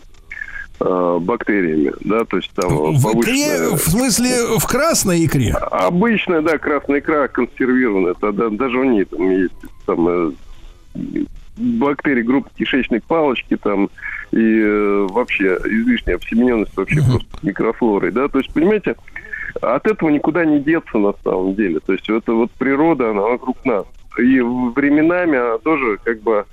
[0.79, 3.21] э, бактериями, да, то есть там в повышенная...
[3.21, 5.51] икре, в смысле в красной икре?
[5.51, 9.53] Обычная, да, красная икра консервированная, тогда даже в ней там есть
[9.85, 10.31] там э,
[11.57, 13.89] бактерии группы кишечной палочки там
[14.31, 17.11] и э, вообще излишняя обсемененность вообще uh-huh.
[17.11, 18.95] просто микрофлорой, да, то есть понимаете,
[19.61, 23.63] от этого никуда не деться на самом деле, то есть это вот природа, она вокруг
[23.65, 23.85] нас
[24.19, 26.45] и временами она тоже как бы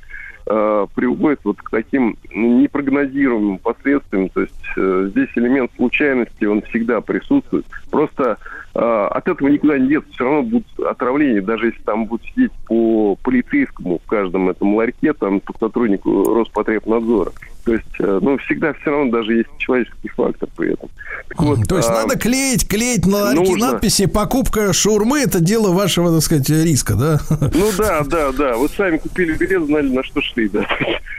[0.47, 4.29] э, приводит вот к таким непрогнозируемым последствиям.
[4.31, 7.67] То есть э, здесь элемент случайности, он всегда присутствует.
[7.91, 8.39] Просто
[8.75, 10.11] от этого никуда не деться.
[10.13, 15.13] Все равно будут отравления, даже если там будут сидеть по полицейскому в каждом этом ларьке,
[15.13, 17.33] там по сотруднику Роспотребнадзора.
[17.65, 20.91] То есть, э, ну, всегда все равно даже есть человеческий фактор при этом.
[21.29, 23.73] Так вот, То есть а, надо клеить, клеить на ларьки нужно.
[23.73, 27.21] надписи «Покупка шаурмы»– это дело вашего, так сказать, риска, да?
[27.31, 28.57] Ну да, да, да.
[28.57, 30.67] Вот сами купили билет, знали, на что шли, да.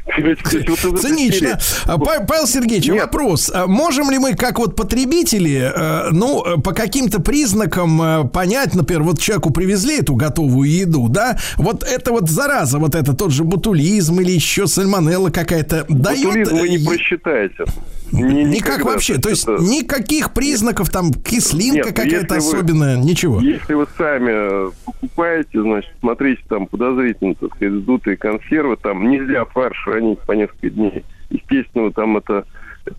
[0.06, 1.60] Цинично.
[1.86, 3.52] А, Павел Сергеевич, вопрос.
[3.52, 9.04] А можем ли мы, как вот потребители, э, ну, по каким-то признакам э, понять, например,
[9.04, 13.44] вот человеку привезли эту готовую еду, да, вот это вот зараза, вот это тот же
[13.44, 17.66] бутулизм или еще сальмонелла какая-то дает туризм вы не просчитаете.
[18.12, 19.62] Ни, Никак вообще, то есть это...
[19.62, 23.42] никаких признаков, там, кислинка какая-то особенная, ничего.
[23.42, 29.84] Если вы сами покупаете, значит, смотрите, там, подозрительно, так сказать, сдутые консервы, там, нельзя фарш
[29.84, 31.04] хранить по несколько дней.
[31.30, 32.46] Естественно, вы там это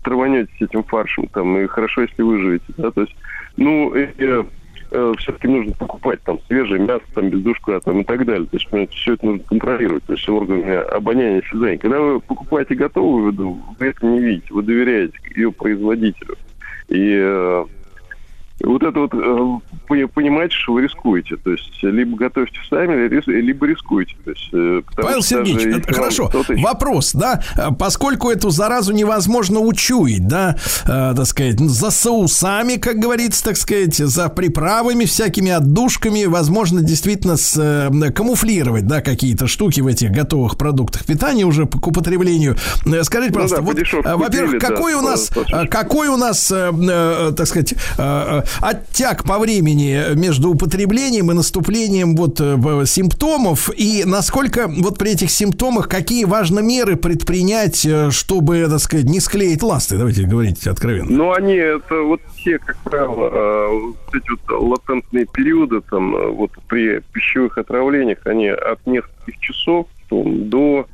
[0.03, 3.15] траванетесь этим фаршем, там, и хорошо, если выживете, да, то есть,
[3.55, 8.25] ну, э, э, все-таки нужно покупать там свежее мясо, там бездушку, а, там и так
[8.25, 8.47] далее.
[8.47, 11.77] То есть все это нужно контролировать, то есть органами обоняния осязания.
[11.77, 16.35] Когда вы покупаете готовую еду, вы это не видите, вы доверяете ее производителю.
[16.89, 17.65] И э,
[18.63, 21.35] вот это вот э, понимаете, что вы рискуете.
[21.37, 24.15] То есть либо готовьте сами, либо рискуете.
[24.23, 26.31] То есть, э, Павел Сергеевич, хорошо.
[26.57, 27.41] Вопрос, да,
[27.77, 33.95] поскольку эту заразу невозможно учуять, да, э, так сказать, за соусами, как говорится, так сказать,
[33.95, 40.57] за приправами всякими отдушками, возможно, действительно с, э, камуфлировать, да, какие-то штуки в этих готовых
[40.57, 42.55] продуктах питания уже к употреблению.
[42.85, 45.31] Э, скажите, ну пожалуйста, ну, да, вот, во-первых, какой, да, у нас,
[45.69, 52.15] какой у нас, э, э, так сказать, э, оттяг по времени между употреблением и наступлением
[52.15, 58.65] вот э, симптомов и насколько вот при этих симптомах какие важно меры предпринять, э, чтобы,
[58.69, 61.09] так сказать, не склеить ласты, давайте говорить откровенно.
[61.09, 67.01] Ну, они, это вот все, как правило, э, эти вот латентные периоды, там, вот при
[67.13, 70.87] пищевых отравлениях, они от нескольких часов до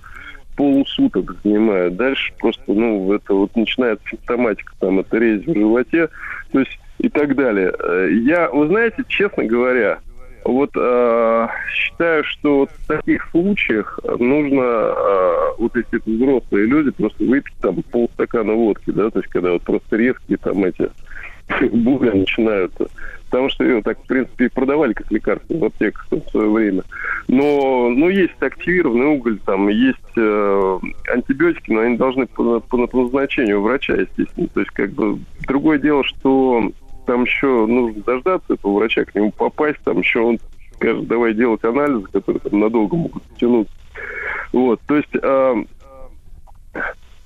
[0.55, 1.95] полусуток занимают.
[1.95, 6.09] Дальше просто, ну, это вот начинается симптоматика, там, это резь в животе.
[6.51, 7.73] То есть и так далее.
[7.77, 9.99] Э, я, вы знаете, честно говоря,
[10.45, 17.55] вот э, считаю, что в таких случаях нужно, э, вот это взрослые люди, просто выпить
[17.61, 20.89] там полстакана водки, да, то есть когда вот просто резкие там эти
[21.71, 22.87] буря начинаются.
[23.25, 26.83] Потому что ее так, в принципе, и продавали как лекарство в аптеках в свое время.
[27.27, 30.79] Но, ну, есть активированный уголь, там есть э,
[31.11, 34.47] антибиотики, но они должны по, по, по назначению врача, естественно.
[34.53, 35.17] То есть, как бы,
[35.47, 36.71] другое дело, что
[37.05, 40.39] там еще нужно дождаться этого врача, к нему попасть, там еще он
[40.75, 43.73] скажет, давай делать анализы, которые там надолго могут тянуться.
[44.51, 45.63] Вот, то есть, э,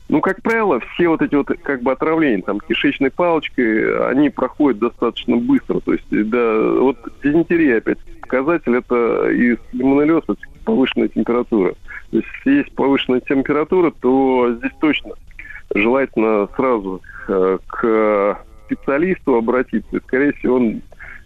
[0.09, 4.79] ну, как правило, все вот эти вот как бы отравления, там, кишечной палочкой, они проходят
[4.79, 5.79] достаточно быстро.
[5.81, 10.23] То есть, да, вот дизентерия, опять показатель, это и сальмонеллез,
[10.63, 11.73] повышенная температура.
[12.11, 15.11] То есть, если есть повышенная температура, то здесь точно
[15.73, 19.97] желательно сразу э, к специалисту обратиться.
[19.97, 20.81] И, скорее всего, он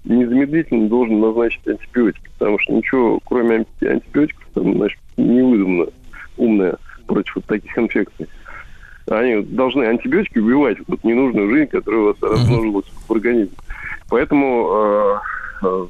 [0.05, 5.88] незамедлительно должен назначить антибиотики, потому что ничего, кроме антибиотиков, там, значит, не выдумано
[6.38, 6.76] умное
[7.07, 8.27] против вот таких инфекций.
[9.09, 13.55] Они должны антибиотики убивать вот ненужную жизнь, которая у вас размножилась в организме.
[14.09, 14.69] Поэтому,
[15.63, 15.85] э, э,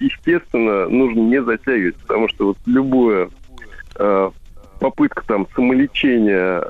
[0.00, 3.30] естественно, нужно не затягивать, потому что вот любое
[3.96, 4.30] э,
[4.80, 6.60] попытка там самолечения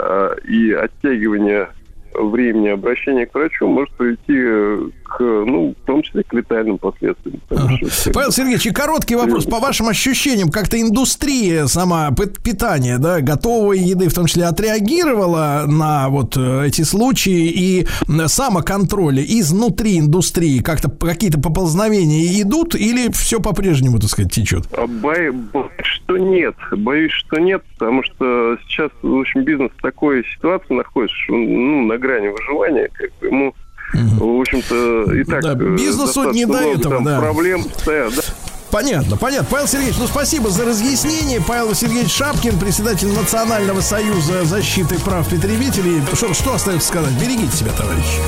[0.48, 1.70] и оттягивания
[2.14, 7.40] времени обращения к врачу может привести э, ну, в том числе к летальным последствиям.
[7.50, 7.76] Ага.
[7.90, 9.44] Что, Павел Сергеевич, и короткий вопрос.
[9.46, 16.08] По вашим ощущениям, как-то индустрия сама питания, да, готовой еды, в том числе, отреагировала на
[16.08, 17.86] вот э, эти случаи и
[18.26, 24.64] самоконтроля изнутри индустрии как-то какие-то поползновения идут или все по-прежнему, так сказать, течет?
[24.72, 25.34] А боюсь,
[25.82, 26.54] что нет.
[26.72, 31.86] Боюсь, что нет, потому что сейчас, в общем, бизнес в такой ситуации находится, что ну,
[31.86, 33.54] на грани выживания, как бы ему,
[33.94, 34.38] угу.
[34.38, 35.42] в общем-то, и так...
[35.42, 37.20] Да, э, бизнесу не до этого, там, да.
[37.20, 38.22] Проблем стоят, да.
[38.70, 39.48] Понятно, понятно.
[39.50, 41.40] Павел Сергеевич, ну спасибо за разъяснение.
[41.40, 46.00] Павел Сергеевич Шапкин, председатель Национального союза защиты прав потребителей.
[46.14, 47.12] Что, что остается сказать?
[47.20, 48.20] Берегите себя, товарищи.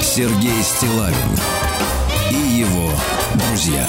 [0.00, 1.14] Сергей Стилавин
[2.30, 2.90] и его
[3.34, 3.86] друзья.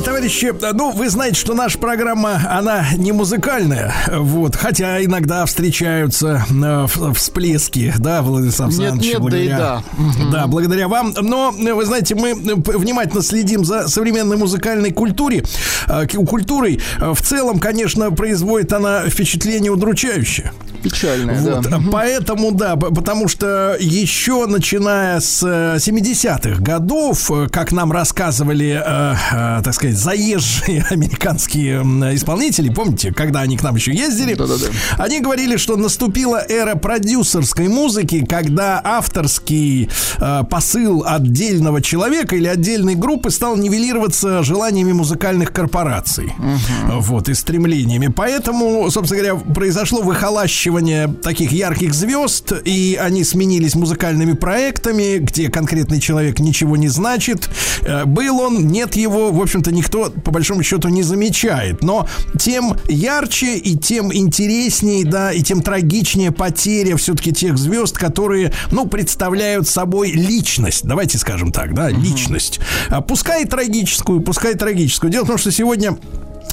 [0.00, 6.46] Дорогие товарищи, ну, вы знаете, что наша программа, она не музыкальная, вот, хотя иногда встречаются
[6.50, 9.02] э, всплески, да, Владислав Александрович?
[9.02, 10.30] Нет, нет, благодаря, да и да.
[10.32, 11.14] Да, благодаря вам.
[11.20, 15.44] Но, вы знаете, мы внимательно следим за современной музыкальной культуре,
[15.86, 16.80] э, культурой.
[16.98, 20.52] В целом, конечно, производит она впечатление удручающее.
[20.82, 21.80] Печальное, вот, да.
[21.92, 29.14] Поэтому, да, потому что еще начиная с 70-х э, годов, э, как нам рассказывали, э,
[29.32, 31.82] э, так сказать, заезжие американские
[32.14, 34.66] исполнители, помните, когда они к нам еще ездили, Да-да-да.
[34.98, 42.94] они говорили, что наступила эра продюсерской музыки, когда авторский э, посыл отдельного человека или отдельной
[42.94, 46.32] группы стал нивелироваться желаниями музыкальных корпораций.
[46.38, 47.00] Угу.
[47.00, 48.08] Вот, и стремлениями.
[48.08, 56.00] Поэтому, собственно говоря, произошло выхолащивание таких ярких звезд, и они сменились музыкальными проектами, где конкретный
[56.00, 57.50] человек ничего не значит.
[57.82, 61.82] Э, был он, нет его, в общем-то, никто по большому счету не замечает.
[61.82, 62.06] Но
[62.38, 68.86] тем ярче и тем интереснее, да, и тем трагичнее потеря все-таки тех звезд, которые, ну,
[68.86, 70.84] представляют собой личность.
[70.84, 72.60] Давайте скажем так, да, личность.
[72.88, 75.10] А пускай трагическую, пускай трагическую.
[75.10, 75.96] Дело в том, что сегодня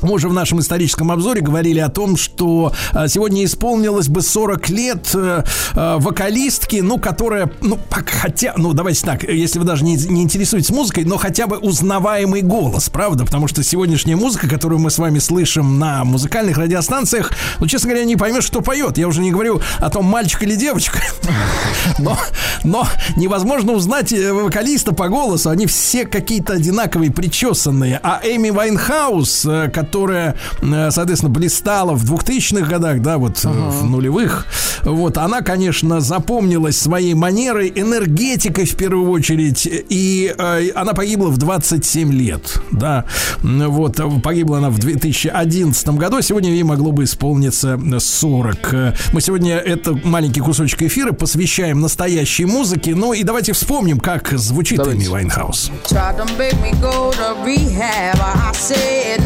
[0.02, 4.70] мы уже в нашем историческом обзоре говорили о том, что а, сегодня исполнилось бы 40
[4.70, 5.44] лет э,
[5.74, 10.70] э, вокалистки, ну, которая, ну, хотя, ну, давайте так, если вы даже не, не интересуетесь
[10.70, 13.26] музыкой, но хотя бы узнаваемый голос, правда?
[13.26, 18.06] Потому что сегодняшняя музыка, которую мы с вами слышим на музыкальных радиостанциях, ну, честно говоря,
[18.06, 18.98] не поймешь, кто поет.
[18.98, 21.00] Я уже не говорю о том, мальчик или девочка.
[22.00, 22.18] Но,
[22.64, 25.50] но невозможно узнать э, вокалиста по голосу.
[25.50, 28.00] Они все какие-то одинаковые, причесанные.
[28.04, 33.70] А Эми Вайнхаус, которая которая, э, соответственно, блистала в 2000-х годах, да, вот uh-huh.
[33.70, 34.46] в нулевых.
[34.84, 41.38] Вот, она, конечно, запомнилась своей манерой, энергетикой в первую очередь, и э, она погибла в
[41.38, 43.06] 27 лет, да.
[43.42, 48.76] Вот, погибла она в 2011 году, сегодня ей могло бы исполниться 40.
[49.14, 54.80] Мы сегодня это маленький кусочек эфира посвящаем настоящей музыке, ну и давайте вспомним, как звучит
[54.80, 55.72] Эми Вайнхаус.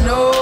[0.06, 0.41] no,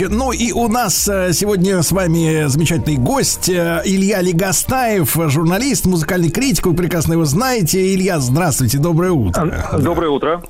[0.00, 5.86] Товарищи, ну и у нас э, сегодня с вами замечательный гость э, Илья Легостаев, журналист,
[5.86, 7.94] музыкальный критик, вы прекрасно его знаете.
[7.94, 9.78] Илья, здравствуйте, доброе утро.
[9.78, 10.42] Доброе утро.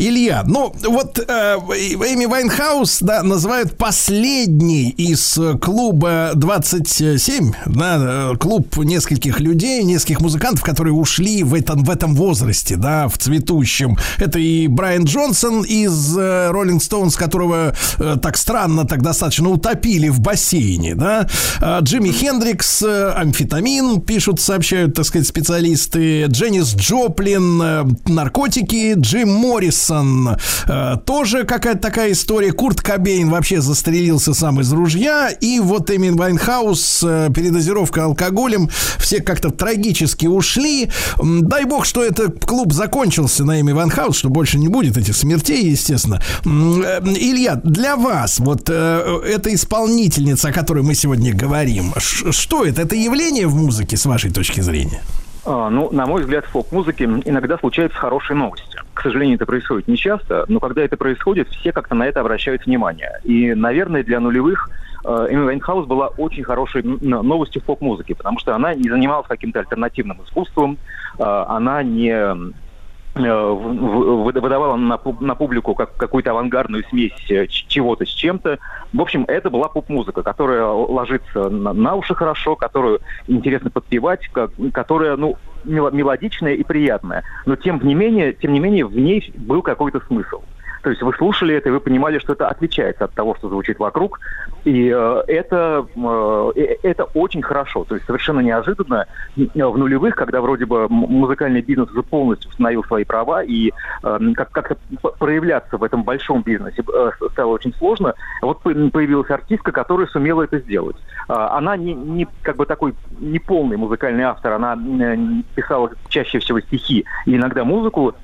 [0.00, 7.98] Илья, ну вот э, Эми Вайнхаус да, называют последний из э, клуба 27, да,
[8.32, 13.18] э, клуб нескольких людей, нескольких музыкантов, которые ушли в этом, в этом возрасте, да, в
[13.18, 13.98] цветущем.
[14.16, 20.20] Это и Брайан Джонсон из Роллинг Стоунс, которого э, так странно, так достаточно утопили в
[20.20, 21.28] бассейне, да,
[21.60, 29.28] А Джимми Хендрикс, э, амфетамин, пишут, сообщают, так сказать, специалисты, Дженнис Джоплин, э, наркотики, Джим
[29.90, 30.36] Моррисон,
[30.66, 36.16] э, тоже какая-то такая история, Курт Кобейн вообще застрелился сам из ружья, и вот Эми
[36.16, 40.90] Вайнхаус, э, передозировка алкоголем, все как-то трагически ушли.
[41.22, 45.70] Дай бог, что этот клуб закончился на Эми Вайнхаус, что больше не будет этих смертей,
[45.70, 46.22] естественно.
[46.44, 52.82] Э, Илья, для вас, вот э, эта исполнительница, о которой мы сегодня говорим, что это?
[52.82, 55.02] Это явление в музыке, с вашей точки зрения?
[55.44, 58.78] А, ну, на мой взгляд, в поп-музыке иногда случаются хорошие новости.
[58.94, 62.66] К сожалению, это происходит не часто, но когда это происходит, все как-то на это обращают
[62.66, 63.20] внимание.
[63.24, 64.68] И, наверное, для нулевых
[65.04, 69.60] э, Эми Вайнхаус была очень хорошей новостью в поп-музыке, потому что она не занималась каким-то
[69.60, 70.76] альтернативным искусством,
[71.18, 72.52] э, она не
[73.14, 78.58] выдавала на, пуб- на публику как, какую-то авангардную смесь э, чего-то с чем-то.
[78.92, 84.30] В общем, это была поп-музыка, которая ложится на, уши хорошо, которую интересно подпевать,
[84.72, 87.24] которая, ну, мело- мелодичная и приятная.
[87.46, 90.42] Но тем не менее, тем не менее, в ней был какой-то смысл.
[90.82, 93.78] То есть вы слушали это, и вы понимали, что это отличается от того, что звучит
[93.78, 94.20] вокруг.
[94.64, 97.84] И э, это, э, э, это очень хорошо.
[97.84, 102.82] То есть совершенно неожиданно э, в нулевых, когда вроде бы музыкальный бизнес уже полностью установил
[102.84, 103.70] свои права и
[104.02, 104.76] э, как- как-то
[105.18, 108.14] проявляться в этом большом бизнесе э, стало очень сложно.
[108.40, 110.96] Вот по- появилась артистка, которая сумела это сделать.
[111.28, 115.16] А, Она не, не как бы такой неполный музыкальный автор, она э,
[115.54, 118.14] писала чаще всего стихи и иногда музыку,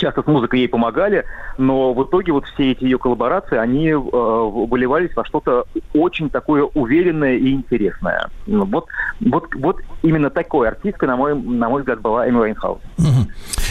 [0.00, 1.24] часто с музыкой ей помогали,
[1.58, 6.64] но в итоге вот все эти ее коллаборации, они э, выливались во что-то очень такое
[6.64, 8.28] уверенное и интересное.
[8.46, 8.86] Вот,
[9.20, 12.80] вот, вот именно такой артисткой, на мой, на мой взгляд, была Эми Уайнхаус.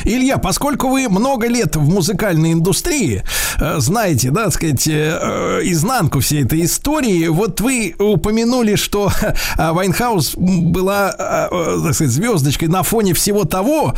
[0.05, 3.23] Илья, поскольку вы много лет в музыкальной индустрии,
[3.59, 9.11] э, знаете, да, так сказать, э, э, изнанку всей этой истории, вот вы упомянули, что
[9.57, 13.93] Вайнхаус была, так сказать, звездочкой на фоне всего того,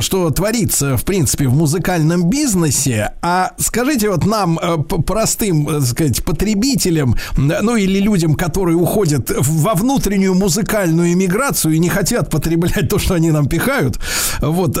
[0.00, 3.12] что творится, в принципе, в музыкальном бизнесе.
[3.22, 4.58] А скажите вот нам,
[5.06, 11.88] простым, так сказать, потребителям, ну или людям, которые уходят во внутреннюю музыкальную эмиграцию и не
[11.88, 13.98] хотят потреблять то, что они нам пихают,
[14.40, 14.78] вот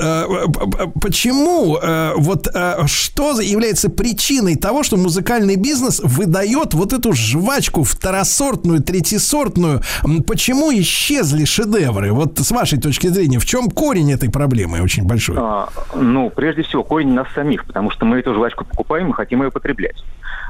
[1.00, 7.84] почему э, вот э, что является причиной того, что музыкальный бизнес выдает вот эту жвачку
[7.84, 9.82] второсортную, третьесортную?
[10.04, 12.12] М, Почему исчезли шедевры?
[12.12, 15.36] Вот с вашей точки зрения, в чем корень этой проблемы очень большой?
[15.38, 19.42] А, ну, прежде всего, корень нас самих, потому что мы эту жвачку покупаем и хотим
[19.42, 19.96] ее потреблять.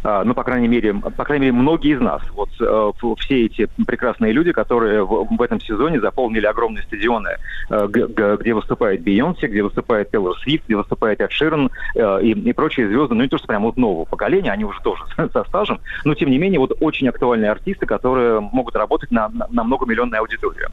[0.04, 2.22] А, ну, по крайней мере, по крайней мере, многие из нас.
[2.32, 7.30] Вот э, все эти прекрасные люди, которые в, этом сезоне заполнили огромные стадионы,
[7.70, 12.52] э, где выступает Бейонсе, где выступает Тейлор Свифт, где выступает Эд Ширен э, и, и
[12.52, 15.80] прочие звезды, ну не то, что прям вот нового поколения, они уже тоже со стажем,
[16.04, 20.20] но тем не менее вот очень актуальные артисты, которые могут работать на, на, на многомиллионную
[20.20, 20.68] аудиторию.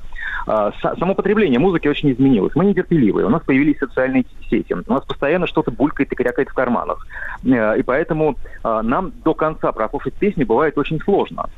[0.48, 2.56] А, са- само потребление музыки очень изменилось.
[2.56, 6.54] Мы нетерпеливые, у нас появились социальные сети, у нас постоянно что-то булькает и крякает в
[6.54, 7.06] карманах.
[7.44, 11.50] И поэтому а, нам до конца прослушать песни бывает очень сложно.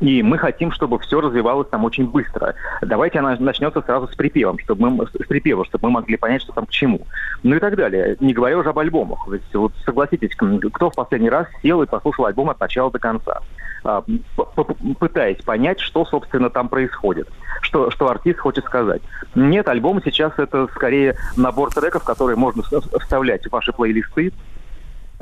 [0.00, 2.54] И мы хотим, чтобы все развивалось там очень быстро.
[2.80, 6.52] Давайте она начнется сразу с припевом, чтобы мы, с припева, чтобы мы могли понять, что
[6.52, 7.02] там к чему.
[7.44, 8.16] Ну и так далее.
[8.18, 9.28] Не говоря уже об альбомах.
[9.28, 13.42] Ведь вот согласитесь, кто в последний раз сел и послушал альбом от начала до конца,
[13.84, 14.02] а,
[14.98, 17.28] пытаясь понять, что, собственно, там происходит,
[17.60, 19.02] что, что артист хочет сказать.
[19.36, 24.32] Нет, альбом сейчас это скорее набор треков, которые можно вс- вставлять в ваши плейлисты,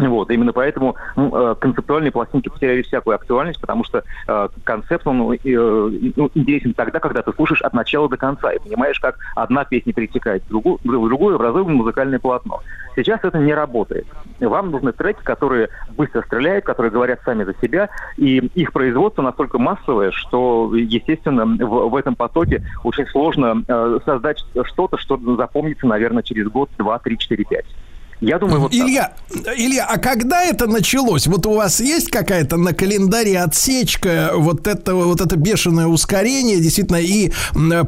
[0.08, 5.32] Вот, именно поэтому ну, э, концептуальные пластинки потеряли всякую актуальность, потому что э, концепт, он
[5.32, 9.64] э, ну, интересен тогда, когда ты слушаешь от начала до конца и понимаешь, как одна
[9.64, 12.60] песня перетекает в другую, в другую образуя музыкальное полотно.
[12.96, 14.06] Сейчас это не работает.
[14.40, 19.58] Вам нужны треки, которые быстро стреляют, которые говорят сами за себя, и их производство настолько
[19.58, 26.22] массовое, что, естественно, в, в этом потоке очень сложно э, создать что-то, что запомнится, наверное,
[26.22, 27.66] через год, два, три, четыре, пять.
[28.20, 29.12] Я думаю, вот Илья,
[29.44, 29.58] так.
[29.58, 31.26] Илья, а когда это началось?
[31.26, 37.00] Вот у вас есть какая-то на календаре отсечка вот этого вот это бешеное ускорение, действительно,
[37.00, 37.32] и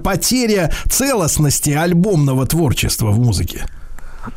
[0.02, 3.66] потеря целостности альбомного творчества в музыке?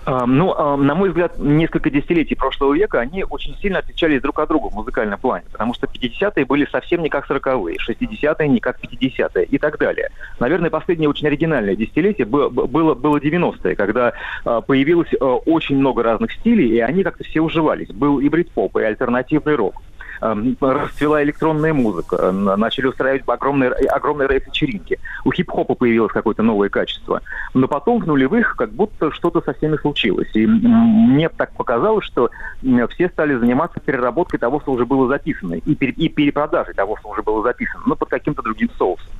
[0.06, 4.70] Ну, на мой взгляд, несколько десятилетий прошлого века они очень сильно отличались друг от друга
[4.70, 9.46] в музыкальном плане, потому что 50-е были совсем не как 40-е, 60-е не как 50-е
[9.46, 10.10] и так далее.
[10.40, 12.50] Наверное, последнее очень оригинальное десятилетие было,
[12.94, 14.14] было 90-е, когда
[14.44, 17.90] а, появилось а, очень много разных стилей, и они как-то все уживались.
[17.90, 19.82] Был и брит-поп, и альтернативный рок.
[20.22, 25.00] Эм, расцвела электронная музыка, начали устраивать огромные, огромные рейв-вечеринки.
[25.26, 27.22] У хип-хопа появилось какое-то новое качество.
[27.54, 30.30] Но потом в нулевых как будто что-то со всеми случилось.
[30.34, 32.30] И мне так показалось, что
[32.90, 37.10] все стали заниматься переработкой того, что уже было записано, и, пере, и перепродажей того, что
[37.10, 39.12] уже было записано, но под каким-то другим соусом.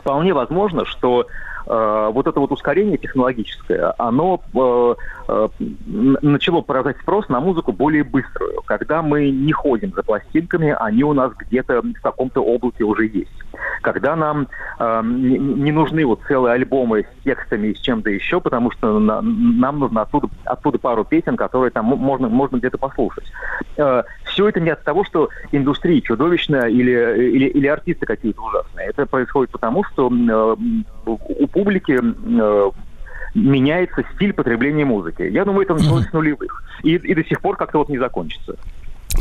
[0.00, 4.94] Вполне возможно, что Э, вот это вот ускорение технологическое, оно э,
[5.28, 5.48] э,
[5.86, 8.62] начало поражать спрос на музыку более быструю.
[8.64, 13.30] Когда мы не ходим за пластинками, они у нас где-то в каком-то облаке уже есть.
[13.82, 14.48] Когда нам
[14.78, 20.02] не нужны вот целые альбомы с текстами и с чем-то еще, потому что нам нужно
[20.02, 23.24] оттуда, оттуда пару песен, которые там можно, можно где-то послушать.
[24.36, 26.90] Все это не от того, что индустрия чудовищная или,
[27.30, 28.88] или, или артисты какие-то ужасные.
[28.88, 30.08] Это происходит потому, что
[31.06, 32.70] у публики э,
[33.34, 35.22] меняется стиль потребления музыки.
[35.22, 36.62] Я думаю, это началось с нулевых.
[36.82, 38.58] И, и до сих пор как-то вот не закончится.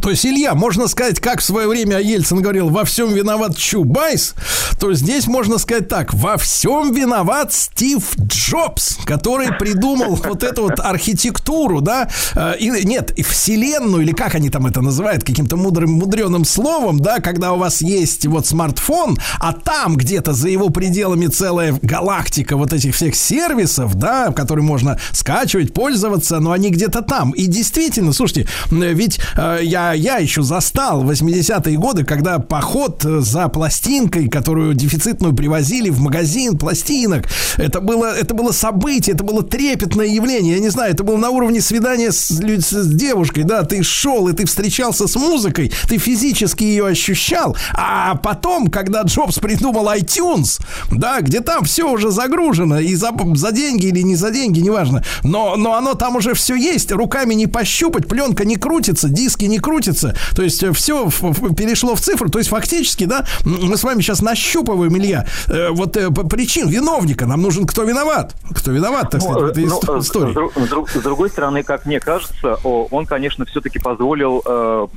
[0.01, 4.35] То есть, Илья, можно сказать, как в свое время Ельцин говорил, во всем виноват Чубайс,
[4.79, 10.79] то здесь можно сказать так, во всем виноват Стив Джобс, который придумал вот эту вот
[10.79, 16.45] архитектуру, да, э, и, нет, вселенную, или как они там это называют, каким-то мудрым, мудреным
[16.45, 21.77] словом, да, когда у вас есть вот смартфон, а там где-то за его пределами целая
[21.81, 27.31] галактика вот этих всех сервисов, да, которые можно скачивать, пользоваться, но они где-то там.
[27.31, 34.29] И действительно, слушайте, ведь э, я я, еще застал 80-е годы, когда поход за пластинкой,
[34.29, 37.25] которую дефицитную привозили в магазин пластинок,
[37.57, 40.55] это было, это было событие, это было трепетное явление.
[40.55, 44.33] Я не знаю, это было на уровне свидания с, с девушкой, да, ты шел и
[44.33, 50.61] ты встречался с музыкой, ты физически ее ощущал, а потом, когда Джобс придумал iTunes,
[50.91, 55.03] да, где там все уже загружено, и за, за деньги или не за деньги, неважно,
[55.23, 59.59] но, но оно там уже все есть, руками не пощупать, пленка не крутится, диски не
[59.65, 60.15] крутится.
[60.35, 61.09] То есть э, все
[61.57, 62.29] перешло в цифру.
[62.29, 67.25] То есть фактически, да, мы с вами сейчас нащупываем, Илья, э, вот э, причин виновника.
[67.25, 68.35] Нам нужен кто виноват.
[68.51, 70.33] Кто виноват, так сказать, ну, в этой ну, истории.
[70.33, 74.87] С, с, с другой стороны, как мне кажется, он, конечно, все-таки позволил э,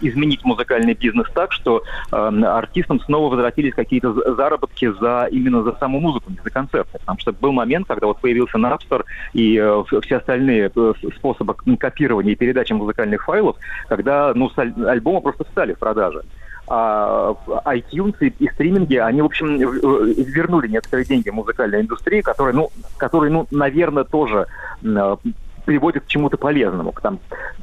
[0.00, 6.00] изменить музыкальный бизнес так, что э, артистам снова возвратились какие-то заработки за именно за саму
[6.00, 6.98] музыку, не за концерты.
[6.98, 10.72] Потому что был момент, когда вот появился Napster и э, все остальные
[11.16, 13.56] способы копирования и передачи музыкальных файлов,
[13.88, 14.50] когда ну,
[14.86, 16.22] альбомы просто встали в продаже.
[16.66, 17.34] А
[17.66, 23.30] iTunes и, и стриминги, они, в общем, вернули некоторые деньги музыкальной индустрии, которые, ну, которые,
[23.30, 24.46] ну, наверное, тоже
[25.64, 27.18] приводят к чему-то полезному, к, там,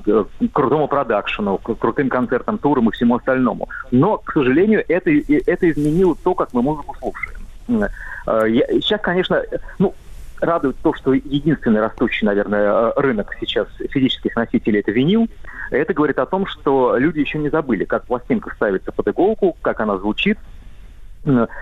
[0.06, 3.70] к крутому продакшену, к крутым концертам, турам и всему остальному.
[3.92, 7.90] Но, к сожалению, это, это изменило то, как мы музыку слушаем.
[8.28, 9.44] Э, я, сейчас, конечно,
[9.80, 9.94] ну,
[10.40, 15.28] радует то, что единственный растущий, наверное, рынок сейчас физических носителей– это винил.
[15.72, 19.80] Это говорит о том, что люди еще не забыли, как пластинка ставится под иголку, как
[19.80, 20.38] она звучит,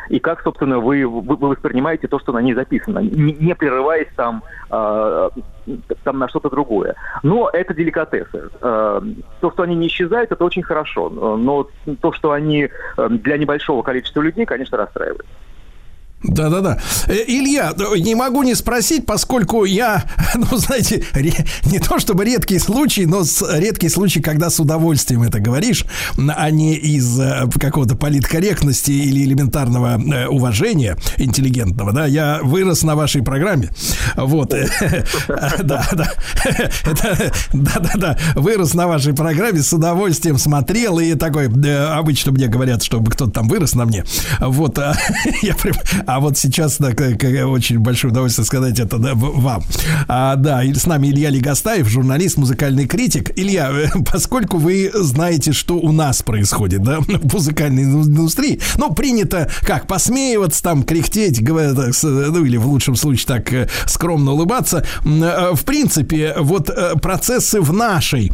[0.10, 4.42] и как, собственно, вы, вы, воспринимаете то, что на ней записано, не, не прерываясь там,
[4.72, 5.30] э,
[6.04, 6.96] там на что-то другое.
[7.24, 8.50] Но это деликатесы.
[8.62, 9.02] Э,
[9.42, 11.10] то, что они не исчезают, это очень хорошо.
[11.10, 11.68] Но
[12.00, 12.70] то, что они
[13.10, 15.26] для небольшого количества людей, конечно, расстраивает.
[16.24, 16.80] Да-да-да.
[17.08, 20.04] Э, Илья, не могу не спросить, поскольку я,
[20.36, 21.06] ну, знаете,
[21.66, 23.24] не то чтобы редкий случай, но
[23.54, 25.86] редкий случай, когда с удовольствием это говоришь,
[26.18, 32.96] а не из э, какого-то политкорректности или элементарного э, уважения интеллигентного, да, я вырос на
[32.96, 33.70] вашей программе,
[34.18, 34.50] вот,
[35.64, 36.12] да, да,
[37.54, 43.32] да-да-да, вырос на вашей программе, с удовольствием смотрел, и такой, обычно мне говорят, чтобы кто-то
[43.32, 44.04] там вырос на мне,
[44.40, 44.98] вот, а
[45.42, 45.76] я прям
[46.10, 46.90] А вот сейчас да,
[47.46, 49.62] очень большое удовольствие сказать это да, вам.
[50.08, 53.32] А, да, с нами Илья Легостаев, журналист, музыкальный критик.
[53.38, 59.52] Илья, э, поскольку вы знаете, что у нас происходит, да, в музыкальной индустрии, ну, принято
[59.62, 64.84] как посмеиваться, там, кряхтеть, говоря ну, или в лучшем случае так э, скромно улыбаться.
[65.06, 66.72] Э, В принципе, вот
[67.04, 68.32] процессы в нашей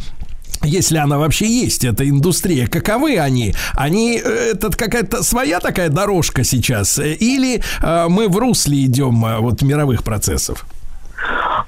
[0.64, 3.54] если она вообще есть, эта индустрия, каковы они?
[3.74, 6.98] Они, э, это какая-то своя такая дорожка сейчас?
[6.98, 10.66] Или э, мы в русле идем э, вот мировых процессов?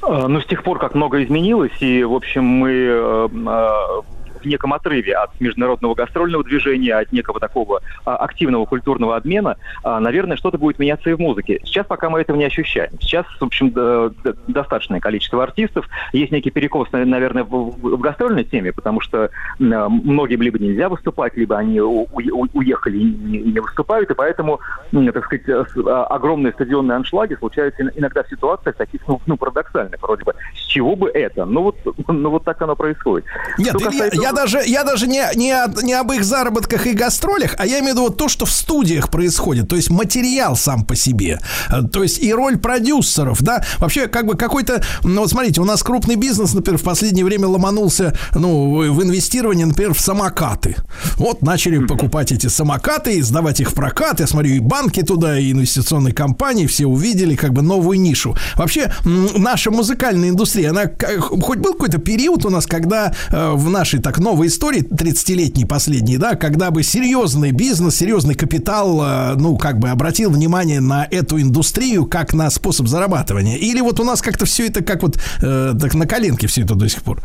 [0.03, 3.29] Ну, с тех пор, как много изменилось, и, в общем, мы
[4.43, 10.01] в неком отрыве от международного гастрольного движения, от некого такого а, активного культурного обмена, а,
[10.01, 11.61] наверное, что-то будет меняться и в музыке.
[11.65, 12.91] Сейчас пока мы этого не ощущаем.
[13.01, 15.89] Сейчас, в общем, д- д- достаточное количество артистов.
[16.13, 19.69] Есть некий перекос, на- наверное, в, в- гастрольной теме, потому что м,
[20.05, 24.61] многим либо нельзя выступать, либо они у- у- уехали и не, не выступают, и поэтому,
[24.93, 25.45] так сказать,
[25.87, 30.35] а, огромные стадионные аншлаги случаются ин- иногда в ситуациях таких, ну, ну, парадоксальных, вроде бы.
[30.55, 31.45] С чего бы это?
[31.45, 31.77] Ну вот,
[32.09, 33.27] ну вот так оно происходит.
[33.59, 37.55] Нет, Что касается- я даже, я даже не, не, не об их заработках и гастролях,
[37.59, 40.85] а я имею в виду вот то, что в студиях происходит, то есть материал сам
[40.85, 41.39] по себе,
[41.69, 45.65] Э, то есть и роль продюсеров, да, вообще как бы какой-то, ну вот смотрите, у
[45.65, 50.77] нас крупный бизнес, например, в последнее время ломанулся, ну, в инвестирование, например, в самокаты.
[51.17, 55.39] Вот начали покупать эти самокаты и сдавать их в прокат, я смотрю, и банки туда,
[55.39, 58.37] и инвестиционные компании, все увидели как бы новую нишу.
[58.57, 60.91] Вообще, наша музыкальная индустрия, она
[61.21, 66.19] хоть был какой-то период у нас, когда э, в нашей так новой истории, 30-летней последней,
[66.19, 71.41] да, когда бы серьезный бизнес, серьезный капитал, э, ну, как бы обратил внимание на эту
[71.41, 73.57] индустрию как на способ зарабатывания?
[73.57, 76.75] Или вот у нас как-то все это как вот э, так на коленке все это
[76.75, 77.23] до сих пор?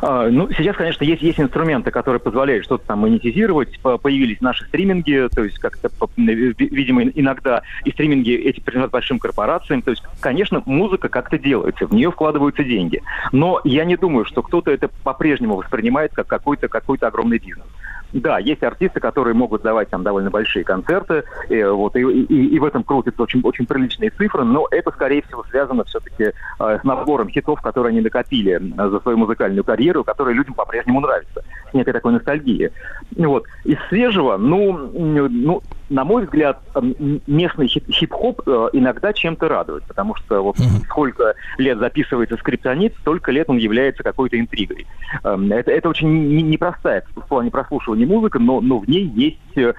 [0.00, 3.78] А, Ну, сейчас, конечно, есть, есть инструменты, которые позволяют что-то там монетизировать.
[3.80, 9.18] По- Появились наши стриминги, то есть как-то, ви- видимо, иногда и стриминги эти принадлежат большим
[9.18, 9.82] корпорациям.
[9.82, 13.02] То есть, конечно, музыка как-то делается, в нее вкладываются деньги.
[13.32, 17.66] Но я не думаю, что кто-то это по-прежнему воспринимает как какой-то какой огромный бизнес.
[18.12, 22.58] Да, есть артисты, которые могут давать там довольно большие концерты, э, вот, и, и- и
[22.58, 27.28] в этом крутятся очень, очень приличные цифры, но это, скорее всего, связано все-таки с набором
[27.28, 31.92] хитов, которые они накопили э, за свою музыкальную карьеру, которые людям по-прежнему нравятся, с некой
[31.92, 32.70] такой ностальгией.
[33.16, 33.44] Вот.
[33.64, 36.60] Из свежего, ну, ну, на мой взгляд,
[37.26, 43.32] местный хип- хип-хоп э, иногда чем-то радует, потому что вот сколько лет записывается скриптонит, столько
[43.32, 44.86] лет он является какой-то интригой.
[45.24, 49.38] Эм, Это, это очень не- непростая в плане прослушивания музыка, но, но в ней есть
[49.56, 49.72] э,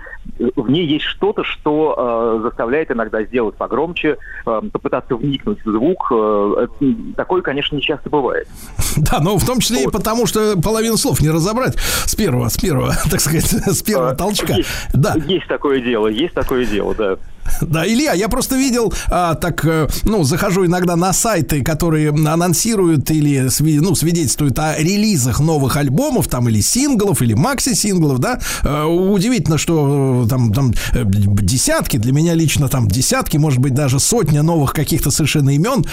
[0.56, 6.11] в ней есть что-то, что э, заставляет иногда сделать погромче, э, попытаться вникнуть в звук.
[6.11, 6.68] Э,
[7.15, 8.48] такое, конечно, не часто бывает.
[8.98, 12.57] Да, но в том числе и потому, что половину слов не разобрать с первого, с
[12.57, 14.53] первого, так сказать, с первого А, толчка.
[14.53, 15.15] Есть, Да.
[15.26, 17.18] есть такое дело, есть такое дело, да.
[17.62, 23.12] Да, Илья, я просто видел, а, так, э, ну, захожу иногда на сайты, которые анонсируют
[23.12, 23.50] или
[23.80, 28.40] ну, свидетельствуют о релизах новых альбомов, там, или синглов, или макси-синглов, да.
[28.64, 30.74] Э, Удивительно, что э, там, там
[31.04, 35.86] десятки, для меня лично там десятки, может быть, даже сотня новых каких-то совершенно имен,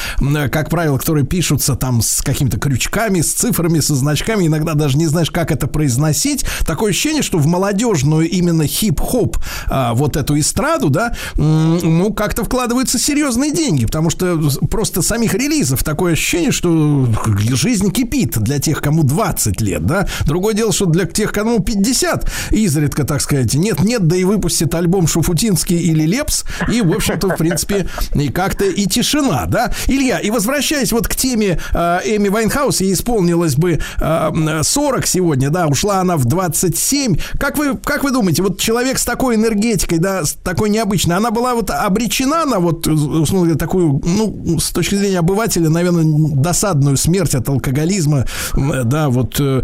[0.50, 5.06] как правило, которые пишутся там с какими-то крючками, с цифрами, со значками, иногда даже не
[5.06, 6.44] знаешь, как это произносить.
[6.66, 9.38] Такое ощущение, что в молодежную именно хип-хоп
[9.68, 11.14] а, вот эту эстраду, да,
[11.82, 14.40] ну, как-то вкладываются серьезные деньги, потому что
[14.70, 17.06] просто самих релизов такое ощущение, что
[17.52, 20.06] жизнь кипит для тех, кому 20 лет, да.
[20.24, 25.06] Другое дело, что для тех, кому 50, изредка, так сказать, нет-нет, да и выпустит альбом
[25.06, 29.72] Шуфутинский или Лепс, и, в общем-то, в принципе, и как-то и тишина, да.
[29.86, 35.50] Илья, и возвращаясь вот к теме э, Эми Вайнхаус, ей исполнилось бы э, 40 сегодня,
[35.50, 37.16] да, ушла она в 27.
[37.38, 41.30] Как вы, как вы думаете, вот человек с такой энергетикой, да, с такой необычной, она
[41.36, 42.88] была вот обречена на вот,
[43.58, 46.04] такую, ну, с точки зрения обывателя, наверное,
[46.34, 48.24] досадную смерть от алкоголизма,
[48.56, 49.62] да, вот э,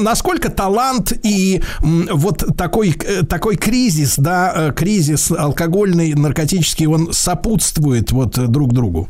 [0.00, 8.12] насколько талант и вот такой, э, такой кризис, да, э, кризис алкогольный, наркотический, он сопутствует
[8.12, 9.08] вот друг другу?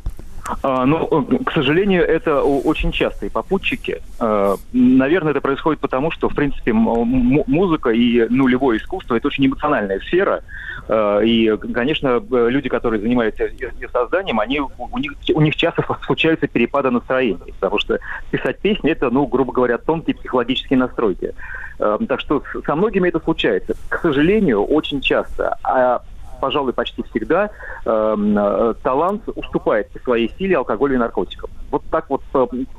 [0.63, 4.01] А, Ну, к сожалению, это очень частые попутчики.
[4.21, 10.01] Э, Наверное, это происходит потому, что, в принципе, музыка и нулевое искусство– это очень эмоциональная
[10.01, 10.43] сфера.
[10.89, 15.85] Э, И, конечно, э, люди, которые занимаются ее созданием, они, у, них, у них часто
[16.05, 17.99] случаются перепады настроений, потому что
[18.31, 21.35] писать песни– это, ну, грубо говоря, тонкие психологические настройки.
[21.79, 23.75] Э, Так что со многими это случается.
[23.89, 25.57] К сожалению, очень часто.
[25.63, 26.03] А
[26.41, 27.49] пожалуй, почти всегда
[27.87, 31.49] эм, талант уступает по своей силе алкоголю и наркотикам.
[31.71, 32.23] Вот так вот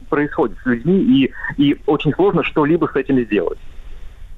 [0.10, 3.58] происходит с людьми, и, и очень сложно что-либо с этим сделать.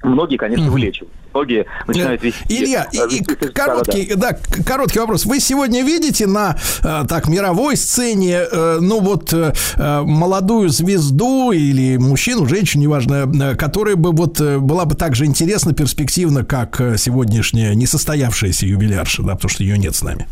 [0.08, 1.14] Многие, конечно, вылечивают.
[1.34, 2.40] Многие начинают вести...
[2.50, 5.26] Э, Илья, и, э, и вести- короткий, да, к- короткий вопрос.
[5.26, 8.42] Вы сегодня видите на э, так мировой сцене,
[8.80, 9.34] ну вот
[9.78, 16.44] молодую звезду или мужчину, женщину, неважно, которая бы вот была бы так же интересна, перспективна,
[16.44, 20.28] как сегодняшняя несостоявшаяся юбилярша, да, потому что ее нет с нами.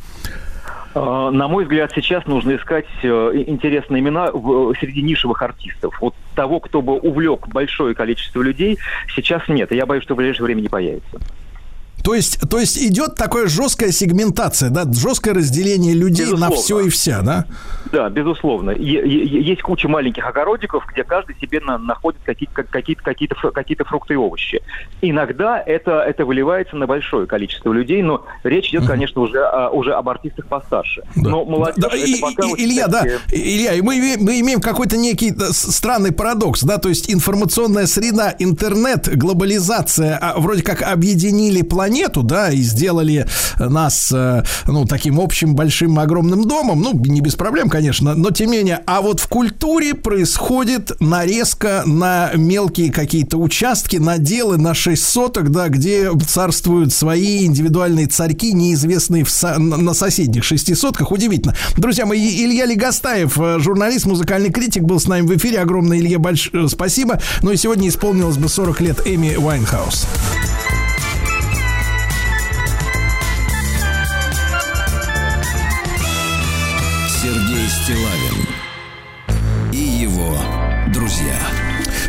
[0.95, 5.97] Э, На мой взгляд, сейчас нужно искать э, интересные имена в- среди нишевых артистов.
[6.01, 8.79] Вот того, кто бы увлек большое количество людей,
[9.13, 9.71] сейчас нет.
[9.71, 11.19] И я боюсь, что в ближайшее время не появится.
[12.05, 16.55] То есть, то есть идет такая жесткая сегментация, да, жесткое разделение людей на Безусловно.
[16.55, 17.45] все и вся, да?
[17.91, 18.69] Да, безусловно.
[18.71, 23.85] Есть куча маленьких огородиков, где каждый себе на- находит какие- как- какие-то какие-то фру- какие-то
[23.85, 24.61] фрукты и овощи.
[25.01, 29.93] Иногда это, это выливается на большое количество людей, но речь идет, конечно, уже, о- уже
[29.93, 31.01] об артистах постарше.
[31.15, 34.61] Но молодежь Да, и- пока и- вот, Илья, да, кстати, Илья, и мы, мы имеем
[34.61, 41.63] какой-то некий странный парадокс, да, то есть информационная среда, интернет, глобализация, а, вроде как объединили
[41.63, 43.27] планету, да, и сделали
[43.59, 48.51] нас, э, ну, таким общим большим огромным домом, ну, не без проблем, конечно, но тем
[48.51, 55.03] не менее, а вот в культуре происходит нарезка на мелкие какие-то участки, наделы на 6
[55.03, 61.11] соток, да, где царствуют свои индивидуальные царьки, неизвестные в со- на соседних шести сотках.
[61.11, 61.55] Удивительно.
[61.77, 65.59] Друзья мои, Илья Легостаев, э, журналист, музыкальный критик, был с нами в эфире.
[65.59, 67.19] Огромное, Илье, большое спасибо.
[67.41, 70.05] Ну и сегодня исполнилось бы 40 лет Эми Уайнхаус.
[70.33, 70.54] Сергей
[77.67, 78.47] Стилавин
[79.71, 80.37] и его
[80.93, 81.35] друзья.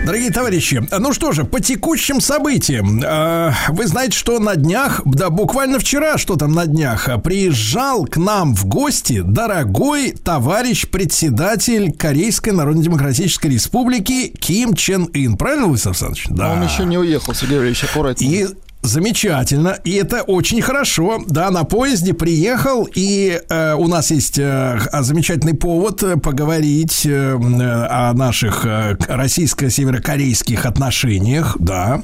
[0.05, 3.03] Дорогие товарищи, ну что же, по текущим событиям.
[3.03, 8.05] э, Вы знаете, что на днях, да буквально вчера, что там на днях, э, приезжал
[8.05, 15.37] к нам в гости дорогой товарищ председатель Корейской Народно-Демократической Республики Ким Чен Ын.
[15.37, 16.27] Правильно, Владислав Александрович?
[16.31, 16.53] Да.
[16.53, 18.43] Он еще не уехал, Сергей Валерьевич, аккуратнее.
[18.43, 18.47] И
[18.87, 21.23] замечательно, и это очень хорошо.
[21.27, 27.11] Да, на поезде приехал, и э, у нас есть э, замечательный повод э, поговорить э,
[27.11, 32.03] э, о наших э, российско-северокорейских отношениях, да,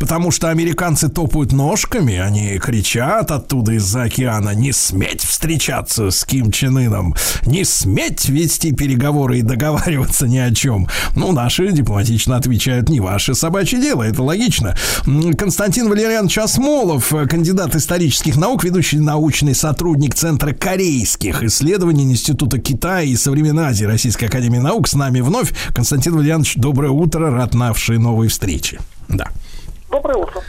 [0.00, 6.50] потому что американцы топают ножками, они кричат оттуда из-за океана, не сметь встречаться с Ким
[6.50, 7.14] Чен Ыном,
[7.44, 10.88] не сметь вести переговоры и договариваться ни о чем.
[11.16, 14.76] Ну, наши дипломатично отвечают, не ваше собачье дело, это логично.
[15.36, 23.02] Константин Валерьянович Осмолов, э, кандидат исторических наук, ведущий научный сотрудник Центра корейских исследований Института Китая
[23.02, 25.52] и Современной Азии Российской Академии Наук, с нами вновь.
[25.74, 28.78] Константин Валерьянович, доброе утро, рад нашей новой встрече.
[29.08, 29.28] Да.
[29.90, 30.42] Доброе утро.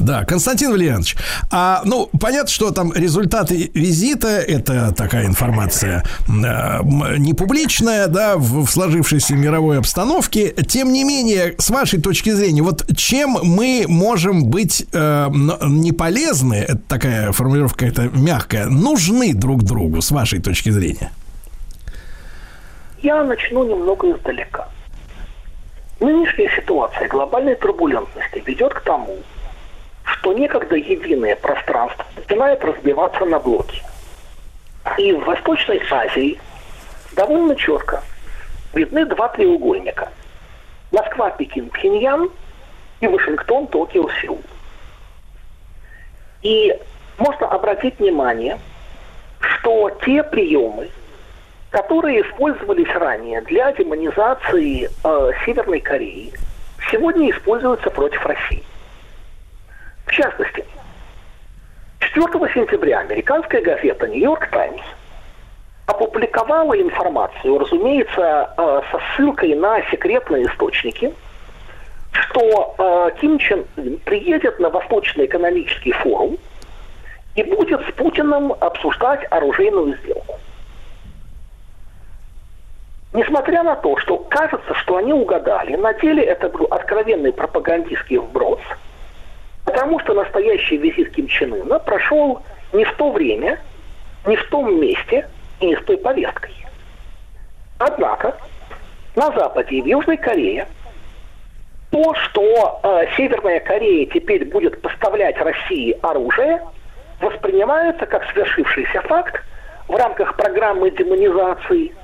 [0.00, 1.16] Да, Константин Валерьянович,
[1.50, 8.64] а, ну, понятно, что там результаты визита, это такая информация м, не публичная, да, в,
[8.66, 10.50] в сложившейся мировой обстановке.
[10.50, 15.28] Тем не менее, с вашей точки зрения, вот чем мы можем быть э,
[15.62, 21.10] не полезны, это такая формулировка это мягкая, нужны друг другу, с вашей точки зрения?
[23.02, 24.68] Я начну немного издалека.
[26.00, 29.16] Нынешняя ситуация глобальной турбулентности ведет к тому,
[30.12, 33.82] что некогда единое пространство начинает разбиваться на блоки.
[34.96, 36.40] И в Восточной Азии
[37.12, 38.02] довольно четко
[38.72, 40.10] видны два треугольника.
[40.90, 42.30] Москва, Пекин, Пхеньян
[43.00, 44.40] и Вашингтон, Токио, Сеул.
[46.42, 46.74] И
[47.18, 48.58] можно обратить внимание,
[49.40, 50.88] что те приемы,
[51.70, 56.32] которые использовались ранее для демонизации э, Северной Кореи,
[56.90, 58.64] сегодня используются против России.
[60.08, 60.64] В частности,
[62.00, 64.80] 4 сентября американская газета «Нью-Йорк Таймс»
[65.84, 71.14] опубликовала информацию, разумеется, э, со ссылкой на секретные источники,
[72.12, 73.66] что э, Ким Чен
[74.06, 76.38] приедет на Восточный экономический форум
[77.34, 80.36] и будет с Путиным обсуждать оружейную сделку.
[83.12, 88.60] Несмотря на то, что кажется, что они угадали, на деле это был откровенный пропагандистский вброс,
[89.68, 92.42] потому что настоящий визит Ким Чен Ына прошел
[92.72, 93.58] не в то время,
[94.26, 95.28] не в том месте
[95.60, 96.54] и не с той повесткой.
[97.78, 98.34] Однако
[99.14, 100.66] на Западе и в Южной Корее
[101.90, 106.62] то, что э, Северная Корея теперь будет поставлять России оружие,
[107.20, 109.42] воспринимается как свершившийся факт
[109.86, 111.94] в рамках программы демонизации.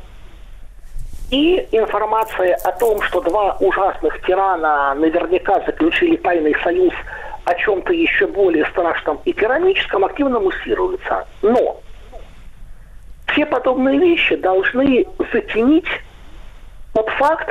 [1.30, 6.92] И информация о том, что два ужасных тирана наверняка заключили тайный союз
[7.44, 11.26] о чем-то еще более страшном и тираническом, активно муссируется.
[11.42, 11.80] Но
[13.28, 15.88] все подобные вещи должны затенить
[16.94, 17.50] тот факт,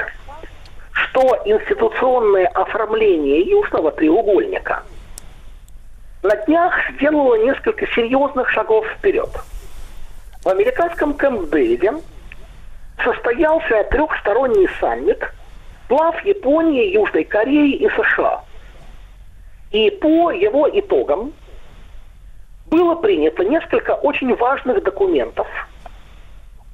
[0.92, 4.84] что институционное оформление Южного треугольника
[6.22, 9.30] на днях сделало несколько серьезных шагов вперед.
[10.44, 12.02] В американском Кэмп-Дэвиде
[13.04, 15.24] состоялся трехсторонний саммит
[15.90, 18.44] глав Японии, Южной Кореи и США.
[19.74, 21.34] И по его итогам
[22.68, 25.48] было принято несколько очень важных документов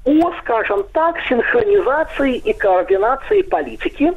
[0.03, 4.13] о, скажем так, синхронизации и координации политики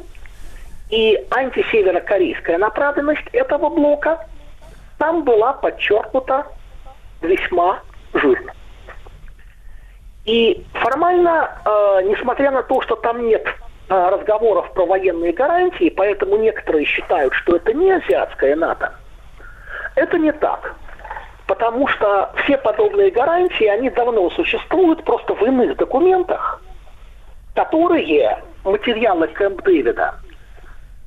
[0.89, 4.27] и антисеверокорейская направленность этого блока
[4.97, 6.45] там была подчеркнута
[7.21, 7.79] весьма
[8.13, 8.53] жирно.
[10.25, 13.45] И формально, э, несмотря на то, что там нет
[13.89, 18.93] разговоров про военные гарантии, поэтому некоторые считают, что это не азиатская НАТО,
[19.95, 20.75] это не так.
[21.47, 26.61] Потому что все подобные гарантии, они давно существуют просто в иных документах,
[27.53, 30.15] которые материалы Кэмп Дэвида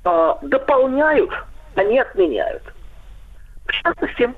[0.04, 1.30] э, дополняют,
[1.74, 2.62] а не отменяют.
[3.66, 4.32] В частности,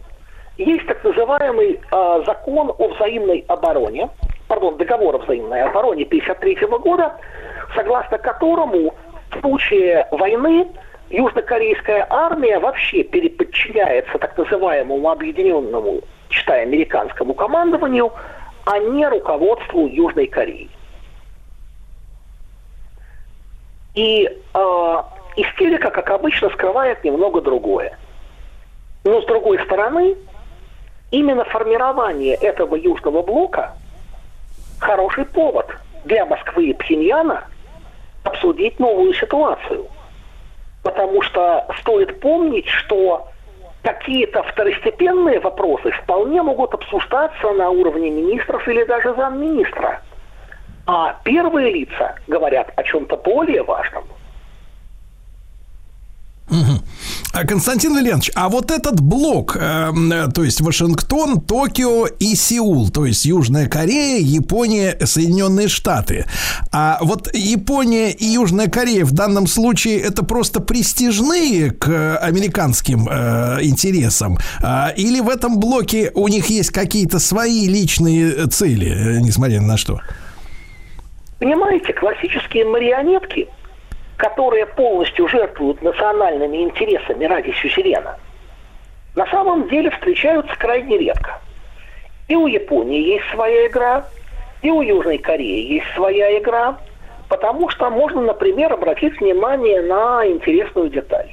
[0.56, 4.08] есть так называемый э, закон о взаимной обороне,
[4.46, 7.16] пардон, договор о взаимной обороне 1953 года,
[7.74, 8.94] согласно которому
[9.30, 10.66] в случае войны
[11.10, 18.12] южнокорейская армия вообще переподчиняется так называемому объединенному, читая американскому командованию,
[18.64, 20.68] а не руководству Южной Кореи.
[23.94, 25.02] И э,
[25.36, 27.98] истерика, как обычно, скрывает немного другое.
[29.04, 30.16] Но с другой стороны,
[31.10, 33.74] именно формирование этого южного блока
[34.78, 35.66] хороший повод
[36.04, 37.44] для Москвы и Пхеньяна
[38.24, 39.86] обсудить новую ситуацию.
[40.82, 43.28] Потому что стоит помнить, что
[43.82, 50.02] какие-то второстепенные вопросы вполне могут обсуждаться на уровне министров или даже замминистра.
[50.86, 54.04] А первые лица говорят о чем-то более важном–
[56.50, 56.54] А,
[57.32, 59.90] Константин Валерьянович, а вот этот блок, э,
[60.34, 66.24] то есть Вашингтон, Токио и Сеул, то есть Южная Корея, Япония, Соединенные Штаты.
[66.72, 73.58] А вот Япония и Южная Корея в данном случае это просто престижные к американским э,
[73.62, 74.38] интересам?
[74.62, 79.76] Э, или в этом блоке у них есть какие-то свои личные цели, э, несмотря на
[79.76, 80.00] что?
[81.38, 83.48] Понимаете, классические марионетки–
[84.18, 88.18] которые полностью жертвуют национальными интересами ради сюзерена,
[89.14, 91.40] на самом деле встречаются крайне редко.
[92.26, 94.04] И у Японии есть своя игра,
[94.60, 96.78] и у Южной Кореи есть своя игра,
[97.28, 101.30] потому что можно, например, обратить внимание на интересную деталь.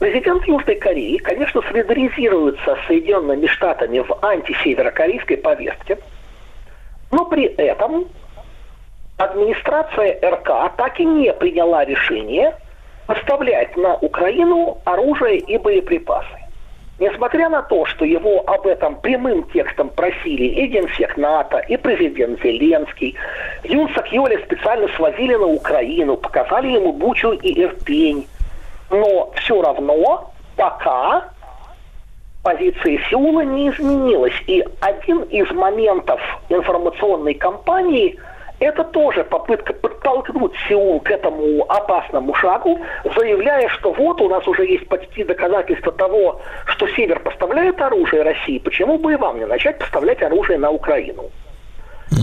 [0.00, 5.98] Президент Южной Кореи, конечно, солидаризируется с Соединенными Штатами в антисеверокорейской повестке,
[7.12, 8.06] но при этом
[9.16, 12.54] администрация РК так и не приняла решение
[13.06, 16.26] поставлять на Украину оружие и боеприпасы.
[16.98, 22.40] Несмотря на то, что его об этом прямым текстом просили и генсек НАТО, и президент
[22.42, 23.14] Зеленский,
[23.64, 28.26] Юн Сакьоли специально свозили на Украину, показали ему Бучу и Ирпень.
[28.90, 31.28] Но все равно пока
[32.42, 34.34] позиция Сеула не изменилась.
[34.46, 38.18] И один из моментов информационной кампании–
[38.58, 44.64] это тоже попытка подтолкнуть Сеул к этому опасному шагу, заявляя, что вот у нас уже
[44.64, 49.78] есть почти доказательства того, что Север поставляет оружие России, почему бы и вам не начать
[49.78, 51.30] поставлять оружие на Украину?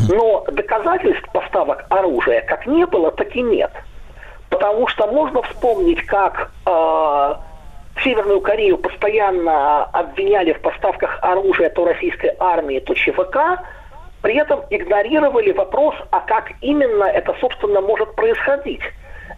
[0.09, 3.71] Но доказательств поставок оружия как не было, так и нет.
[4.49, 7.33] Потому что можно вспомнить, как э,
[8.03, 13.61] Северную Корею постоянно обвиняли в поставках оружия то российской армии, то ЧВК,
[14.23, 18.79] при этом игнорировали вопрос, а как именно это, собственно, может происходить.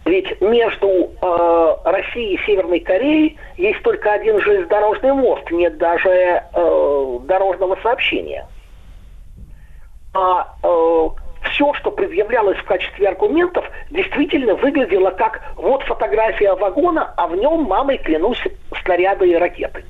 [0.04, 7.18] Ведь между э, Россией и Северной Кореей есть только один железнодорожный мост, нет даже э,
[7.24, 8.46] дорожного сообщения.
[10.14, 11.08] А э,
[11.50, 17.64] все, что предъявлялось в качестве аргументов, действительно выглядело как вот фотография вагона, а в нем,
[17.64, 18.42] мамой клянусь,
[18.84, 19.84] снаряды и ракеты.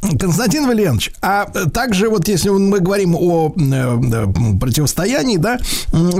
[0.00, 4.26] Константин Валерьянович, а также вот если мы говорим о э,
[4.60, 5.58] противостоянии, да,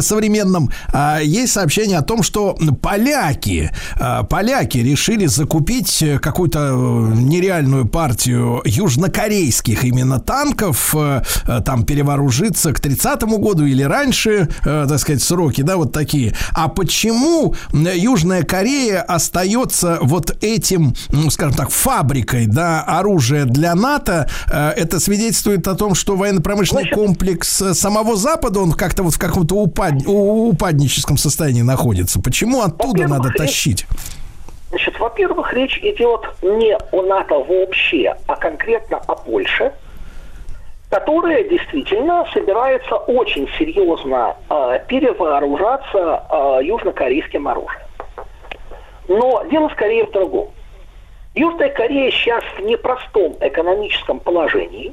[0.01, 7.87] современном, а, есть сообщение о том, что поляки, а, поляки решили закупить какую-то э, нереальную
[7.87, 11.23] партию южнокорейских именно танков, э,
[11.65, 16.35] там перевооружиться к 30-му году или раньше, так сказать, сроки, да, вот такие.
[16.53, 20.95] А почему Южная Корея остается вот этим,
[21.31, 26.99] скажем так, фабрикой, да, оружия для НАТО, э, это свидетельствует о том, что военно-промышленный Значит-
[26.99, 32.21] комплекс э, самого Запада, он как-то вот в каком-то упад- упадническом состоянии находится.
[32.21, 33.87] Почему оттуда надо тащить?
[34.71, 39.73] Значит, во-первых, речь идет не о НАТО вообще, а конкретно о Польше,
[40.91, 47.83] которая действительно собирается очень серьезно э, перевооружаться э, южнокорейским оружием.
[49.09, 50.49] Но дело скорее в другом.
[51.39, 54.93] Южная Корея сейчас в непростом экономическом положении.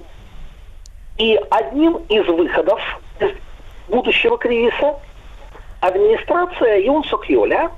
[1.18, 2.80] И одним из выходов
[3.20, 3.32] из
[3.88, 5.00] будущего кризиса
[5.82, 7.72] администрация Юн Сок Йоля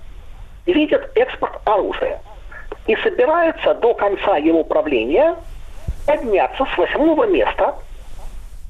[0.65, 2.21] видит экспорт оружия
[2.87, 5.37] и собирается до конца его правления
[6.05, 7.73] подняться с восьмого места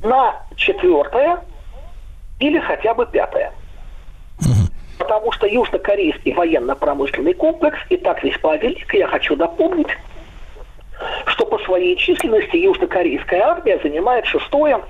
[0.03, 1.44] на четвертое
[2.40, 3.52] или хотя бы пятое.
[5.07, 8.93] Потому что южнокорейский военно-промышленный комплекс и так весьма велик.
[8.93, 9.88] Я хочу напомнить,
[11.27, 14.84] что по своей численности южнокорейская армия занимает шестое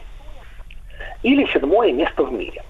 [1.22, 2.64] или седьмое место в мире.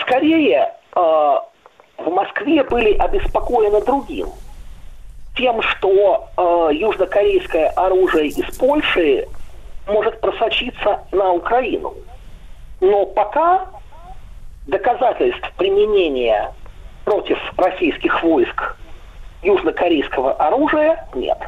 [0.00, 4.26] Скорее, э, в Москве были обеспокоены другим.
[5.36, 9.28] Тем, что э, южнокорейское оружие из Польши
[9.86, 11.94] может просочиться на Украину.
[12.80, 13.68] Но пока
[14.66, 16.52] доказательств применения
[17.04, 18.76] против российских войск
[19.42, 21.38] южнокорейского оружия нет.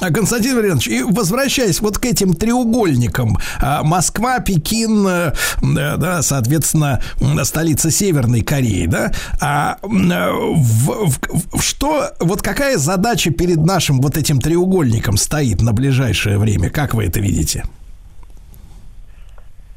[0.00, 6.22] А, Константин Валерьянович, и возвращаясь вот к этим треугольникам, а, Москва, Пекин, э, да, да,
[6.22, 7.02] соответственно,
[7.42, 9.10] столица Северной Кореи, да,
[9.40, 11.18] а э, в- в-
[11.56, 16.94] в- что, вот какая задача перед нашим вот этим треугольником стоит на ближайшее время, как
[16.94, 17.64] вы это видите?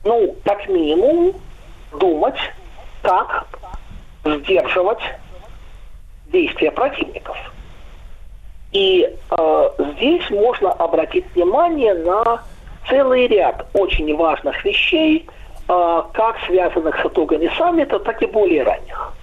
[0.03, 1.33] Ну, как минимум,
[1.91, 2.39] думать,
[3.03, 3.47] как
[4.23, 5.01] сдерживать
[6.27, 7.37] действия противников.
[8.71, 12.41] И э, здесь можно обратить внимание на
[12.87, 15.27] целый ряд очень важных вещей,
[15.67, 19.13] э, как связанных с итогами саммита, так и более ранних.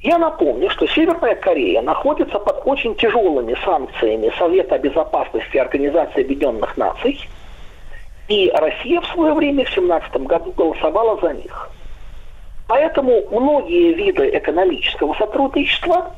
[0.00, 7.18] Я напомню, что Северная Корея находится под очень тяжелыми санкциями Совета Безопасности Организации Объединенных Наций,
[8.28, 11.70] и Россия в свое время в 2017 году голосовала за них.
[12.66, 16.12] Поэтому многие виды экономического сотрудничества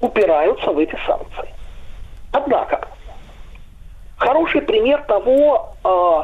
[0.00, 1.48] упираются в эти санкции.
[2.32, 2.88] Однако,
[4.16, 6.22] хороший пример того, э,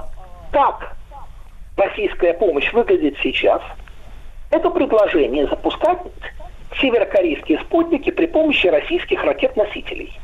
[0.51, 0.97] как
[1.77, 3.63] российская помощь выглядит сейчас,
[4.51, 5.99] это предложение запускать
[6.81, 10.19] северокорейские спутники при помощи российских ракет-носителей.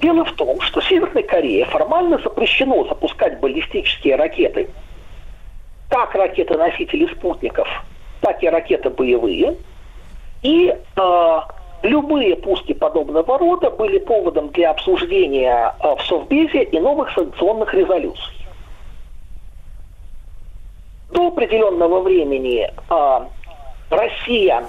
[0.00, 4.68] Дело в том, что Северной Корее формально запрещено запускать баллистические ракеты,
[5.90, 7.68] как ракеты-носители спутников,
[8.20, 9.56] так и ракеты боевые.
[10.42, 11.40] И э,
[11.82, 18.34] любые пуски подобного рода были поводом для обсуждения э, в Совбезе и новых санкционных резолюций.
[21.10, 23.20] До определенного времени э,
[23.90, 24.64] Россия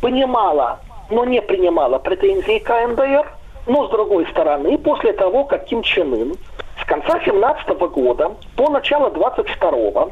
[0.00, 0.80] понимала,
[1.10, 6.34] но не принимала претензии КНДР, но с другой стороны, после того, как Ким Чен Ын
[6.80, 10.08] с конца 17 года по начало 22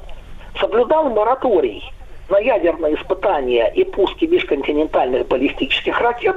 [0.60, 1.82] соблюдал мораторий
[2.28, 6.36] на ядерные испытания и пуски межконтинентальных баллистических ракет,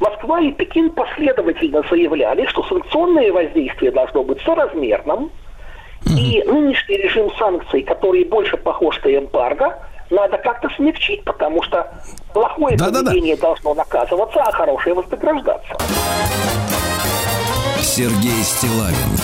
[0.00, 5.30] Москва и Пекин последовательно заявляли, что санкционное воздействие должно быть соразмерным,
[6.06, 9.78] и нынешний режим санкций, который больше похож на эмбарго,
[10.10, 11.86] надо как-то смягчить, потому что
[12.32, 13.10] плохое Да-да-да.
[13.10, 15.76] поведение должно наказываться, а хорошее вознаграждаться.
[17.80, 19.18] Сергей Стилавин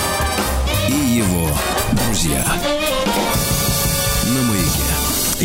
[0.89, 1.47] и его
[1.91, 2.43] друзья.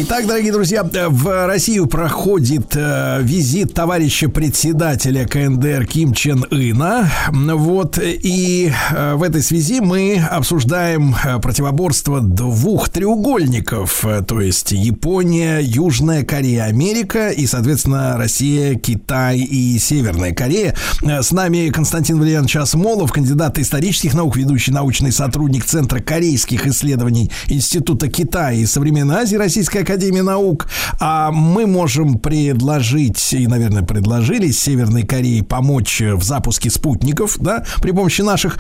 [0.02, 7.10] Итак, дорогие друзья, в Россию проходит э, визит товарища председателя КНДР Ким Чен Ына.
[7.31, 14.72] Вот, и э, в этой связи мы обсуждаем э, противоборство двух треугольников, э, то есть
[14.72, 20.74] Япония, Южная Корея, Америка и, соответственно, Россия, Китай и Северная Корея.
[21.02, 27.31] Э, С нами Константин Валерьянович Осмолов, кандидат исторических наук, ведущий научный сотрудник Центра корейских исследований
[27.48, 30.68] Института Китая и Современной Азии Российской Академии Наук.
[31.00, 37.90] А мы можем предложить, и, наверное, предложили Северной Корее помочь в запуске спутников, да, при
[37.90, 38.58] помощи наших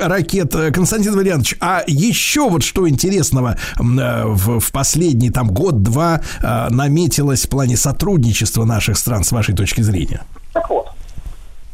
[0.00, 0.54] ракет.
[0.74, 7.44] Константин Валерьянович, а еще вот что интересного э, в, в последний там год-два э, наметилось
[7.44, 10.22] в плане сотрудничества наших стран, с вашей точки зрения?
[10.54, 10.88] Так вот,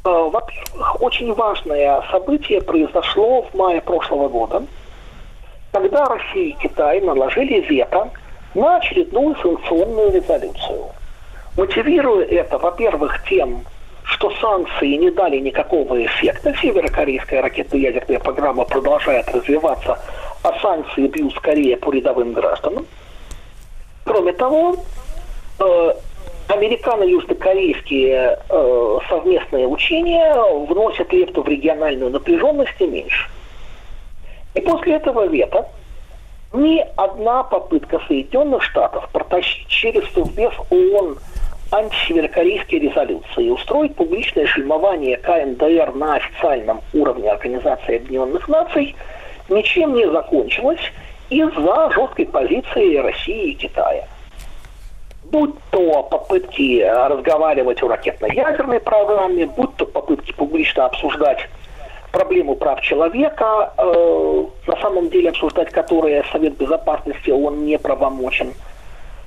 [0.04, 4.64] э, во-первых, очень важное событие произошло в мае прошлого года,
[5.70, 8.10] когда Россия и Китай наложили вето
[8.56, 10.86] на очередную санкционную резолюцию.
[11.56, 13.64] Мотивируя это, во-первых, тем,
[14.04, 16.54] что санкции не дали никакого эффекта.
[16.60, 19.98] Северокорейская ракетно-ядерная программа продолжает развиваться,
[20.42, 22.86] а санкции бьют скорее по рядовым гражданам.
[24.04, 24.76] Кроме того,
[25.58, 25.92] э,
[26.48, 30.34] американо-южнокорейские э, совместные учения
[30.66, 33.28] вносят лепту в региональную напряженность и меньше.
[34.54, 35.66] И после этого вето
[36.56, 41.18] ни одна попытка Соединенных Штатов протащить через Совбез ООН
[41.72, 48.94] антисеверокорейские резолюции и устроить публичное фильмование КНДР на официальном уровне Организации Объединенных Наций
[49.48, 50.92] ничем не закончилось
[51.28, 54.06] из-за жесткой позиции России и Китая.
[55.24, 61.48] Будь то попытки разговаривать о ракетно-ядерной программе, будь то попытки публично обсуждать
[62.16, 68.55] проблему прав человека, э, на самом деле обсуждать которые Совет Безопасности он не правомочен.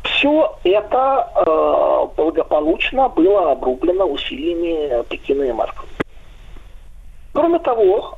[0.01, 5.87] Все это э, благополучно было обрублено усилиями Пекина и Москвы.
[7.33, 8.17] Кроме того,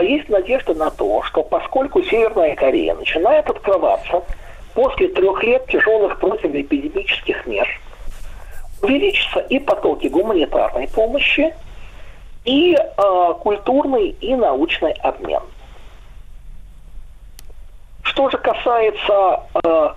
[0.00, 4.22] есть надежда на то, что поскольку Северная Корея начинает открываться
[4.74, 7.68] после трех лет тяжелых противоэпидемических мер,
[8.82, 11.52] увеличатся и потоки гуманитарной помощи,
[12.44, 15.42] и э, культурный и научный обмен.
[18.02, 19.88] Что же касается э,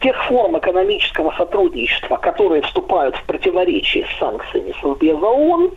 [0.00, 5.70] тех форм экономического сотрудничества, которые вступают в противоречие с санкциями Совбеза ООН,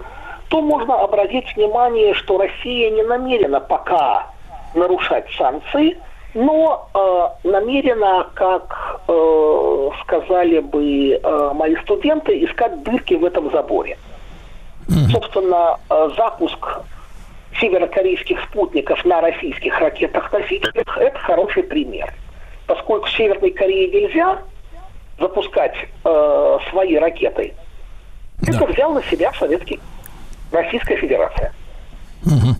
[0.50, 4.28] то можно обратить внимание, что Россия не намерена пока
[4.74, 5.98] нарушать санкции,
[6.34, 13.98] но э, намерена, как э, сказали бы э, мои студенты, искать дырки в этом заборе.
[14.88, 15.12] Mm-hmm.
[15.12, 16.80] Собственно, э, запуск
[17.60, 22.14] северокорейских спутников на российских ракетах-носителях– это хороший пример.
[22.68, 24.40] Поскольку Северной Корее нельзя
[25.20, 27.54] запускать э, свои ракеты,
[28.42, 28.54] да.
[28.54, 29.80] это взял на себя Советский,
[30.52, 31.54] Российская Федерация.
[32.26, 32.56] Угу.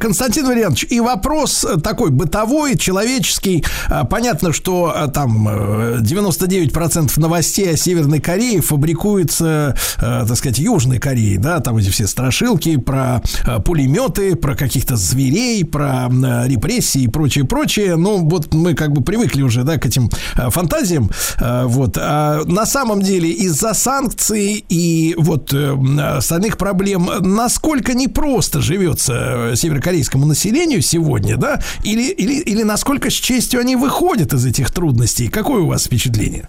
[0.00, 3.64] Константин Валерьянович, и вопрос такой бытовой, человеческий.
[3.88, 11.38] А, понятно, что а, там 99% новостей о Северной Корее фабрикуется, так сказать, Южной Кореей,
[11.38, 13.22] да, там эти все страшилки про
[13.64, 16.08] пулеметы, про каких-то зверей, про
[16.46, 17.96] репрессии и прочее, прочее.
[17.96, 21.10] Ну, вот мы как бы привыкли уже, да, к этим фантазиям.
[21.40, 21.96] Вот.
[21.98, 25.76] А на самом деле из-за санкций и вот э,
[26.16, 29.14] остальных проблем насколько непросто живется
[29.54, 31.60] северокорейскому населению сегодня, да?
[31.84, 35.28] Или, или, или насколько с честью они выходят из этих трудностей?
[35.28, 36.48] Какое у вас впечатление?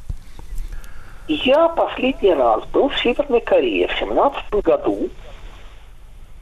[1.27, 5.09] Я последний раз был в Северной Корее в 17 году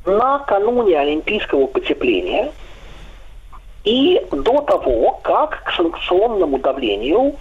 [0.06, 2.52] накануне Олимпийского потепления
[3.84, 7.36] и до того, как к санкционному давлению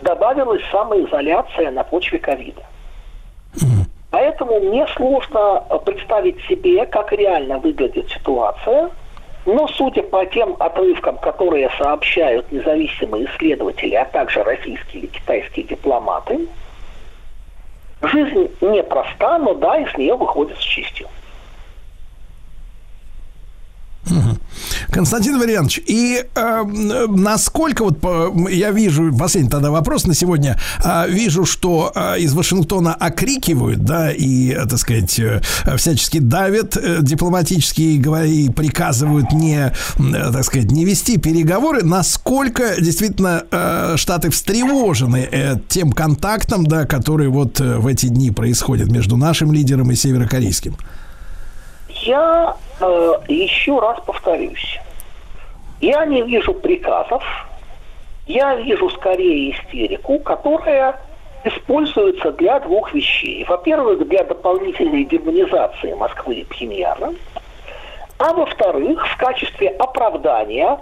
[0.00, 2.62] добавилась самоизоляция на почве ковида.
[4.12, 8.90] Поэтому мне сложно представить себе, как реально выглядит ситуация.
[9.46, 16.46] Но судя по тем отрывкам, которые сообщают независимые исследователи, а также российские или китайские дипломаты,
[18.02, 21.08] жизнь непроста, но да, из нее выходит с честью.
[24.90, 26.64] Константин Валерьянович, и э,
[27.08, 27.98] насколько вот
[28.50, 34.12] я вижу, последний тогда вопрос на сегодня, э, вижу, что э, из Вашингтона окрикивают, да,
[34.12, 35.40] и, э, так сказать, э,
[35.76, 42.80] всячески давят э, дипломатически и, и приказывают не, э, так сказать, не вести переговоры, насколько
[42.80, 48.90] действительно э, Штаты встревожены э, тем контактом, да, который вот э, в эти дни происходит
[48.90, 50.76] между нашим лидером и северокорейским?
[52.02, 54.80] Я э, еще раз повторюсь.
[55.80, 57.22] Я не вижу приказов,
[58.26, 61.00] я вижу скорее истерику, которая
[61.44, 63.44] используется для двух вещей.
[63.44, 67.14] Во-первых, для дополнительной демонизации Москвы и Пхеньяна,
[68.18, 70.80] а во-вторых, в качестве оправдания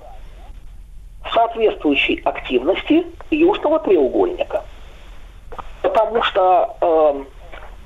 [1.35, 4.65] соответствующей активности Южного треугольника.
[5.83, 7.25] Потому что э,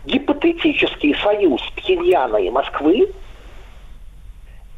[0.07, 3.13] гипотетический союз Пхеньяна и Москвы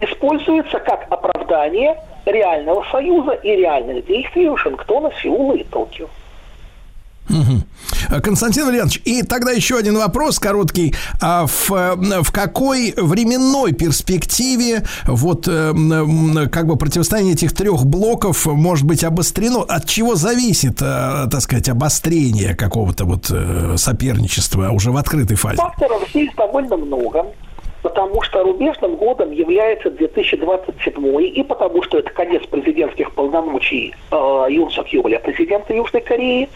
[0.00, 6.08] используется как оправдание реального союза и реальных действий Вашингтона, Сеула и Токио.
[7.28, 8.20] Угу.
[8.22, 10.94] Константин Валерьянович, и тогда еще один вопрос короткий.
[11.20, 15.72] А в, в какой временной перспективе вот э,
[16.52, 19.62] как бы противостояние этих трех блоков может быть обострено?
[19.62, 25.56] От чего зависит, э, так сказать, обострение какого-то вот э, соперничества уже в открытой фазе?
[25.56, 27.26] Факторов здесь довольно много
[27.86, 34.72] потому что рубежным годом является 2027 и потому что это конец президентских полномочий э, Юн
[34.72, 36.48] Сок Юля, президента Южной Кореи,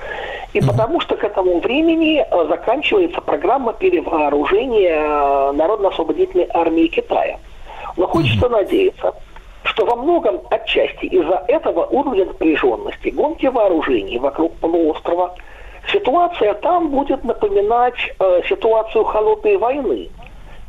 [0.52, 7.38] И потому что к этому времени э, заканчивается программа перевооружения э, Народно-освободительной армии Китая.
[7.96, 9.14] Но хочется надеяться,
[9.62, 15.36] что во многом отчасти из-за этого уровня напряженности, гонки вооружений вокруг полуострова,
[15.92, 20.10] ситуация там будет напоминать э, ситуацию холодной войны,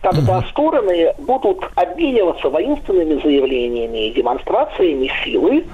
[0.02, 5.66] когда стороны будут обмениваться воинственными заявлениями и демонстрациями силы,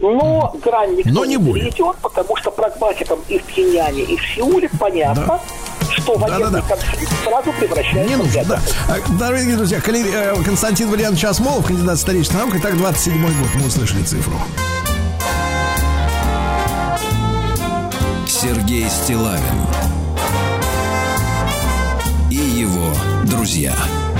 [0.00, 1.62] но грань никто Но не будет.
[1.62, 5.40] перейдет, потому что прагматикам и в Пхеньяне, и в Сеуле понятно,
[5.90, 6.62] что военный Да-да-да.
[6.68, 8.56] конфликт сразу превращается Не в нужно, ядерный.
[8.88, 8.94] да.
[8.94, 14.02] А, Дорогие друзья, э, Константин Валерьянович Осмолов, кандидат исторических наук, итак, 27 год, мы услышали
[14.02, 14.34] цифру.
[18.26, 19.40] Сергей Стилавин
[22.30, 22.88] и его
[23.42, 24.11] друзья.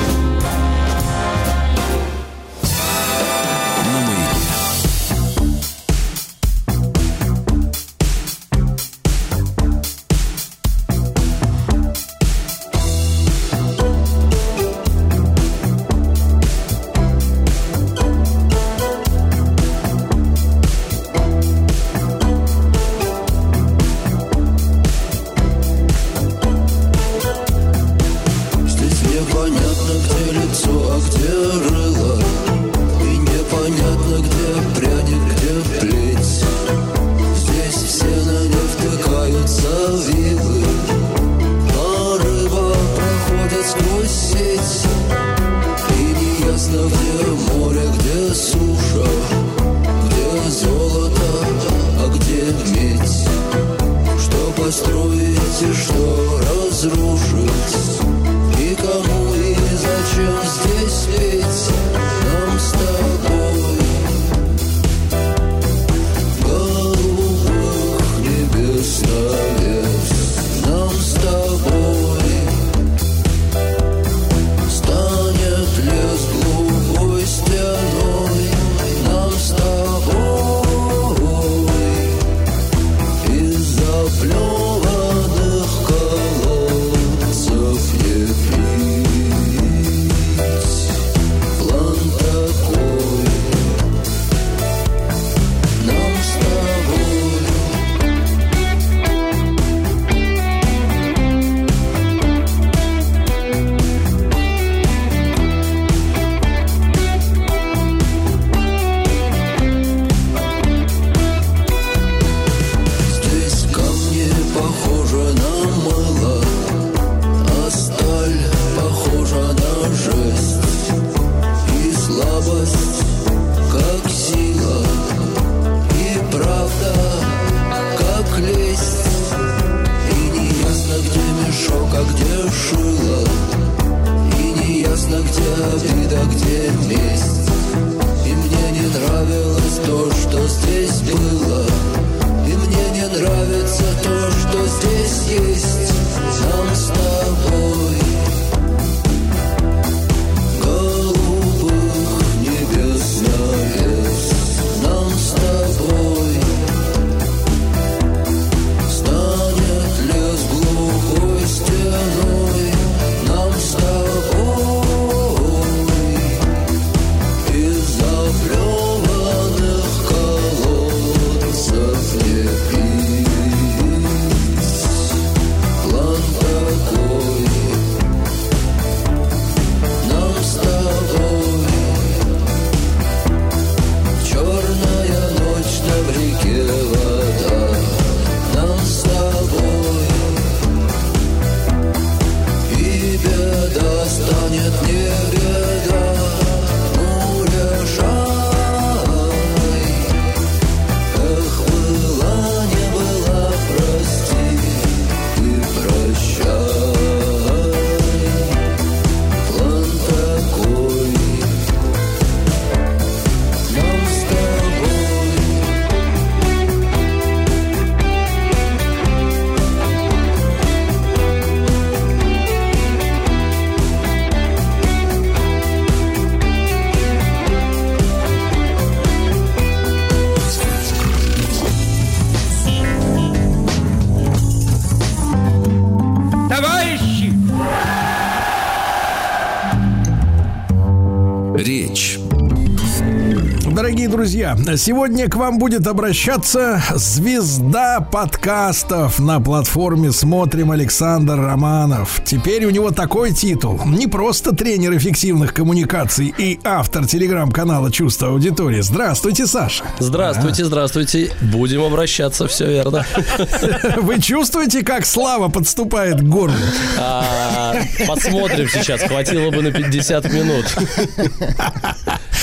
[244.42, 252.20] Друзья, сегодня к вам будет обращаться звезда подкастов на платформе «Смотрим» Александр Романов.
[252.24, 253.80] Теперь у него такой титул.
[253.86, 258.80] Не просто тренер эффективных коммуникаций и автор телеграм-канала «Чувство аудитории».
[258.80, 259.84] Здравствуйте, Саша.
[260.00, 261.30] Здравствуйте, здравствуйте.
[261.40, 263.06] Будем обращаться, все верно.
[263.96, 266.56] Вы чувствуете, как слава подступает к горлу?
[266.98, 267.76] А,
[268.08, 270.66] посмотрим сейчас, хватило бы на 50 минут.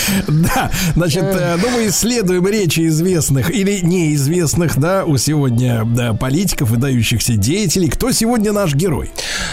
[0.27, 6.69] Да, значит, э, ну мы исследуем речи известных или неизвестных, да, у сегодня да, политиков,
[6.69, 7.89] выдающихся деятелей.
[7.89, 9.11] Кто сегодня наш герой?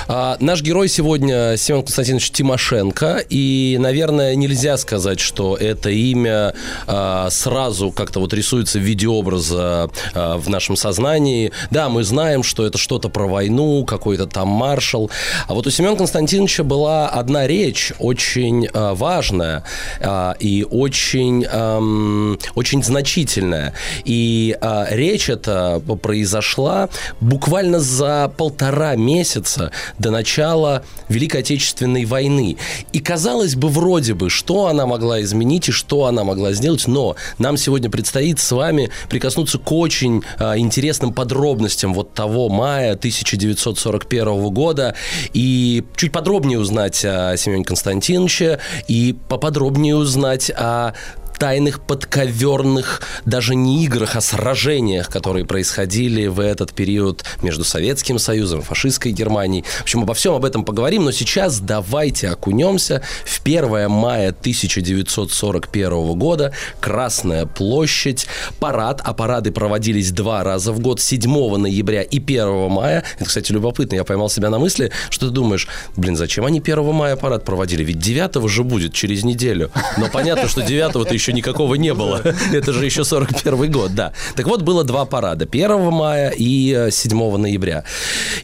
[0.09, 6.55] А, наш герой сегодня Семен Константинович Тимошенко, и, наверное, нельзя сказать, что это имя
[6.87, 11.51] а, сразу как-то вот рисуется в виде образа а, в нашем сознании.
[11.73, 15.11] Да, мы знаем, что это что-то про войну, какой-то там маршал.
[15.49, 19.65] А вот у Семена Константиновича была одна речь очень а, важная
[20.01, 23.75] а, и очень, ам, очень значительная.
[24.05, 32.57] И а, речь эта произошла буквально за полтора месяца до начала Великой Отечественной войны.
[32.93, 37.17] И казалось бы, вроде бы, что она могла изменить и что она могла сделать, но
[37.39, 44.49] нам сегодня предстоит с вами прикоснуться к очень а, интересным подробностям вот того мая 1941
[44.51, 44.95] года
[45.33, 50.93] и чуть подробнее узнать о Семене Константиновиче и поподробнее узнать о
[51.39, 58.63] тайных подковерных даже не играх, а сражениях, которые происходили в этот период между Советским Союзом,
[58.63, 59.65] фашистской Германией.
[59.79, 66.19] В общем, обо всем об этом поговорим, но сейчас давайте окунемся в 1 мая 1941
[66.19, 68.27] года, Красная площадь,
[68.59, 73.05] парад, а парады проводились два раза в год, 7 ноября и 1 мая.
[73.17, 76.85] Это, кстати, любопытно, я поймал себя на мысли, что ты думаешь, блин, зачем они 1
[76.93, 77.85] мая парад проводили?
[77.85, 79.71] Ведь 9 же будет через неделю.
[79.99, 82.23] Но понятно, что 9 ты еще никакого не было.
[82.53, 84.13] Это же еще 41 год, да.
[84.37, 85.47] Так вот, было два парада.
[85.51, 87.85] 1 мая и 7 ноября.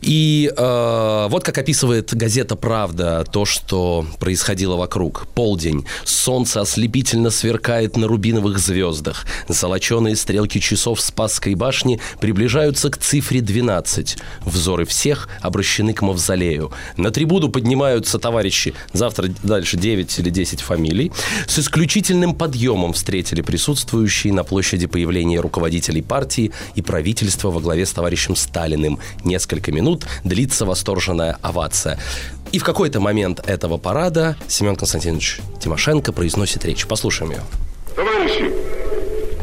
[0.01, 5.27] И э, вот как описывает газета «Правда» то, что происходило вокруг.
[5.35, 5.85] Полдень.
[6.05, 9.27] Солнце ослепительно сверкает на рубиновых звездах.
[9.49, 14.17] Золоченые стрелки часов Спасской башни приближаются к цифре 12.
[14.45, 16.73] Взоры всех обращены к мавзолею.
[16.97, 21.13] На трибуну поднимаются товарищи, завтра дальше 9 или 10 фамилий,
[21.47, 27.93] с исключительным подъемом встретили присутствующие на площади появления руководителей партии и правительства во главе с
[27.93, 28.99] товарищем Сталиным.
[29.24, 31.99] Nесколько минут длится восторженная овация.
[32.53, 36.86] И в какой-то момент этого парада Семен Константинович Тимошенко произносит речь.
[36.86, 37.43] Послушаем ее.
[37.94, 38.51] Товарищи,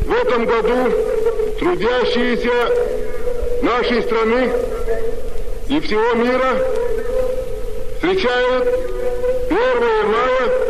[0.05, 0.91] в этом году
[1.59, 4.51] трудящиеся нашей страны
[5.69, 6.57] и всего мира
[7.97, 8.67] встречают
[9.49, 10.68] 1 мая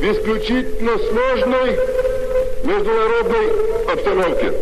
[0.00, 1.78] в исключительно сложной
[2.64, 4.52] международной обстановке.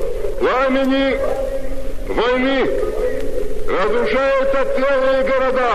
[0.40, 1.16] Пламени
[2.09, 2.70] войны
[3.69, 5.73] разрушаются целые города,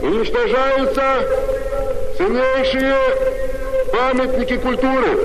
[0.00, 1.02] уничтожаются
[2.16, 2.96] ценнейшие
[3.92, 5.18] памятники культуры.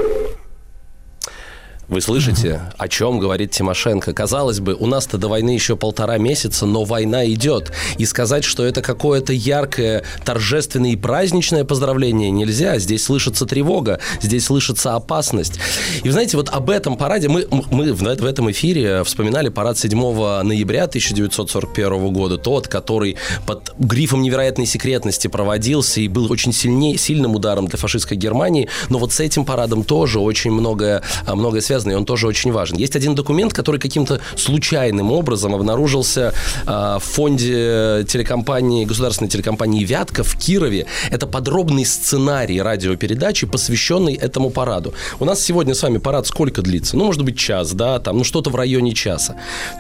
[1.90, 4.12] Вы слышите, о чем говорит Тимошенко?
[4.12, 7.72] Казалось бы, у нас-то до войны еще полтора месяца, но война идет.
[7.98, 12.78] И сказать, что это какое-то яркое, торжественное и праздничное поздравление нельзя.
[12.78, 15.62] Здесь слышится тревога, здесь слышится опасность.
[16.04, 19.98] И знаете, вот об этом параде мы, мы в, в этом эфире вспоминали парад 7
[20.44, 23.16] ноября 1941 года, тот, который
[23.46, 28.68] под грифом невероятной секретности проводился и был очень сильнее, сильным ударом для фашистской Германии.
[28.90, 32.52] Но вот с этим парадом тоже очень многое, многое связано связано, и он тоже очень
[32.52, 32.78] важен.
[32.78, 36.34] Есть один документ, который каким-то случайным образом обнаружился
[36.66, 40.86] э, в фонде телекомпании, государственной телекомпании «Вятка» в Кирове.
[41.12, 44.94] Это подробный сценарий радиопередачи, посвященный этому параду.
[45.20, 46.98] У нас сегодня с вами парад сколько длится?
[46.98, 49.36] Ну, может быть, час, да, там, ну, что-то в районе часа.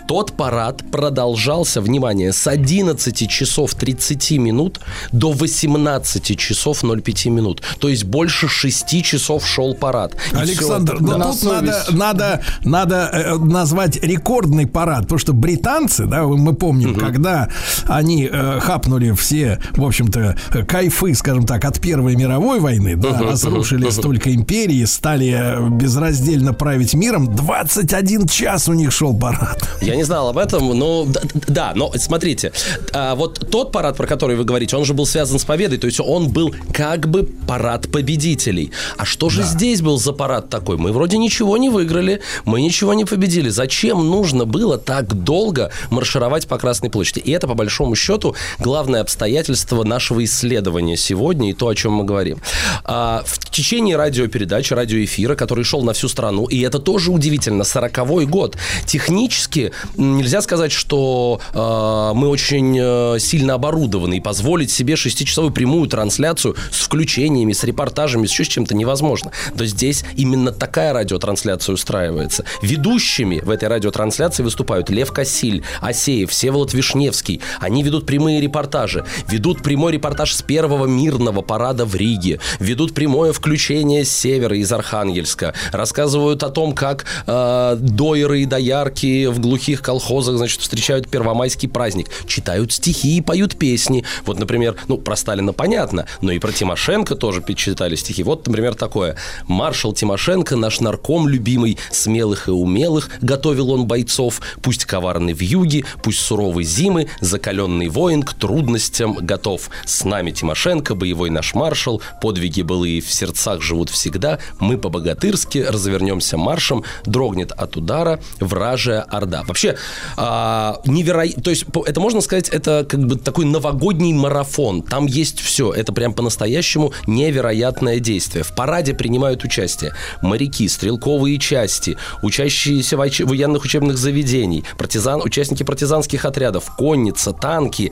[0.08, 4.80] Тот парад продолжался, внимание, с 11 часов 30 минут
[5.12, 7.62] до 18 часов 05 минут.
[7.80, 10.16] То есть больше 6 часов шел парад.
[10.34, 11.32] Александр, но Да.
[11.32, 17.50] тут надо, надо, надо э, назвать рекордный парад, потому что британцы, да, мы помним, когда
[17.88, 20.38] они э, хапнули все, в общем-то,
[20.68, 25.70] кайфы, скажем так, от Первой мировой войны, да, Мгм, разрушили мгм, столько империи, стали э,
[25.70, 29.68] безраздельно править миром, 21 час у них шел парад.
[29.82, 32.52] Я не знал об этом, но да, да, но смотрите,
[32.94, 35.88] а, вот тот парад, про который вы говорите, он же был связан с победой, то
[35.88, 38.72] есть он был как бы парад победителей.
[38.98, 40.78] А что же здесь был за парад такой?
[40.78, 43.50] Мы вроде ничего не выиграли, мы ничего не победили.
[43.50, 47.20] Зачем нужно было так долго маршировать по Красной площади?
[47.20, 52.04] И это, по большому счету, главное обстоятельство нашего исследования сегодня и то, о чем мы
[52.04, 52.40] говорим.
[52.84, 58.26] А, в течение радиопередачи, радиоэфира, который шел на всю страну, и это тоже удивительно, 40-й
[58.26, 65.52] год, технически нельзя сказать, что э, мы очень э, сильно оборудованы, и позволить себе шестичасовую
[65.52, 69.32] прямую трансляцию с включениями, с репортажами, с еще с чем-то невозможно.
[69.58, 72.46] То здесь именно такая радиотрансляция устраивается.
[72.62, 77.42] Ведущими в этой радиотрансляции выступают Лев Кассиль, Асеев, Всеволод Вишневский.
[77.60, 83.34] Они ведут прямые репортажи, ведут прямой репортаж с первого мирного парада в Риге, ведут прямое
[83.34, 89.82] включение с севера из Архангельска, рассказывают о том, как э, дойры и доярки в глухих
[89.82, 94.04] колхозах, значит, встречают первомайский праздник, читают стихи и поют песни.
[94.26, 98.24] Вот, например, ну, про Сталина понятно, но и про Тимошенко тоже читали стихи.
[98.24, 99.16] Вот, например, такое.
[99.48, 105.86] Маршал Тимошенко, наш нарком любимый, смелых и умелых, готовил он бойцов, пусть коварный в юге,
[106.04, 109.70] пусть суровый зимы, закаленный воин к трудностям готов.
[109.86, 116.38] С нами Тимошенко, боевой наш маршал, подвиги былые в сердцах живут всегда, мы по-богатырски развернемся
[116.38, 119.44] маршем, дрогнет от удара вражая орда.
[119.48, 119.78] Вообще,
[120.18, 125.40] а, невероятно, то есть это можно сказать, это как бы такой новогодний марафон, там есть
[125.40, 128.44] все, это прям по-настоящему невероятное действие.
[128.44, 136.72] В параде принимают участие моряки, стрелковые части, учащиеся военных учебных заведений, партизан, участники партизанских отрядов,
[136.78, 137.92] конница, танки.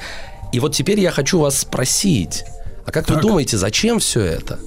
[0.52, 2.44] И вот теперь я хочу вас спросить,
[2.86, 4.60] а как вы думаете, зачем все это?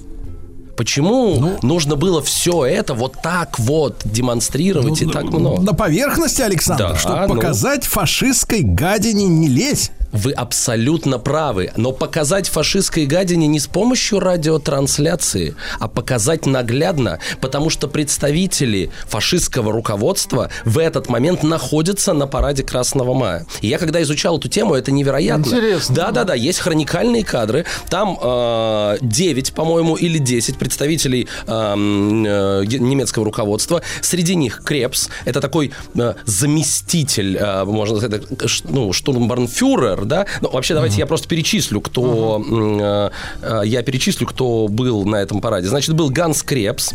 [0.79, 5.61] Почему Ну, нужно было все это вот так вот демонстрировать и так много?
[5.61, 7.35] На поверхности, Александр, Да, чтобы ну.
[7.35, 9.91] показать фашистской гадине не лезь.
[10.11, 11.71] Вы абсолютно правы.
[11.75, 19.71] Но показать фашистской гадине не с помощью радиотрансляции, а показать наглядно, потому что представители фашистского
[19.71, 23.45] руководства в этот момент находятся на параде Красного Мая.
[23.61, 25.45] И я когда изучал эту тему, это невероятно.
[25.45, 25.95] Интересно.
[25.95, 27.65] Да-да-да, есть хроникальные кадры.
[27.89, 33.81] Там э, 9, по-моему, или 10 представителей э, м, э, немецкого руководства.
[34.01, 35.09] Среди них Крепс.
[35.25, 40.25] Это такой э, заместитель, э, можно сказать, э, ну, штурмбарнфюрер, да?
[40.41, 42.43] Ну, вообще, давайте я просто перечислю, кто...
[42.45, 43.09] м, э,
[43.41, 45.67] э, я перечислю, кто был на этом параде.
[45.67, 46.91] Значит, был Ганс Крепс,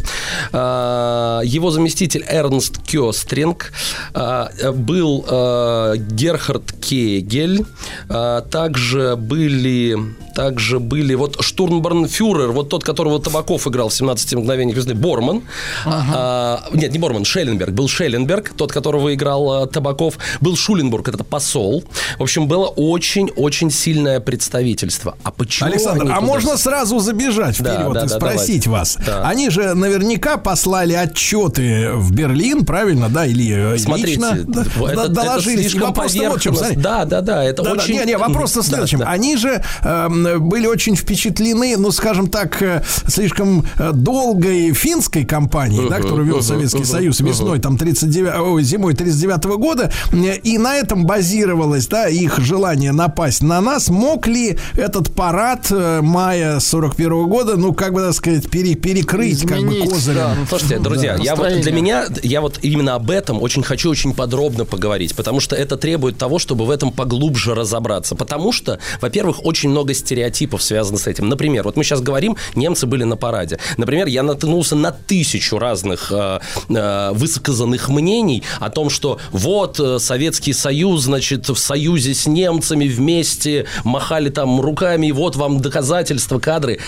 [0.52, 3.72] э, его заместитель Эрнст Кёстринг,
[4.14, 7.64] э, был э, Герхард Кегель,
[8.08, 9.96] э, также были,
[10.34, 15.42] также были вот штурмбарнфюрер, вот тот, которого Табаков играл в 17 мгновениях весны, Борман.
[15.86, 17.72] А, нет, не Борман, Шелленберг.
[17.72, 20.18] Был Шелленберг, тот, которого играл э, Табаков.
[20.40, 21.84] Был Шуленбург, это посол.
[22.18, 25.16] В общем, было очень-очень сильное представительство.
[25.24, 28.64] А почему Александр, они а туда можно сразу забежать Да, вперед да, и да, спросить
[28.64, 28.70] давайте.
[28.70, 28.98] вас?
[29.04, 29.28] Да.
[29.28, 34.92] Они же наверняка послали отчеты в Берлин, правильно, да, или э, Смотрите, лично это- да,
[34.92, 35.74] это доложились.
[35.74, 36.76] И вопрос-то вот в чем, смотри.
[36.76, 37.98] Да, да, да, это Да, да, очень...
[37.98, 38.98] Не, не, вопрос-то в Да, следующем.
[39.00, 39.06] да.
[39.08, 45.88] Они же эм, были очень впечатлены, ну, скажем так, э, слишком э, долгой финской кампанией,
[45.88, 50.76] да, которую вел Советский Союз весной, там, 39, ой, зимой 39 года, э, и на
[50.76, 53.88] этом базировалось, да, их желание напасть на нас.
[53.88, 59.40] Мог ли этот парад э, мая 41 года, ну, как бы, так сказать, пере- перекрыть,
[59.42, 60.14] как бы, Изменить, козырем?
[60.16, 60.36] да.
[60.48, 64.64] Слушайте, друзья, я вот, для меня, я вот именно об этом очень хочу очень подробно
[64.64, 68.14] поговорить, потому что это требует того, чтобы в этом поглубже разобраться.
[68.14, 71.28] Потому что, во-первых, очень много стереотипов связано с этим.
[71.28, 73.58] Например, вот мы сейчас говорим, немцы были на параде.
[73.76, 79.98] Например, я наткнулся на тысячу разных э, э, высказанных мнений о том, что вот э,
[79.98, 86.38] Советский Союз, значит, в союзе с немцами вместе махали там руками, и вот вам доказательства,
[86.38, 86.78] кадры.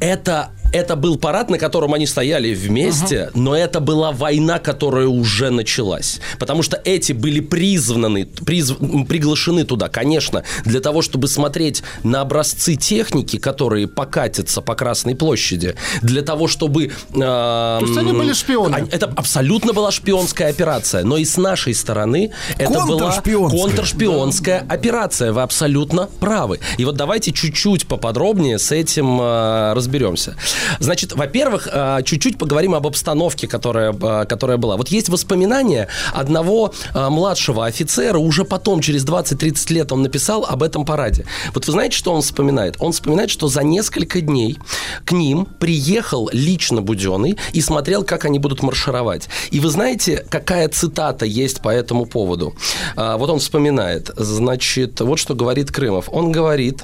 [0.00, 5.50] Это это был парад, на котором они стояли вместе, но это была война, которая уже
[5.50, 6.20] началась.
[6.38, 12.76] Потому что эти были призваны, призв- приглашены туда, конечно, для того, чтобы смотреть на образцы
[12.76, 16.90] техники, которые покатятся по Красной площади, для того, чтобы...
[17.12, 18.86] То есть они были шпионы?
[18.90, 21.04] Это абсолютно была шпионская операция.
[21.04, 23.60] Но и с нашей стороны это была Контршпионская.
[23.60, 25.32] контршпионская операция.
[25.32, 26.60] Вы абсолютно правы.
[26.78, 30.36] И вот давайте чуть-чуть поподробнее с этим э, разберемся.
[30.78, 34.76] Значит, во-первых, э, чуть-чуть поговорим об обстановке, которая, э, которая была.
[34.76, 40.62] Вот есть воспоминания одного э, младшего офицера, уже потом, через 20-30 лет, он написал об
[40.62, 41.24] этом параде.
[41.54, 42.76] Вот вы знаете, что он вспоминает?
[42.78, 44.58] Он вспоминает, что за несколько дней
[45.04, 49.28] к ним приехал лично Буденный и смотрел, как они будут маршировать.
[49.50, 52.54] И вы знаете, какая цитата есть по этому поводу?
[52.96, 54.10] Вот он вспоминает.
[54.16, 56.08] Значит, вот что говорит Крымов.
[56.08, 56.82] Он говорит,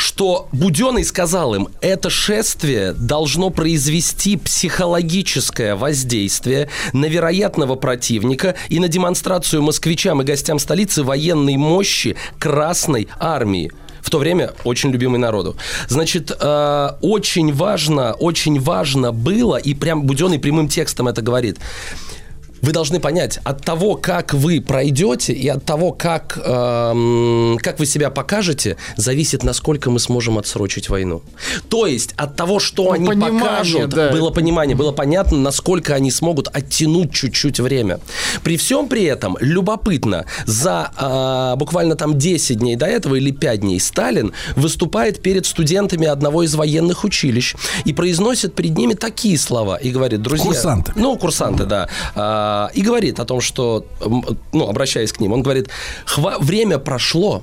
[0.00, 8.88] что Буденный сказал им, это шествие должно произвести психологическое воздействие на вероятного противника и на
[8.88, 13.70] демонстрацию москвичам и гостям столицы военной мощи Красной Армии
[14.00, 15.56] в то время очень любимый народу.
[15.88, 21.58] Значит, э, очень важно, очень важно было, и прям Буденный прямым текстом это говорит,
[22.62, 27.86] вы должны понять, от того, как вы пройдете и от того, как, эм, как вы
[27.86, 31.22] себя покажете, зависит, насколько мы сможем отсрочить войну.
[31.68, 34.10] То есть от того, что Ну, они понимание, покажут, да.
[34.10, 38.00] было понимание, было понятно, насколько они смогут оттянуть чуть-чуть время.
[38.42, 43.60] При всем при этом, любопытно, за э, буквально там 10 дней до этого или 5
[43.60, 49.76] дней Сталин выступает перед студентами одного из военных училищ и произносит перед ними такие слова
[49.76, 50.46] и говорит, друзья...
[50.46, 50.92] Курсанты.
[50.96, 51.88] Ну, курсанты, да.
[52.14, 53.84] А, и говорит о том, что,
[54.52, 55.68] ну, обращаясь к ним, он говорит,
[56.06, 57.42] «Хва- время прошло,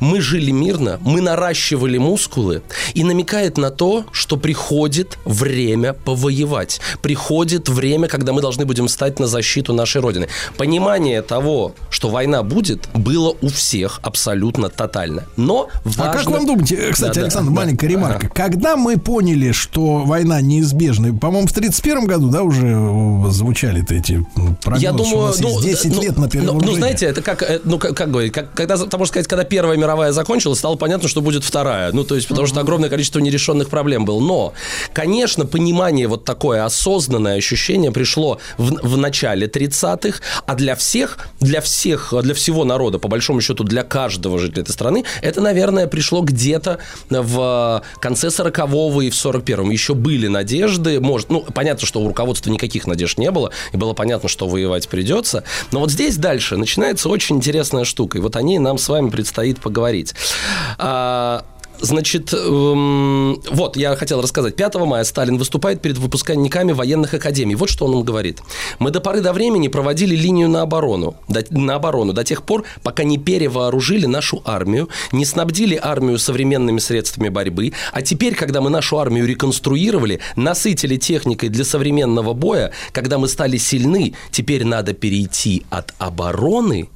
[0.00, 2.62] мы жили мирно, мы наращивали мускулы
[2.94, 6.80] и намекает на то, что приходит время повоевать.
[7.02, 10.28] Приходит время, когда мы должны будем стать на защиту нашей Родины.
[10.56, 15.24] Понимание того, что война будет, было у всех абсолютно тотально.
[15.36, 16.10] Но важно...
[16.10, 17.56] А как вам думаете, э, кстати, Да-да, Александр, да.
[17.56, 23.30] маленькая ремарка, когда мы поняли, что война неизбежна, по-моему, в 31 году, да, уже э,
[23.30, 24.26] звучали-то эти
[24.62, 26.72] прогнозы, Я что у думаю, нас ну, 10 ну, лет на ну, перевооружение.
[26.72, 29.44] ну, знаете, это как, э, ну, как, как говорить, как, когда, там можно сказать, когда
[29.66, 31.90] Первая мировая закончилась, стало понятно, что будет Вторая.
[31.90, 34.20] Ну, то есть, потому что огромное количество нерешенных проблем было.
[34.20, 34.52] Но,
[34.92, 41.60] конечно, понимание вот такое осознанное ощущение пришло в, в начале 30-х, а для всех, для
[41.60, 46.20] всех, для всего народа, по большому счету, для каждого жителя этой страны, это, наверное, пришло
[46.20, 46.78] где-то
[47.10, 49.68] в конце 40-го и в 41-м.
[49.70, 53.94] Еще были надежды, может, ну, понятно, что у руководства никаких надежд не было, и было
[53.94, 55.42] понятно, что воевать придется.
[55.72, 59.10] Но вот здесь дальше начинается очень интересная штука, и вот о ней нам с вами
[59.10, 60.14] предстоит поговорить.
[60.78, 61.44] А,
[61.80, 64.56] Значит, эм, вот, я хотел рассказать.
[64.56, 67.54] 5 мая Сталин выступает перед выпускниками военных академий.
[67.54, 68.40] Вот что он им говорит.
[68.78, 72.64] Мы до поры до времени проводили линию на оборону, до, на оборону до тех пор,
[72.82, 78.70] пока не перевооружили нашу армию, не снабдили армию современными средствами борьбы, а теперь, когда мы
[78.70, 85.64] нашу армию реконструировали, насытили техникой для современного боя, когда мы стали сильны, теперь надо перейти
[85.70, 86.88] от обороны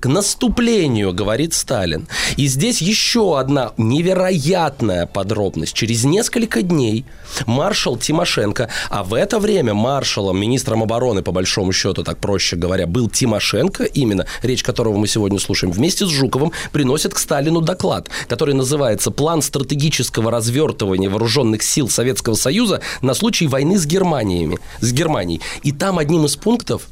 [0.00, 2.08] к наступлению, говорит Сталин.
[2.36, 5.74] И здесь еще одна невероятная подробность.
[5.74, 7.04] Через несколько дней
[7.46, 12.86] маршал Тимошенко, а в это время маршалом, министром обороны, по большому счету, так проще говоря,
[12.86, 18.08] был Тимошенко, именно речь которого мы сегодня слушаем, вместе с Жуковым приносит к Сталину доклад,
[18.26, 24.92] который называется «План стратегического развертывания вооруженных сил Советского Союза на случай войны с Германиями, с
[24.92, 25.42] Германией».
[25.62, 26.88] И там одним из пунктов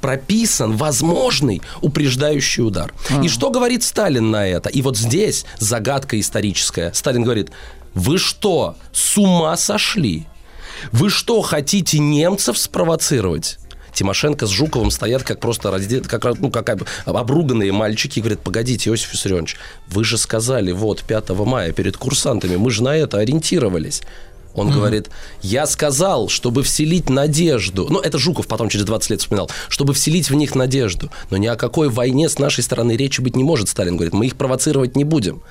[0.00, 2.92] прописан возможный упреждающий удар.
[3.22, 4.68] И что говорит Сталин на это?
[4.68, 6.92] И вот здесь загадка историческая.
[6.92, 7.50] Сталин говорит,
[7.94, 10.26] вы что, с ума сошли?
[10.92, 13.58] Вы что, хотите немцев спровоцировать?
[13.96, 16.02] Тимошенко с Жуковым стоят как просто разде...
[16.02, 19.56] как, ну, как об- обруганные мальчики и говорят, погодите, Иосиф Виссарионович,
[19.88, 24.02] вы же сказали вот 5 мая перед курсантами, мы же на это ориентировались.
[24.56, 25.10] Он говорит,
[25.42, 27.86] я сказал, чтобы вселить надежду.
[27.88, 29.50] Ну, это Жуков потом через 20 лет вспоминал.
[29.68, 31.10] Чтобы вселить в них надежду.
[31.30, 34.14] Но ни о какой войне с нашей стороны речи быть не может, Сталин говорит.
[34.14, 35.42] Мы их провоцировать не будем.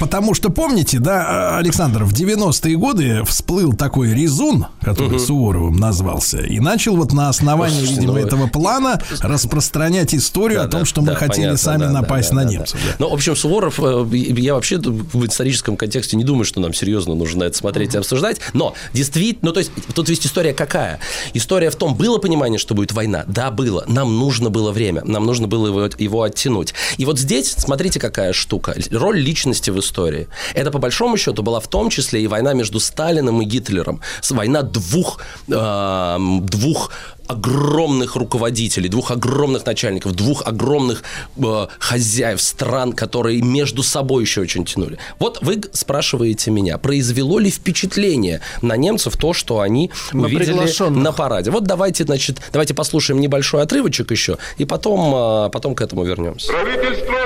[0.00, 6.60] Потому что, помните, да, Александр, в 90-е годы всплыл такой резун, который Суворовым назвался, и
[6.60, 11.08] начал вот на основании, Слушайте, видимо, ну, этого плана распространять историю о том, что мы
[11.08, 12.80] Да, хотели понятно, сами да, да, напасть да, на да, немцев.
[12.86, 12.94] да.
[12.98, 17.14] Ну, в общем, Суворов, э, я вообще в историческом контексте не думаю, что нам серьезно
[17.14, 18.40] нужно это смотреть и обсуждать.
[18.52, 21.00] Но действительно, ну, то есть, тут есть история какая?
[21.34, 23.24] История в том, было понимание, что будет война?
[23.26, 23.84] Да, было.
[23.86, 26.74] Нам нужно было время, нам нужно было его, его оттянуть.
[26.96, 28.74] И вот здесь, смотрите, какая штука.
[28.90, 30.28] Роль личности в истории.
[30.54, 34.00] Это, по большому счету, была в том числе и война между Сталиным и Гитлером.
[34.30, 36.90] Война двух, э, двух
[37.32, 41.02] огромных руководителей, двух огромных начальников, двух огромных
[41.36, 44.98] э, хозяев стран, которые между собой еще очень тянули.
[45.18, 51.12] Вот вы спрашиваете меня, произвело ли впечатление на немцев то, что они На увидели на
[51.12, 51.50] параде?
[51.50, 56.52] Вот давайте, значит, давайте послушаем небольшой отрывочек еще, и потом, э, потом к этому вернемся.
[56.52, 57.18] Правительство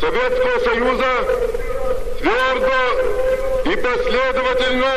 [0.00, 1.12] Советского Союза
[2.20, 2.80] твердо
[3.64, 4.92] и последовательно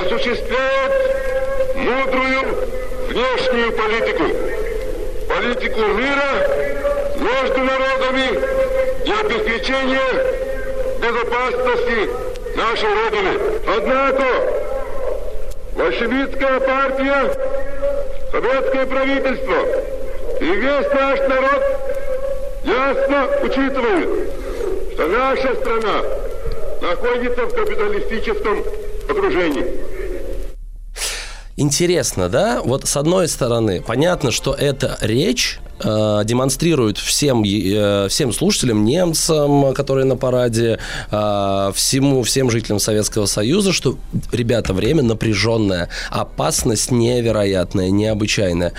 [0.00, 0.92] осуществляет
[1.76, 2.83] мудрую
[3.14, 4.24] внешнюю политику.
[5.28, 6.32] Политику мира
[7.16, 8.40] между народами
[9.04, 10.00] и обеспечения
[11.00, 12.10] безопасности
[12.56, 13.40] нашей Родины.
[13.68, 14.24] Однако
[15.76, 17.34] большевистская партия,
[18.32, 19.56] советское правительство
[20.40, 21.62] и весь наш народ
[22.64, 24.32] ясно учитывают,
[24.92, 26.02] что наша страна
[26.82, 28.64] находится в капиталистическом
[29.08, 29.93] окружении.
[31.56, 32.62] Интересно, да?
[32.62, 39.74] Вот с одной стороны, понятно, что эта речь э, демонстрирует всем, э, всем слушателям, немцам,
[39.74, 40.78] которые на параде,
[41.10, 43.96] э, всему, всем жителям Советского Союза, что,
[44.32, 48.72] ребята, время напряженное, опасность невероятная, необычайная.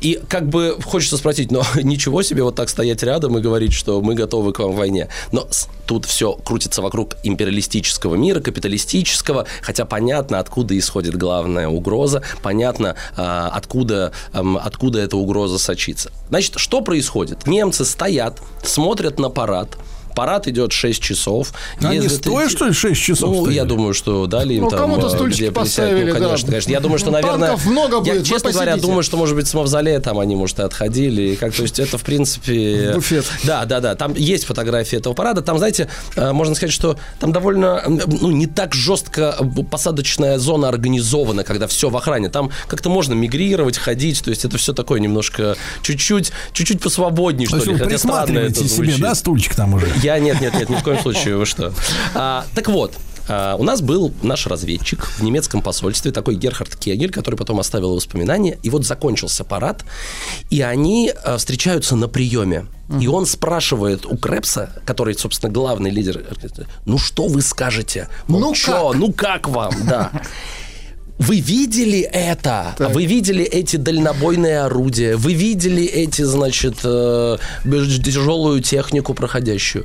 [0.00, 4.00] И как бы хочется спросить, но ничего себе вот так стоять рядом и говорить, что
[4.00, 5.08] мы готовы к вам в войне.
[5.32, 5.48] Но
[5.86, 13.48] тут все крутится вокруг империалистического мира, капиталистического, хотя понятно, откуда исходит главная угроза, понятно, а,
[13.52, 16.12] откуда, откуда эта угроза сочится.
[16.28, 17.46] Значит, что происходит?
[17.46, 19.76] Немцы стоят, смотрят на парад,
[20.14, 21.52] Парад идет 6 часов.
[21.80, 23.54] Они Ездят стоя, эти- что ли, 6 часов Ну, стояли?
[23.56, 24.78] я думаю, что дали им Ну, там...
[24.80, 25.68] кому-то э, стульчики где присядать.
[25.76, 26.20] поставили, Ну, да.
[26.26, 26.70] конечно, конечно.
[26.70, 27.48] Я думаю, что, Ну, наверное...
[27.48, 30.36] танков много я, будет, вы честно говоря, думаю, что, может быть, с мавзолея там они,
[30.36, 31.22] может, и отходили.
[31.22, 32.92] И как, то есть это, в принципе...
[32.92, 33.24] В буфет.
[33.44, 33.94] Да, да, да.
[33.94, 35.42] Там есть фотографии этого парада.
[35.42, 39.36] Там, знаете, э, можно сказать, что там довольно, ну, не так жестко
[39.70, 42.28] посадочная зона организована, когда все в охране.
[42.28, 44.22] Там как-то можно мигрировать, ходить.
[44.22, 47.78] То есть это все такое немножко чуть-чуть, чуть-чуть посвободнее, То что ли.
[47.78, 49.86] Хотя странно это себе, да, стульчик там уже?
[50.02, 51.72] Я нет, нет, нет, ни в коем случае, вы что.
[52.14, 52.94] А, так вот,
[53.28, 57.94] а, у нас был наш разведчик в немецком посольстве, такой Герхард Кегель, который потом оставил
[57.94, 58.58] воспоминания.
[58.62, 59.84] И вот закончился парад,
[60.50, 62.66] и они а, встречаются на приеме.
[63.00, 66.24] И он спрашивает у Крепса, который, собственно, главный лидер,
[66.86, 68.08] ну что вы скажете?
[68.26, 68.90] Мол, Ну чё?
[68.90, 68.96] как?
[68.96, 69.72] Ну как вам?
[69.86, 70.10] Да.
[71.20, 72.74] Вы видели это?
[72.78, 75.16] Вы видели эти дальнобойные орудия?
[75.16, 79.84] Вы видели эти, значит, э, тяжелую технику проходящую?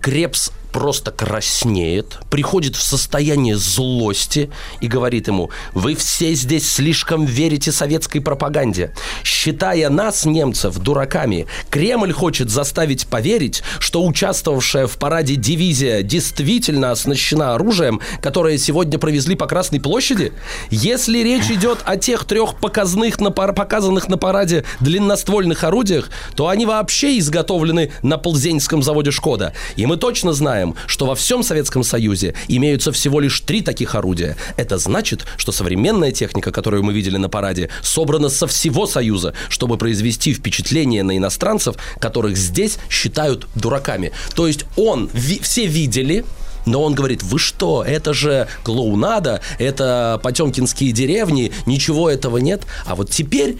[0.00, 4.50] Крепс просто краснеет, приходит в состояние злости
[4.80, 8.94] и говорит ему, вы все здесь слишком верите советской пропаганде.
[9.24, 17.54] Считая нас, немцев, дураками, Кремль хочет заставить поверить, что участвовавшая в параде дивизия действительно оснащена
[17.54, 20.32] оружием, которое сегодня провезли по Красной площади?
[20.70, 26.48] Если речь идет о тех трех показных на пар- показанных на параде длинноствольных орудиях, то
[26.48, 29.52] они вообще изготовлены на Ползенском заводе «Шкода».
[29.76, 34.36] И мы точно знаем, что во всем Советском Союзе имеются всего лишь три таких орудия.
[34.56, 39.78] Это значит, что современная техника, которую мы видели на параде, собрана со всего Союза, чтобы
[39.78, 44.12] произвести впечатление на иностранцев, которых здесь считают дураками.
[44.34, 46.24] То есть он, ви- все видели,
[46.66, 52.62] но он говорит, вы что, это же клоунада, это потемкинские деревни, ничего этого нет.
[52.84, 53.56] А вот теперь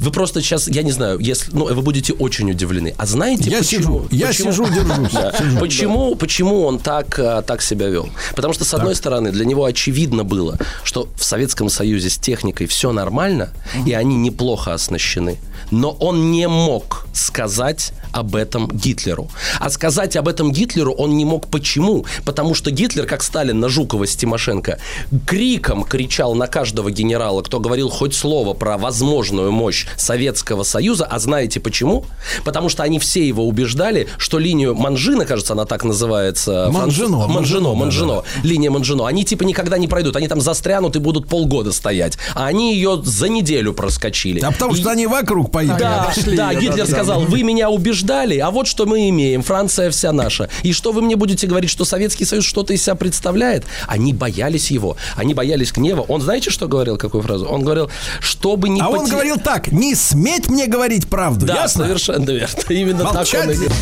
[0.00, 2.94] вы просто сейчас, я не знаю, если, ну, вы будете очень удивлены.
[2.98, 3.80] А знаете, Я почему?
[3.80, 5.12] сижу, я почему- сижу, держусь.
[5.12, 5.32] Да.
[5.38, 5.58] Сижу.
[5.58, 8.08] Почему, почему он так, а, так себя вел?
[8.34, 12.66] Потому что, с одной стороны, для него очевидно было, что в Советском Союзе с техникой
[12.66, 13.50] все нормально,
[13.86, 15.38] и они неплохо оснащены.
[15.70, 19.28] Но он не мог сказать об этом Гитлеру.
[19.60, 21.48] А сказать об этом Гитлеру он не мог.
[21.48, 22.04] Почему?
[22.24, 24.78] Потому что Гитлер, как Сталин на Жукова с Тимошенко,
[25.26, 31.04] криком кричал на каждого генерала, кто говорил хоть слово про возможную мощь Советского Союза.
[31.06, 32.04] А знаете почему?
[32.44, 36.68] Потому что они все его убеждали, что линию Манжина, кажется, она так называется.
[36.70, 39.06] Манжино, француз- Манжино, Манжино, да, Линия Манжино.
[39.06, 40.16] Они типа никогда не пройдут.
[40.16, 42.16] Они там застрянут и будут полгода стоять.
[42.34, 44.40] А они ее за неделю проскочили.
[44.40, 45.80] А потому И- что они вокруг поехали.
[45.80, 50.48] да, да, Гитлер сказал, вы меня убеждали, а вот что мы имеем, Франция вся наша.
[50.62, 53.64] И что вы мне будете говорить, что Советский Союз что-то из себя представляет?
[53.86, 56.02] Они боялись его, они боялись гнева.
[56.02, 57.46] Он знаете, что говорил, какую фразу?
[57.46, 61.54] Он говорил, чтобы не А он поте- говорил так, не сметь мне говорить правду, Да,
[61.62, 61.84] ясно?
[61.84, 62.48] совершенно верно.
[62.68, 63.44] Именно так Молчать.
[63.46, 63.72] он и говорил.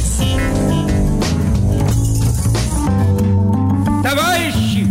[4.03, 4.87] Товарищи!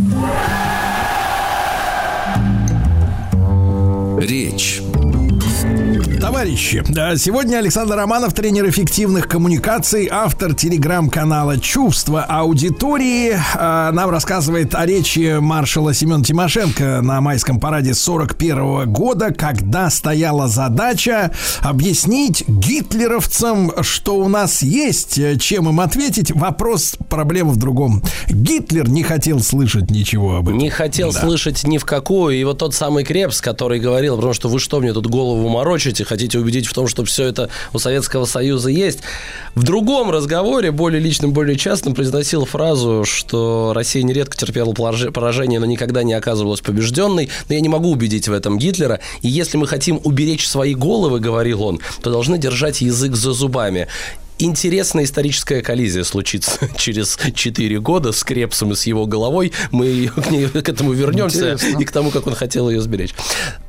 [4.19, 4.80] Речь.
[6.31, 6.81] Товарищи,
[7.17, 15.39] сегодня Александр Романов, тренер эффективных коммуникаций, автор телеграм-канала «Чувство аудитории», а, нам рассказывает о речи
[15.41, 24.29] маршала Семена Тимошенко на майском параде 41 года, когда стояла задача объяснить гитлеровцам, что у
[24.29, 26.31] нас есть, э, чем им ответить.
[26.31, 28.01] Вопрос, проблема в другом.
[28.29, 30.59] Гитлер не хотел слышать ничего об этом.
[30.59, 31.19] Не хотел Да.
[31.19, 32.37] слышать ни в какую.
[32.39, 36.05] И вот тот самый Крепс, который говорил, потому что вы что мне тут голову морочите,
[36.21, 38.99] хотите убедить в том, что все это у Советского Союза есть.
[39.55, 45.65] В другом разговоре, более личном, более частном, произносил фразу, что Россия нередко терпела поражение, но
[45.65, 47.29] никогда не оказывалась побежденной.
[47.49, 48.99] Но я не могу убедить в этом Гитлера.
[49.23, 53.87] И если мы хотим уберечь свои головы, говорил он, то должны держать язык за зубами.
[54.43, 59.51] Интересная историческая коллизия случится через 4 года с Крепсом и с его головой.
[59.71, 61.79] Мы к, ней- к этому вернемся Интересно.
[61.79, 63.13] и к тому, как он хотел ее сберечь.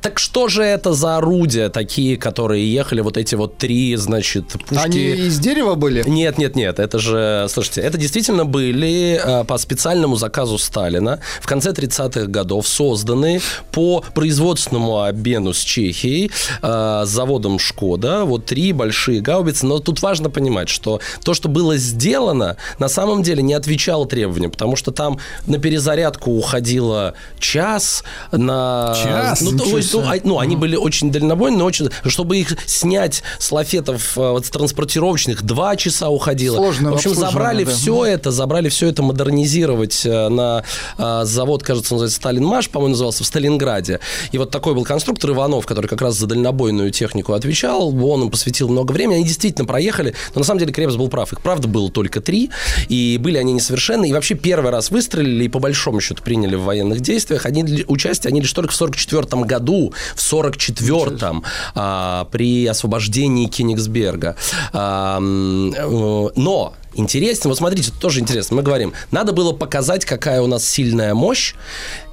[0.01, 4.83] Так что же это за орудия такие, которые ехали, вот эти вот три, значит, пушки?
[4.83, 6.03] Они из дерева были?
[6.07, 11.47] Нет, нет, нет, это же, слушайте, это действительно были э, по специальному заказу Сталина в
[11.47, 18.73] конце 30-х годов созданы по производственному обмену с Чехией, э, с заводом Шкода, вот три
[18.73, 23.53] большие гаубицы, но тут важно понимать, что то, что было сделано, на самом деле не
[23.53, 28.95] отвечало требованиям, потому что там на перезарядку уходило час, на...
[29.01, 29.41] Час?
[29.41, 31.89] Ну, то есть, ну, а- ну, они были очень дальнобойные, но очень...
[32.05, 36.57] Чтобы их снять с лафетов э, вот, с транспортировочных, два часа уходило.
[36.57, 37.71] Сложное В общем, забрали да.
[37.71, 40.63] все это, забрали все это модернизировать э, на
[40.97, 43.99] э, завод, кажется, называется Сталинмаш, по-моему, назывался в Сталинграде.
[44.31, 47.93] И вот такой был конструктор Иванов, который как раз за дальнобойную технику отвечал.
[48.05, 49.15] Он им посвятил много времени.
[49.17, 51.31] Они действительно проехали, но на самом деле Крепс был прав.
[51.31, 52.49] Их, правда, было только три,
[52.89, 54.09] и были они несовершенны.
[54.09, 57.45] И вообще первый раз выстрелили и по большому счету приняли в военных действиях.
[57.45, 61.43] Они, участие они лишь только в 44 году, в 44-м,
[61.75, 64.35] а, при освобождении Кенигсберга.
[64.73, 68.57] А, э, но интересно, вот смотрите, тоже интересно.
[68.57, 71.55] Мы говорим, надо было показать, какая у нас сильная мощь,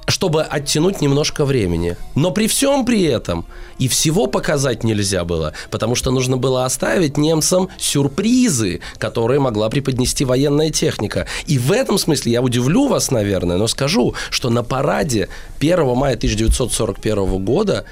[0.07, 1.97] чтобы оттянуть немножко времени.
[2.15, 3.45] Но при всем при этом
[3.77, 10.25] и всего показать нельзя было, потому что нужно было оставить немцам сюрпризы, которые могла преподнести
[10.25, 11.27] военная техника.
[11.47, 15.29] И в этом смысле я удивлю вас, наверное, но скажу, что на параде
[15.59, 17.85] 1 мая 1941 года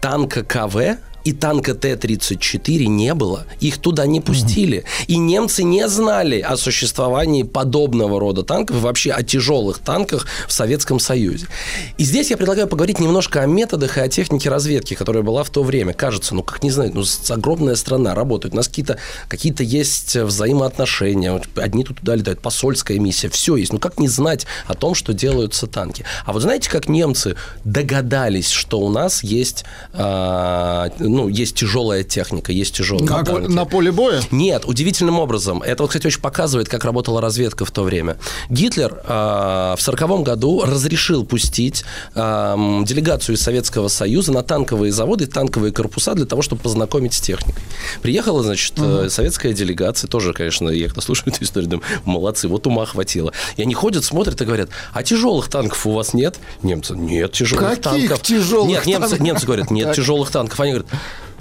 [0.00, 3.46] танка КВ и танка Т-34 не было.
[3.60, 4.84] Их туда не пустили.
[5.06, 10.98] И немцы не знали о существовании подобного рода танков вообще о тяжелых танках в Советском
[11.00, 11.46] Союзе.
[11.98, 15.50] И здесь я предлагаю поговорить немножко о методах и о технике разведки, которая была в
[15.50, 15.92] то время.
[15.92, 18.54] Кажется, ну как не знаю, ну огромная страна работает.
[18.54, 21.40] У нас какие-то какие есть взаимоотношения.
[21.56, 23.72] Одни тут туда летают, посольская миссия, все есть.
[23.72, 26.04] Ну как не знать о том, что делаются танки?
[26.24, 32.52] А вот знаете, как немцы догадались, что у нас есть, а, ну, есть тяжелая техника,
[32.52, 34.22] есть тяжелые На, по- на поле боя?
[34.30, 35.62] Нет, удивительным образом.
[35.62, 38.16] Это, вот, кстати, очень показывает, как работала разведка в то время.
[38.48, 45.26] Гитлер а, в сороковом году разрешил пустить ам, делегацию из Советского Союза на танковые заводы,
[45.26, 47.62] танковые корпуса для того, чтобы познакомить с техникой.
[48.02, 52.66] Приехала, значит, э, советская делегация, тоже, конечно, я когда слушаю эту историю, думаю, молодцы, вот
[52.66, 53.32] ума хватило.
[53.56, 56.36] И они ходят, смотрят и говорят, а тяжелых танков у вас нет?
[56.62, 58.22] Немцы, нет тяжелых Каких танков.
[58.22, 59.20] тяжелых Нет, немцы, танков?
[59.20, 59.96] немцы говорят, нет Так.
[59.96, 60.60] тяжелых танков.
[60.60, 60.90] Они говорят,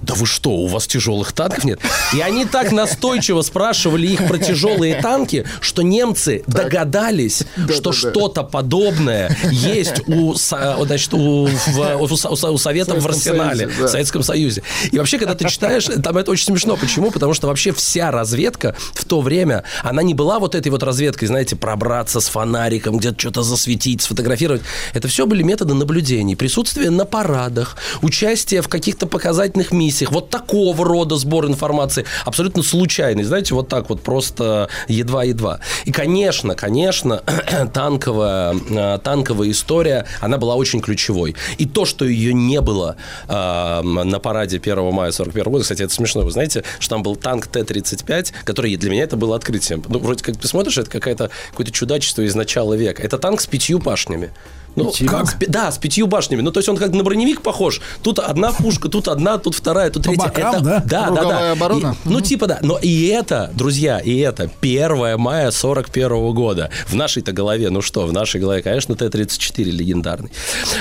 [0.01, 1.79] да вы что, у вас тяжелых танков нет?
[2.13, 7.43] И они так настойчиво спрашивали их про тяжелые танки, что немцы догадались,
[7.75, 13.81] что что-то подобное есть у, значит, у, в- у у у Советов в арсенале, Союзе,
[13.81, 13.87] да.
[13.87, 14.63] в Советском Союзе.
[14.91, 16.77] И вообще, когда ты читаешь, там это очень смешно.
[16.77, 17.11] Почему?
[17.11, 21.27] Потому что вообще вся разведка в то время, она не была вот этой вот разведкой,
[21.27, 24.61] знаете, пробраться с фонариком, где-то что-то засветить, сфотографировать.
[24.93, 29.88] Это все были методы наблюдений, присутствие на парадах, участие в каких-то показательных миссиях.
[30.11, 35.59] Вот такого рода сбор информации, абсолютно случайный, знаете, вот так вот просто едва-едва.
[35.85, 37.23] И, конечно, конечно,
[37.73, 41.35] танковая, э, танковая история, она была очень ключевой.
[41.57, 42.95] И то, что ее не было
[43.27, 47.15] э, на параде 1 мая 41 года, кстати, это смешно, вы знаете, что там был
[47.15, 49.83] танк Т-35, который для меня это было открытием.
[49.87, 53.01] Ну, вроде как ты смотришь, это какая-то, какое-то чудачество из начала века.
[53.01, 54.31] Это танк с пятью башнями.
[54.75, 55.27] Ну, Как?
[55.29, 56.41] с да, с пятью башнями.
[56.41, 57.81] Ну, то есть он как на броневик похож.
[58.01, 60.27] Тут одна пушка, тут одна, тут вторая, тут По третья.
[60.27, 60.79] бокам, это, да?
[60.79, 61.51] Да, да, Круговая да.
[61.51, 61.95] оборона?
[62.05, 62.59] И- ну, типа, да.
[62.61, 66.69] Но и это, друзья, и это 1 мая 41 года.
[66.87, 70.31] В нашей-то голове, ну что, в нашей голове, конечно, Т-34 легендарный.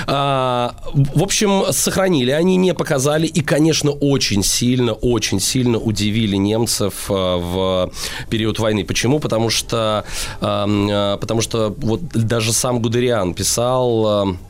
[0.06, 3.26] А, в общем, сохранили, они не показали.
[3.26, 7.92] И, конечно, очень сильно, очень сильно удивили немцев а, в
[8.30, 8.84] период войны.
[8.84, 9.18] Почему?
[9.18, 10.04] Потому что,
[10.40, 13.77] а, потому что вот даже сам Гудериан писал...
[13.78, 14.47] ам, а,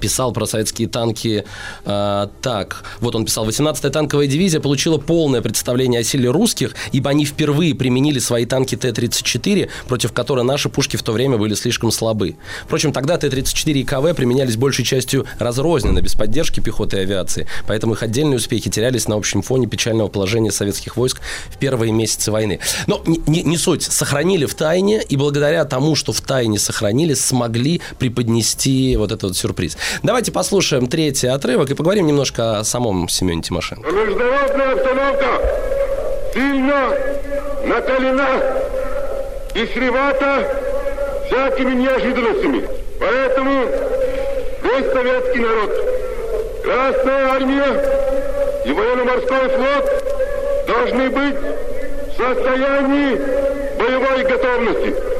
[0.00, 1.44] писал про советские танки
[1.84, 2.84] а, так.
[3.00, 3.48] Вот он писал.
[3.48, 8.76] 18-я танковая дивизия получила полное представление о силе русских, ибо они впервые применили свои танки
[8.76, 12.36] Т-34, против которой наши пушки в то время были слишком слабы.
[12.64, 17.46] Впрочем, тогда Т-34 и КВ применялись большей частью разрозненно, без поддержки пехоты и авиации.
[17.66, 21.20] Поэтому их отдельные успехи терялись на общем фоне печального положения советских войск
[21.50, 22.60] в первые месяцы войны.
[22.86, 23.82] Но не, не- не суть.
[23.82, 29.36] Сохранили в тайне, и благодаря тому, что в тайне сохранили, смогли преподнести вот этот вот
[29.36, 29.61] сюрприз.
[30.02, 33.88] Давайте послушаем третий отрывок и поговорим немножко о самом Семене Тимошенко.
[33.90, 35.26] Международная обстановка
[36.34, 36.94] сильно
[37.66, 38.42] накалена
[39.54, 40.48] и чревата
[41.26, 42.68] всякими неожиданностями.
[42.98, 43.64] Поэтому
[44.62, 45.92] весь советский народ,
[46.62, 53.20] Красная армия и военно-морской флот должны быть в состоянии
[53.76, 55.11] боевой готовности.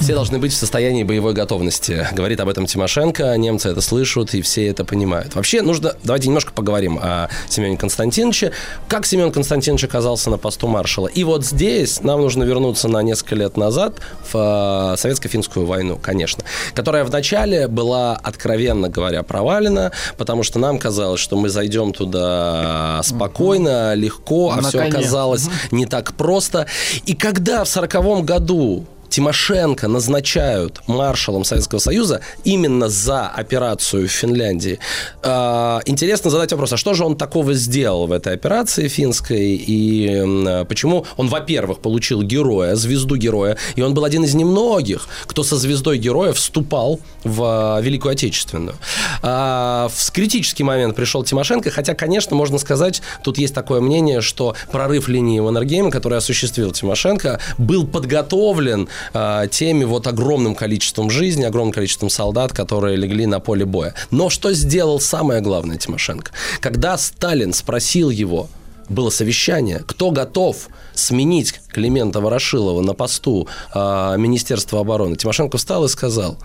[0.00, 2.06] Все должны быть в состоянии боевой готовности.
[2.12, 5.34] Говорит об этом Тимошенко, немцы это слышат и все это понимают.
[5.34, 8.52] Вообще нужно, давайте немножко поговорим о Семене Константиновиче.
[8.88, 11.08] Как Семен Константинович оказался на посту маршала?
[11.08, 13.94] И вот здесь нам нужно вернуться на несколько лет назад
[14.32, 16.44] в э, советско-финскую войну, конечно,
[16.74, 23.94] которая вначале была, откровенно говоря, провалена, потому что нам казалось, что мы зайдем туда спокойно,
[23.94, 24.90] легко, а На все коне.
[24.90, 26.66] оказалось не так просто.
[27.06, 34.78] И когда в сороковом году Тимошенко назначают маршалом Советского Союза именно за операцию в Финляндии.
[35.22, 40.64] Э, Интересно задать вопрос, а что же он такого сделал в этой операции финской, и
[40.68, 45.56] почему он, во-первых, получил героя, звезду героя, и он был один из немногих, кто со
[45.56, 48.76] звездой героя вступал в э, Великую Отечественную.
[49.22, 54.54] А, В критический момент пришел Тимошенко, хотя, конечно, можно сказать, тут есть такое мнение, что
[54.70, 61.72] прорыв линии Маннергейма, который осуществил Тимошенко, был подготовлен а, теми вот огромным количеством жизни, огромным
[61.72, 63.94] количеством солдат, которые легли на поле боя.
[64.10, 66.32] Но что сделал самое главное Тимошенко?
[66.60, 68.48] Когда Сталин спросил его,
[68.88, 75.88] было совещание, кто готов сменить Климента Ворошилова на посту а, Министерства обороны, Тимошенко встал и
[75.88, 76.38] сказал,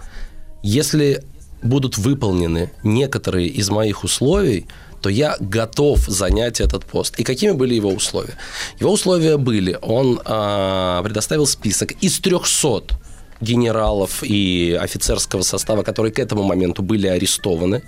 [0.63, 1.23] если
[1.61, 4.67] будут выполнены некоторые из моих условий,
[5.01, 7.19] то я готов занять этот пост.
[7.19, 8.35] И какими были его условия?
[8.79, 12.97] Его условия были, он а, предоставил список из 300
[13.41, 17.83] генералов и офицерского состава, которые к этому моменту были арестованы.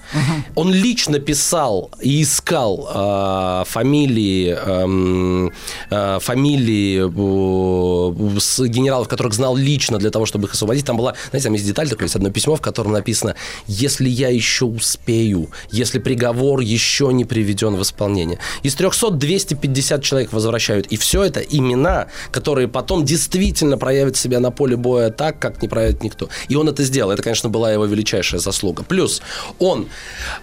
[0.56, 5.52] Он лично писал и искал а, фамилии, эм,
[5.90, 10.86] а, фамилии э, с генералов, которых знал лично для того, чтобы их освободить.
[10.86, 13.36] Там была, знаете, там есть деталь такое, есть одно письмо, в котором написано,
[13.68, 18.40] если я еще успею, если приговор еще не приведен в исполнение.
[18.64, 20.88] Из 300 250 человек возвращают.
[20.88, 25.68] И все это имена, которые потом действительно проявят себя на поле боя так, как не
[25.68, 26.30] проявит никто.
[26.48, 27.12] И он это сделал.
[27.12, 28.84] Это, конечно, была его величайшая заслуга.
[28.84, 29.22] Плюс
[29.60, 29.88] он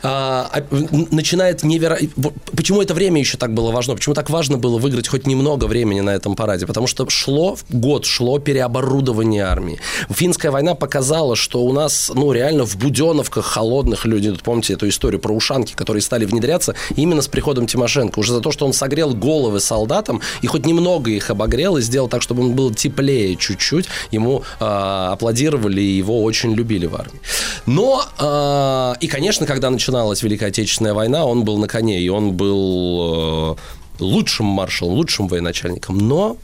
[0.02, 2.32] н- начинает невероятно...
[2.54, 3.94] Почему это время еще так было важно?
[3.94, 6.66] Почему так важно было выиграть хоть немного времени на этом параде?
[6.66, 9.80] Потому что шло, год шло переоборудование армии.
[10.10, 15.18] Финская война показала, что у нас, ну, реально в буденовках холодных люди, помните эту историю
[15.18, 18.18] про ушанки, которые стали внедряться именно с приходом Тимошенко.
[18.18, 22.08] Уже за то, что он согрел головы солдатам и хоть немного их обогрел и сделал
[22.08, 24.42] так, чтобы он был теплее чуть-чуть, ему
[24.90, 27.20] а, аплодировали его очень любили в армии.
[27.66, 32.32] Но, а, и, конечно, когда начиналась Великая Отечественная война, он был на коне, и он
[32.32, 33.56] был
[34.00, 35.98] э, лучшим маршалом, лучшим военачальником.
[35.98, 36.36] Но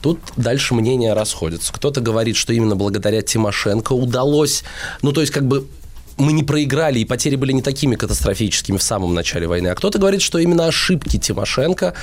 [0.00, 1.72] Тут дальше мнения расходятся.
[1.72, 4.62] Кто-то говорит, что именно благодаря Тимошенко удалось,
[5.02, 5.66] ну, то есть, как бы
[6.18, 9.68] мы не проиграли, и потери были не такими катастрофическими в самом начале войны.
[9.68, 11.94] А кто-то говорит, что именно ошибки Тимошенко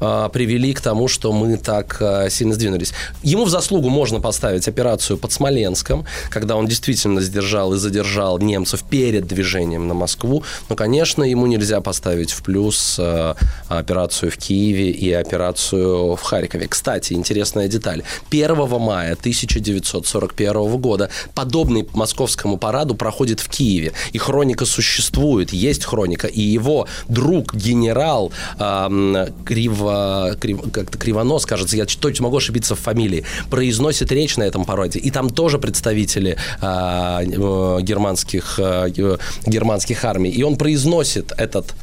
[0.00, 2.92] а, привели к тому, что мы так а, сильно сдвинулись.
[3.22, 8.84] Ему в заслугу можно поставить операцию под Смоленском, когда он действительно сдержал и задержал немцев
[8.84, 10.44] перед движением на Москву.
[10.68, 13.36] Но, конечно, ему нельзя поставить в плюс а,
[13.68, 16.68] операцию в Киеве и операцию в Харькове.
[16.68, 18.04] Кстати, интересная деталь.
[18.30, 23.63] 1 мая 1941 года подобный московскому параду проходит в Киеве.
[24.12, 26.26] И хроника существует, есть хроника.
[26.26, 32.80] И его друг, генерал эм, Криво, Крив- как-то Кривонос, кажется, я точно могу ошибиться в
[32.80, 34.98] фамилии, произносит речь на этом параде.
[34.98, 40.30] И там тоже представители э, э, германских, э, ге- германских армий.
[40.30, 41.74] И он произносит этот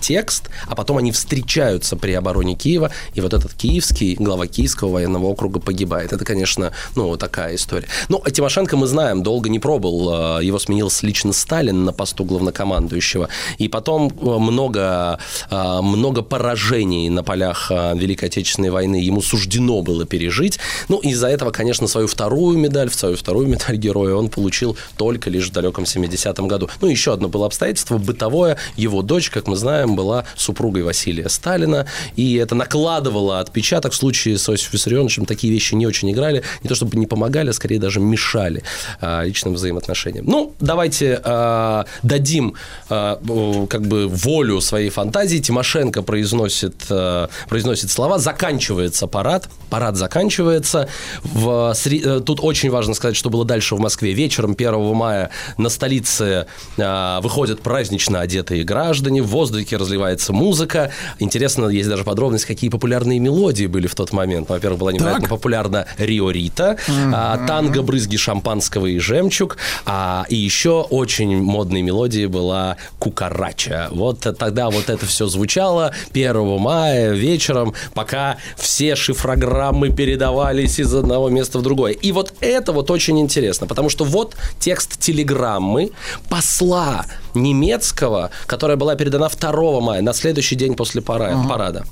[0.00, 5.26] текст, а потом они встречаются при обороне Киева, и вот этот киевский, глава Киевского военного
[5.26, 6.12] округа погибает.
[6.12, 7.88] Это, конечно, ну, такая история.
[8.08, 10.38] Ну, Тимошенко, мы знаем, долго не пробовал.
[10.38, 13.28] Э, Его сменил лично Сталин на посту главнокомандующего.
[13.58, 15.18] И потом э, много,
[15.50, 20.58] э, много поражений на полях Великой Отечественной войны ему суждено было пережить.
[20.88, 25.48] Ну, из-за этого, конечно, свою вторую медаль, свою вторую медаль героя он получил только лишь
[25.48, 26.68] в далеком 70-м году.
[26.80, 28.56] Ну, еще одно было обстоятельство бытовое.
[28.76, 31.86] Его дочь, как мы знаем, была супругой Василия Сталина,
[32.16, 33.92] и это накладывало отпечаток.
[33.92, 37.50] В случае с Иосифом Виссарионовичем такие вещи не очень играли, не то чтобы не помогали,
[37.50, 38.62] а скорее даже мешали
[39.00, 40.26] а, личным взаимоотношениям.
[40.26, 42.54] Ну, давайте а, дадим
[42.88, 43.20] а,
[43.68, 45.38] как бы волю своей фантазии.
[45.38, 50.88] Тимошенко произносит, а, произносит слова, заканчивается парад, парад заканчивается.
[51.22, 54.12] В, сре- э, Тут очень важно сказать, что было дальше в Москве.
[54.12, 56.46] Вечером 1 мая на столице
[56.78, 60.90] а, выходят празднично одетые граждане, в воздухе разливается музыка.
[61.18, 64.48] Интересно, есть даже подробность, какие популярные мелодии были в тот момент.
[64.48, 66.76] Ну, Во-первых, была невероятно популярна Рио Рита,
[67.12, 73.88] а, танго «Брызги шампанского и жемчуг», а, и еще очень модной мелодией была «Кукарача».
[73.90, 81.28] Вот тогда вот это все звучало 1 мая вечером, пока все шифрограммы передавались из одного
[81.28, 81.92] места в другое.
[81.92, 85.90] И вот это вот очень интересно, потому что вот текст телеграммы
[86.28, 87.04] посла
[87.42, 91.84] немецкого, которая была передана 2 мая, на следующий день после пара- парада.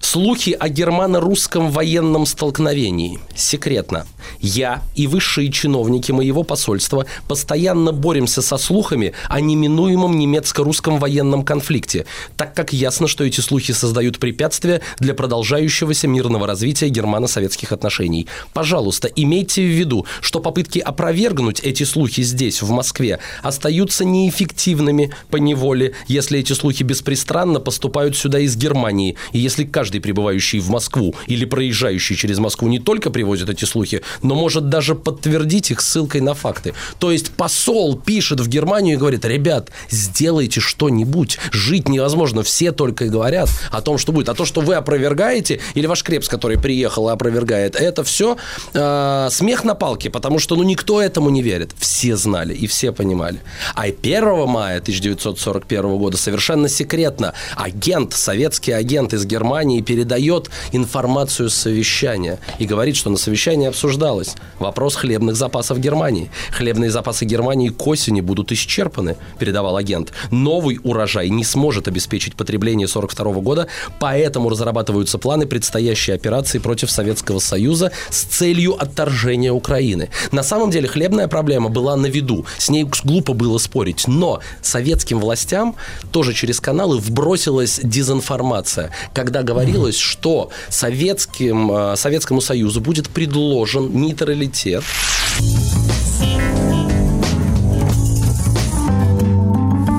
[0.00, 3.18] Слухи о германо-русском военном столкновении.
[3.34, 4.06] Секретно.
[4.40, 12.06] Я и высшие чиновники моего посольства постоянно боремся со слухами о неминуемом немецко-русском военном конфликте,
[12.36, 18.28] так как ясно, что эти слухи создают препятствия для продолжающегося мирного развития германо-советских отношений.
[18.52, 25.36] Пожалуйста, имейте в виду, что попытки опровергнуть эти слухи здесь, в Москве, остаются неэффективными по
[25.36, 31.14] неволе, если эти слухи беспристрастно поступают сюда из Германии, и если каждый прибывающий в Москву
[31.26, 36.20] или проезжающий через Москву не только привозит эти слухи, но может даже подтвердить их ссылкой
[36.20, 36.74] на факты.
[36.98, 43.06] То есть посол пишет в Германию и говорит, ребят, сделайте что-нибудь, жить невозможно, все только
[43.06, 44.28] и говорят о том, что будет.
[44.28, 48.36] А то, что вы опровергаете, или ваш Крепс, который приехал и опровергает, это все
[48.74, 51.72] э, смех на палке, потому что ну никто этому не верит.
[51.78, 53.40] Все знали и все понимали.
[53.74, 61.54] А 1 мая 1941 года совершенно секретно агент, советский агент из Германии передает информацию с
[61.54, 66.30] совещания и говорит, что на совещании обсуждалось вопрос хлебных запасов Германии.
[66.50, 70.12] Хлебные запасы Германии к осени будут исчерпаны, передавал агент.
[70.30, 73.66] Новый урожай не сможет обеспечить потребление 1942 года,
[74.00, 80.10] поэтому разрабатываются планы предстоящей операции против Советского Союза с целью отторжения Украины.
[80.32, 85.20] На самом деле хлебная проблема была на виду, с ней глупо было спорить, но советским
[85.20, 85.76] властям
[86.12, 94.82] тоже через каналы вбросилась дезинформация, когда говорилось, что советским, э, Советскому Союзу будет предложен нейтралитет.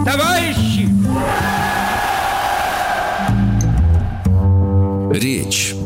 [0.06, 0.90] Товарищи!
[5.12, 5.79] Речь.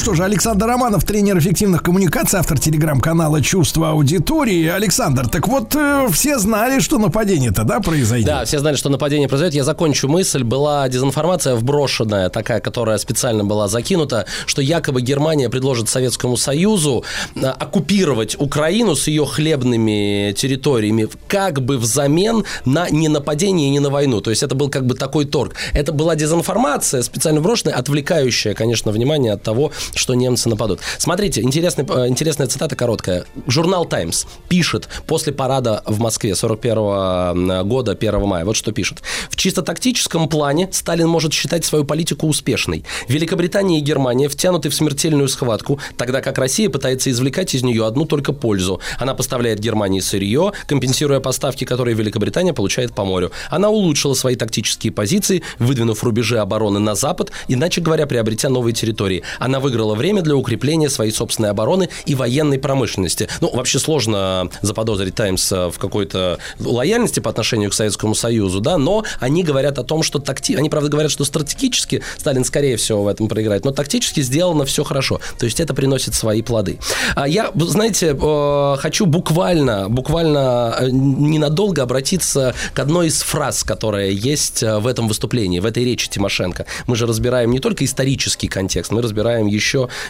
[0.00, 4.66] Что же, Александр Романов, тренер эффективных коммуникаций, автор телеграм-канала «Чувство аудитории».
[4.66, 8.26] Александр, так вот, э, все знали, что нападение-то, да, произойдет?
[8.26, 9.56] Да, все знали, что нападение произойдет.
[9.56, 10.42] Я закончу мысль.
[10.42, 17.04] Была дезинформация вброшенная, такая, которая специально была закинута, что якобы Германия предложит Советскому Союзу
[17.34, 23.80] э, оккупировать Украину с ее хлебными территориями как бы взамен на не нападение и не
[23.80, 24.22] на войну.
[24.22, 25.56] То есть это был как бы такой торг.
[25.74, 30.80] Это была дезинформация, специально брошенная, отвлекающая, конечно, внимание от того, что немцы нападут.
[30.98, 33.24] Смотрите, интересный, э, интересная цитата короткая.
[33.46, 38.44] Журнал «Таймс» пишет после парада в Москве 41 года, 1 мая.
[38.44, 39.02] Вот что пишет.
[39.28, 42.84] В чисто тактическом плане Сталин может считать свою политику успешной.
[43.08, 48.04] Великобритания и Германия втянуты в смертельную схватку, тогда как Россия пытается извлекать из нее одну
[48.04, 48.80] только пользу.
[48.98, 53.32] Она поставляет Германии сырье, компенсируя поставки, которые Великобритания получает по морю.
[53.50, 59.22] Она улучшила свои тактические позиции, выдвинув рубежи обороны на запад, иначе говоря, приобретя новые территории.
[59.38, 63.28] Она выиграла время для укрепления своей собственной обороны и военной промышленности.
[63.40, 69.04] Ну, вообще сложно заподозрить Таймс в какой-то лояльности по отношению к Советскому Союзу, да, но
[69.20, 70.56] они говорят о том, что такти...
[70.56, 74.82] они, правда, говорят, что стратегически Сталин, скорее всего, в этом проиграет, но тактически сделано все
[74.82, 75.20] хорошо.
[75.38, 76.78] То есть это приносит свои плоды.
[77.14, 84.10] А я, знаете, э, хочу буквально, буквально э, ненадолго обратиться к одной из фраз, которая
[84.10, 86.66] есть э, в этом выступлении, в этой речи Тимошенко.
[86.86, 89.59] Мы же разбираем не только исторический контекст, мы разбираем еще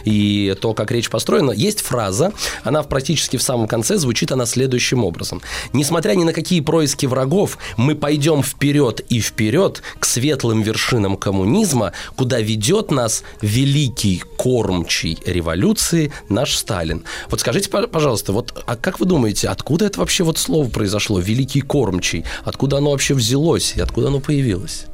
[0.05, 1.51] и то, как речь построена.
[1.51, 5.41] Есть фраза, она практически в самом конце звучит она следующим образом.
[5.73, 11.93] Несмотря ни на какие происки врагов, мы пойдем вперед и вперед к светлым вершинам коммунизма,
[12.15, 17.03] куда ведет нас великий кормчий революции наш Сталин.
[17.29, 21.19] Вот скажите, пож- пожалуйста, вот а как вы думаете, откуда это вообще вот слово произошло,
[21.19, 22.25] великий кормчий?
[22.43, 24.85] Откуда оно вообще взялось и откуда оно появилось?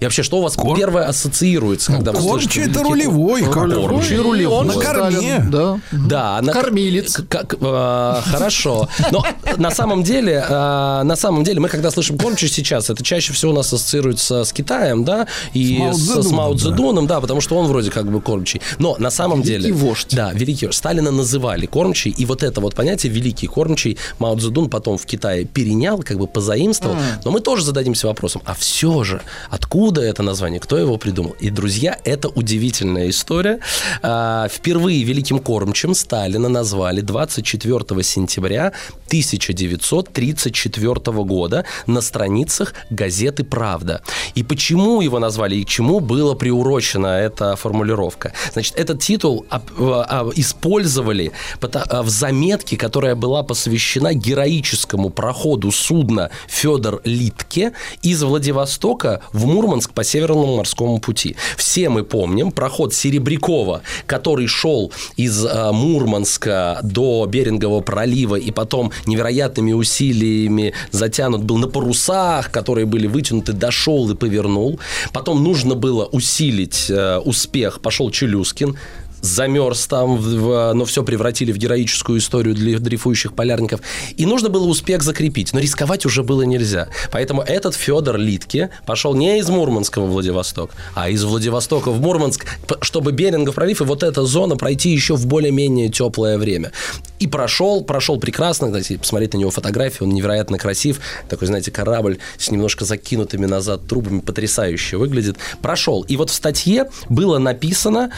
[0.00, 4.16] И вообще, что у вас первое ассоциируется, когда вы Кормчий слышите это рулевой, кор- Кормчий
[4.16, 4.66] Рулевой.
[4.66, 5.44] На корме.
[5.50, 5.80] Да.
[5.90, 7.20] Да, на- Кормилец.
[7.28, 8.88] Как, э, хорошо.
[9.10, 9.24] Но
[9.56, 13.50] на самом деле, э, на самом деле, мы когда слышим кормчий сейчас, это чаще всего
[13.52, 17.20] у нас ассоциируется с Китаем, да, и С Мао с, с Цзэдуном, Мао Цзэдуном, да.
[17.20, 18.60] потому что он вроде как бы кормчий.
[18.78, 19.74] Но на самом Великий деле...
[19.74, 20.14] вождь.
[20.14, 20.78] Да, великий вождь.
[20.78, 25.44] Сталина называли кормчий, и вот это вот понятие великий кормчий Мао Цзэдун потом в Китае
[25.44, 26.96] перенял, как бы позаимствовал.
[27.24, 29.20] Но мы тоже зададимся вопросом, а все же,
[29.50, 30.60] откуда Откуда это название?
[30.60, 31.34] Кто его придумал?
[31.40, 33.60] И, друзья, это удивительная история.
[34.02, 38.74] А, Впервые великим кормчим Сталина назвали 24 сентября
[39.06, 40.94] 1934
[41.24, 44.02] года на страницах газеты «Правда».
[44.34, 48.34] И почему его назвали и к чему была приурочена эта формулировка?
[48.52, 56.28] Значит, этот титул об- а, использовали а, в заметке, которая была посвящена героическому проходу судна
[56.46, 61.36] Федор Литке из Владивостока в Мурманск по Северному морскому пути.
[61.56, 68.92] Все мы помним проход Серебрякова, который шел из а, Мурманска до Берингового пролива и потом
[69.06, 74.78] невероятными усилиями затянут был на парусах, которые были вытянуты, дошел и повернул.
[75.12, 78.76] Потом нужно было усилить э, успех, пошел Челюскин,
[79.20, 83.80] замерз там, в- в- но все превратили в героическую историю для дрейфующих полярников.
[84.16, 86.88] И нужно было успех закрепить, но рисковать уже было нельзя.
[87.12, 92.46] Поэтому этот Федор Литке пошел не из Мурманска в Владивосток, а из Владивостока в Мурманск,
[92.80, 96.72] чтобы Берингов пролив и вот эта зона пройти еще в более-менее теплое время.
[97.18, 98.68] И прошел, прошел прекрасно.
[98.68, 101.00] Кстати, посмотреть на него фотографии, он невероятно красив.
[101.28, 105.36] Такой, знаете, корабль с немножко закинутыми назад трубами, потрясающе выглядит.
[105.60, 106.02] Прошел.
[106.02, 108.10] И вот в статье было написано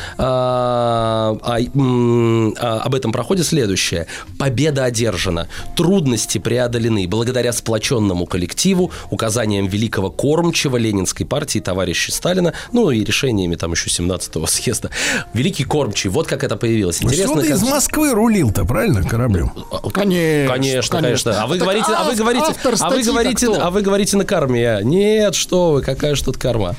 [0.90, 1.58] а, а,
[2.58, 4.06] а, об этом проходе следующее.
[4.38, 5.48] Победа одержана.
[5.76, 13.54] Трудности преодолены благодаря сплоченному коллективу, указаниям великого кормчего Ленинской партии товарища Сталина, ну и решениями
[13.56, 14.90] там еще 17-го съезда.
[15.34, 17.02] Великий кормчий, вот как это появилось.
[17.02, 19.52] Интересно, ты из как- Москвы рулил-то, правильно, кораблем?
[19.92, 21.42] Конечно, Конечно, конечно.
[21.42, 23.62] А вы Так говорите, а вы говорите, а вы говорите, кто?
[23.62, 24.80] а вы говорите на корме.
[24.82, 26.74] Нет, что вы, какая же тут корма.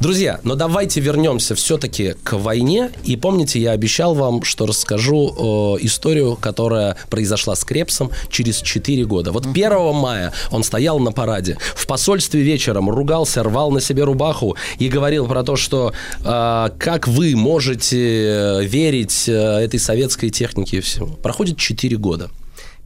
[0.00, 2.90] Друзья, но давайте вернемся все-таки к войне.
[3.04, 9.04] И помните, я обещал вам, что расскажу э, историю, которая произошла с Крепсом через 4
[9.04, 9.32] года.
[9.32, 11.58] Вот 1 мая он стоял на параде.
[11.74, 15.92] В посольстве вечером ругался, рвал на себе рубаху и говорил про то, что
[16.24, 21.14] э, как вы можете э, верить э, этой советской технике и всему.
[21.16, 22.30] Проходит 4 года.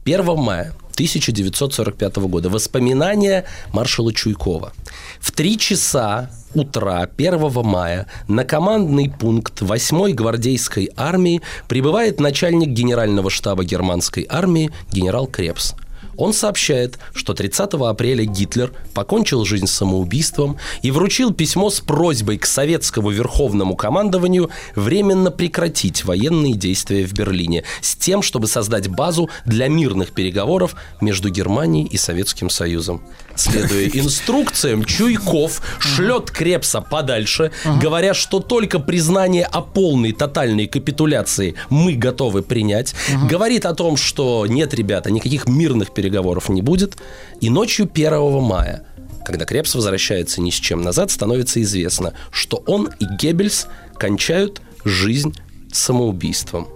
[0.05, 2.49] 1 мая 1945 года.
[2.49, 4.73] Воспоминания маршала Чуйкова.
[5.19, 13.29] В 3 часа утра 1 мая на командный пункт 8-й гвардейской армии прибывает начальник генерального
[13.29, 15.75] штаба германской армии генерал Крепс.
[16.19, 22.45] Он сообщает, что 30 апреля Гитлер покончил жизнь самоубийством и вручил письмо с просьбой к
[22.45, 29.69] советскому верховному командованию временно прекратить военные действия в Берлине с тем, чтобы создать базу для
[29.69, 33.01] мирных переговоров между Германией и Советским Союзом.
[33.39, 37.51] Следуя инструкциям, Чуйков шлет Крепса подальше,
[37.81, 42.93] говоря, что только признание о полной тотальной капитуляции мы готовы принять.
[43.29, 46.97] Говорит о том, что нет, ребята, никаких мирных переговоров не будет.
[47.39, 48.85] И ночью 1 мая
[49.25, 55.35] когда Крепс возвращается ни с чем назад, становится известно, что он и Геббельс кончают жизнь
[55.71, 56.67] самоубийством.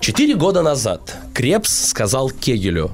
[0.00, 2.92] Четыре года назад Крепс сказал Кегелю,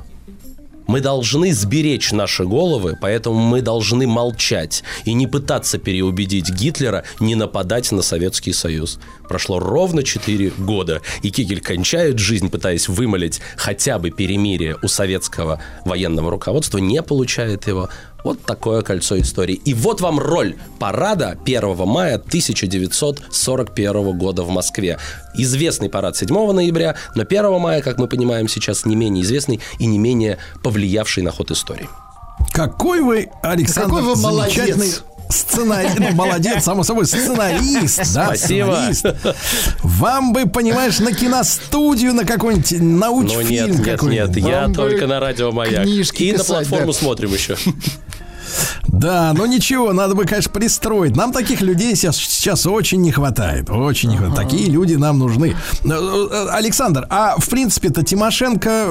[0.86, 7.34] мы должны сберечь наши головы, поэтому мы должны молчать и не пытаться переубедить Гитлера не
[7.34, 8.98] нападать на Советский Союз.
[9.28, 15.60] Прошло ровно 4 года, и Кегель кончает жизнь, пытаясь вымолить хотя бы перемирие у советского
[15.84, 17.88] военного руководства, не получает его.
[18.26, 19.54] Вот такое кольцо истории.
[19.54, 24.98] И вот вам роль парада 1 мая 1941 года в Москве.
[25.34, 29.86] Известный парад 7 ноября, но 1 мая, как мы понимаем сейчас, не менее известный и
[29.86, 31.88] не менее повлиявший на ход истории.
[32.52, 34.56] Какой вы, Александр, Какой вы молодец.
[34.56, 34.92] замечательный
[35.28, 35.98] сценарист.
[36.00, 38.12] Ну, молодец, само собой, сценарист.
[38.12, 38.88] Да, Спасибо.
[38.92, 39.36] сценарист.
[39.84, 44.36] Вам бы, понимаешь, на киностудию, на какой-нибудь научфильм Ну, нет, нет, какой-нибудь.
[44.36, 45.84] нет, я Вам только на радио Маяк.
[45.84, 46.98] книжки И на писать, платформу да.
[46.98, 47.56] смотрим еще.
[48.88, 51.16] Да, но ничего, надо бы, конечно, пристроить.
[51.16, 53.68] Нам таких людей сейчас, сейчас очень не хватает.
[53.70, 54.48] Очень не хватает.
[54.48, 55.56] Такие люди нам нужны.
[55.84, 58.88] Э, э, Александр, а в принципе-то Тимошенко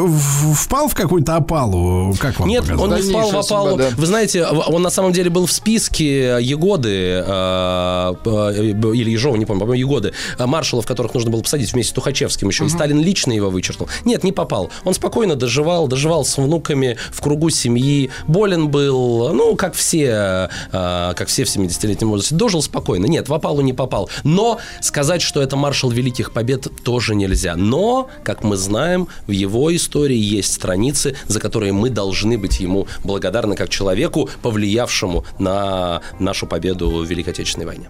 [0.55, 2.13] впал в какую-то опалу?
[2.19, 2.91] Как вам Нет, показалось?
[2.91, 3.69] он не впал в опалу.
[3.71, 3.95] судьба, да.
[3.95, 9.61] Вы знаете, он на самом деле был в списке Егоды, э, или Ежова, не помню,
[9.61, 12.65] по-моему, Егоды, маршалов, которых нужно было посадить вместе с Тухачевским еще.
[12.65, 13.89] И Сталин лично его вычеркнул.
[14.03, 14.69] Нет, не попал.
[14.83, 18.09] Он спокойно доживал, доживал с внуками в кругу семьи.
[18.27, 22.35] Болен был, ну, как все, э, как все в 70-летнем возрасте.
[22.35, 23.05] Дожил спокойно.
[23.05, 24.09] Нет, в опалу не попал.
[24.23, 27.55] Но сказать, что это маршал великих побед, тоже нельзя.
[27.55, 32.87] Но, как мы знаем, в его истории есть страницы, за которые мы должны быть ему
[33.03, 37.89] благодарны как человеку, повлиявшему на нашу победу в Великой Отечественной войне.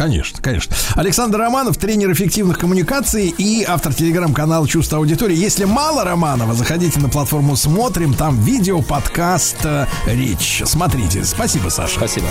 [0.00, 0.74] Конечно, конечно.
[0.94, 5.36] Александр Романов, тренер эффективных коммуникаций и автор телеграм-канала «Чувство аудитории».
[5.36, 10.62] Если мало Романова, заходите на платформу «Смотрим», там видео, подкаст, э, речь.
[10.64, 11.22] Смотрите.
[11.26, 11.96] Спасибо, Саша.
[11.96, 12.28] Спасибо.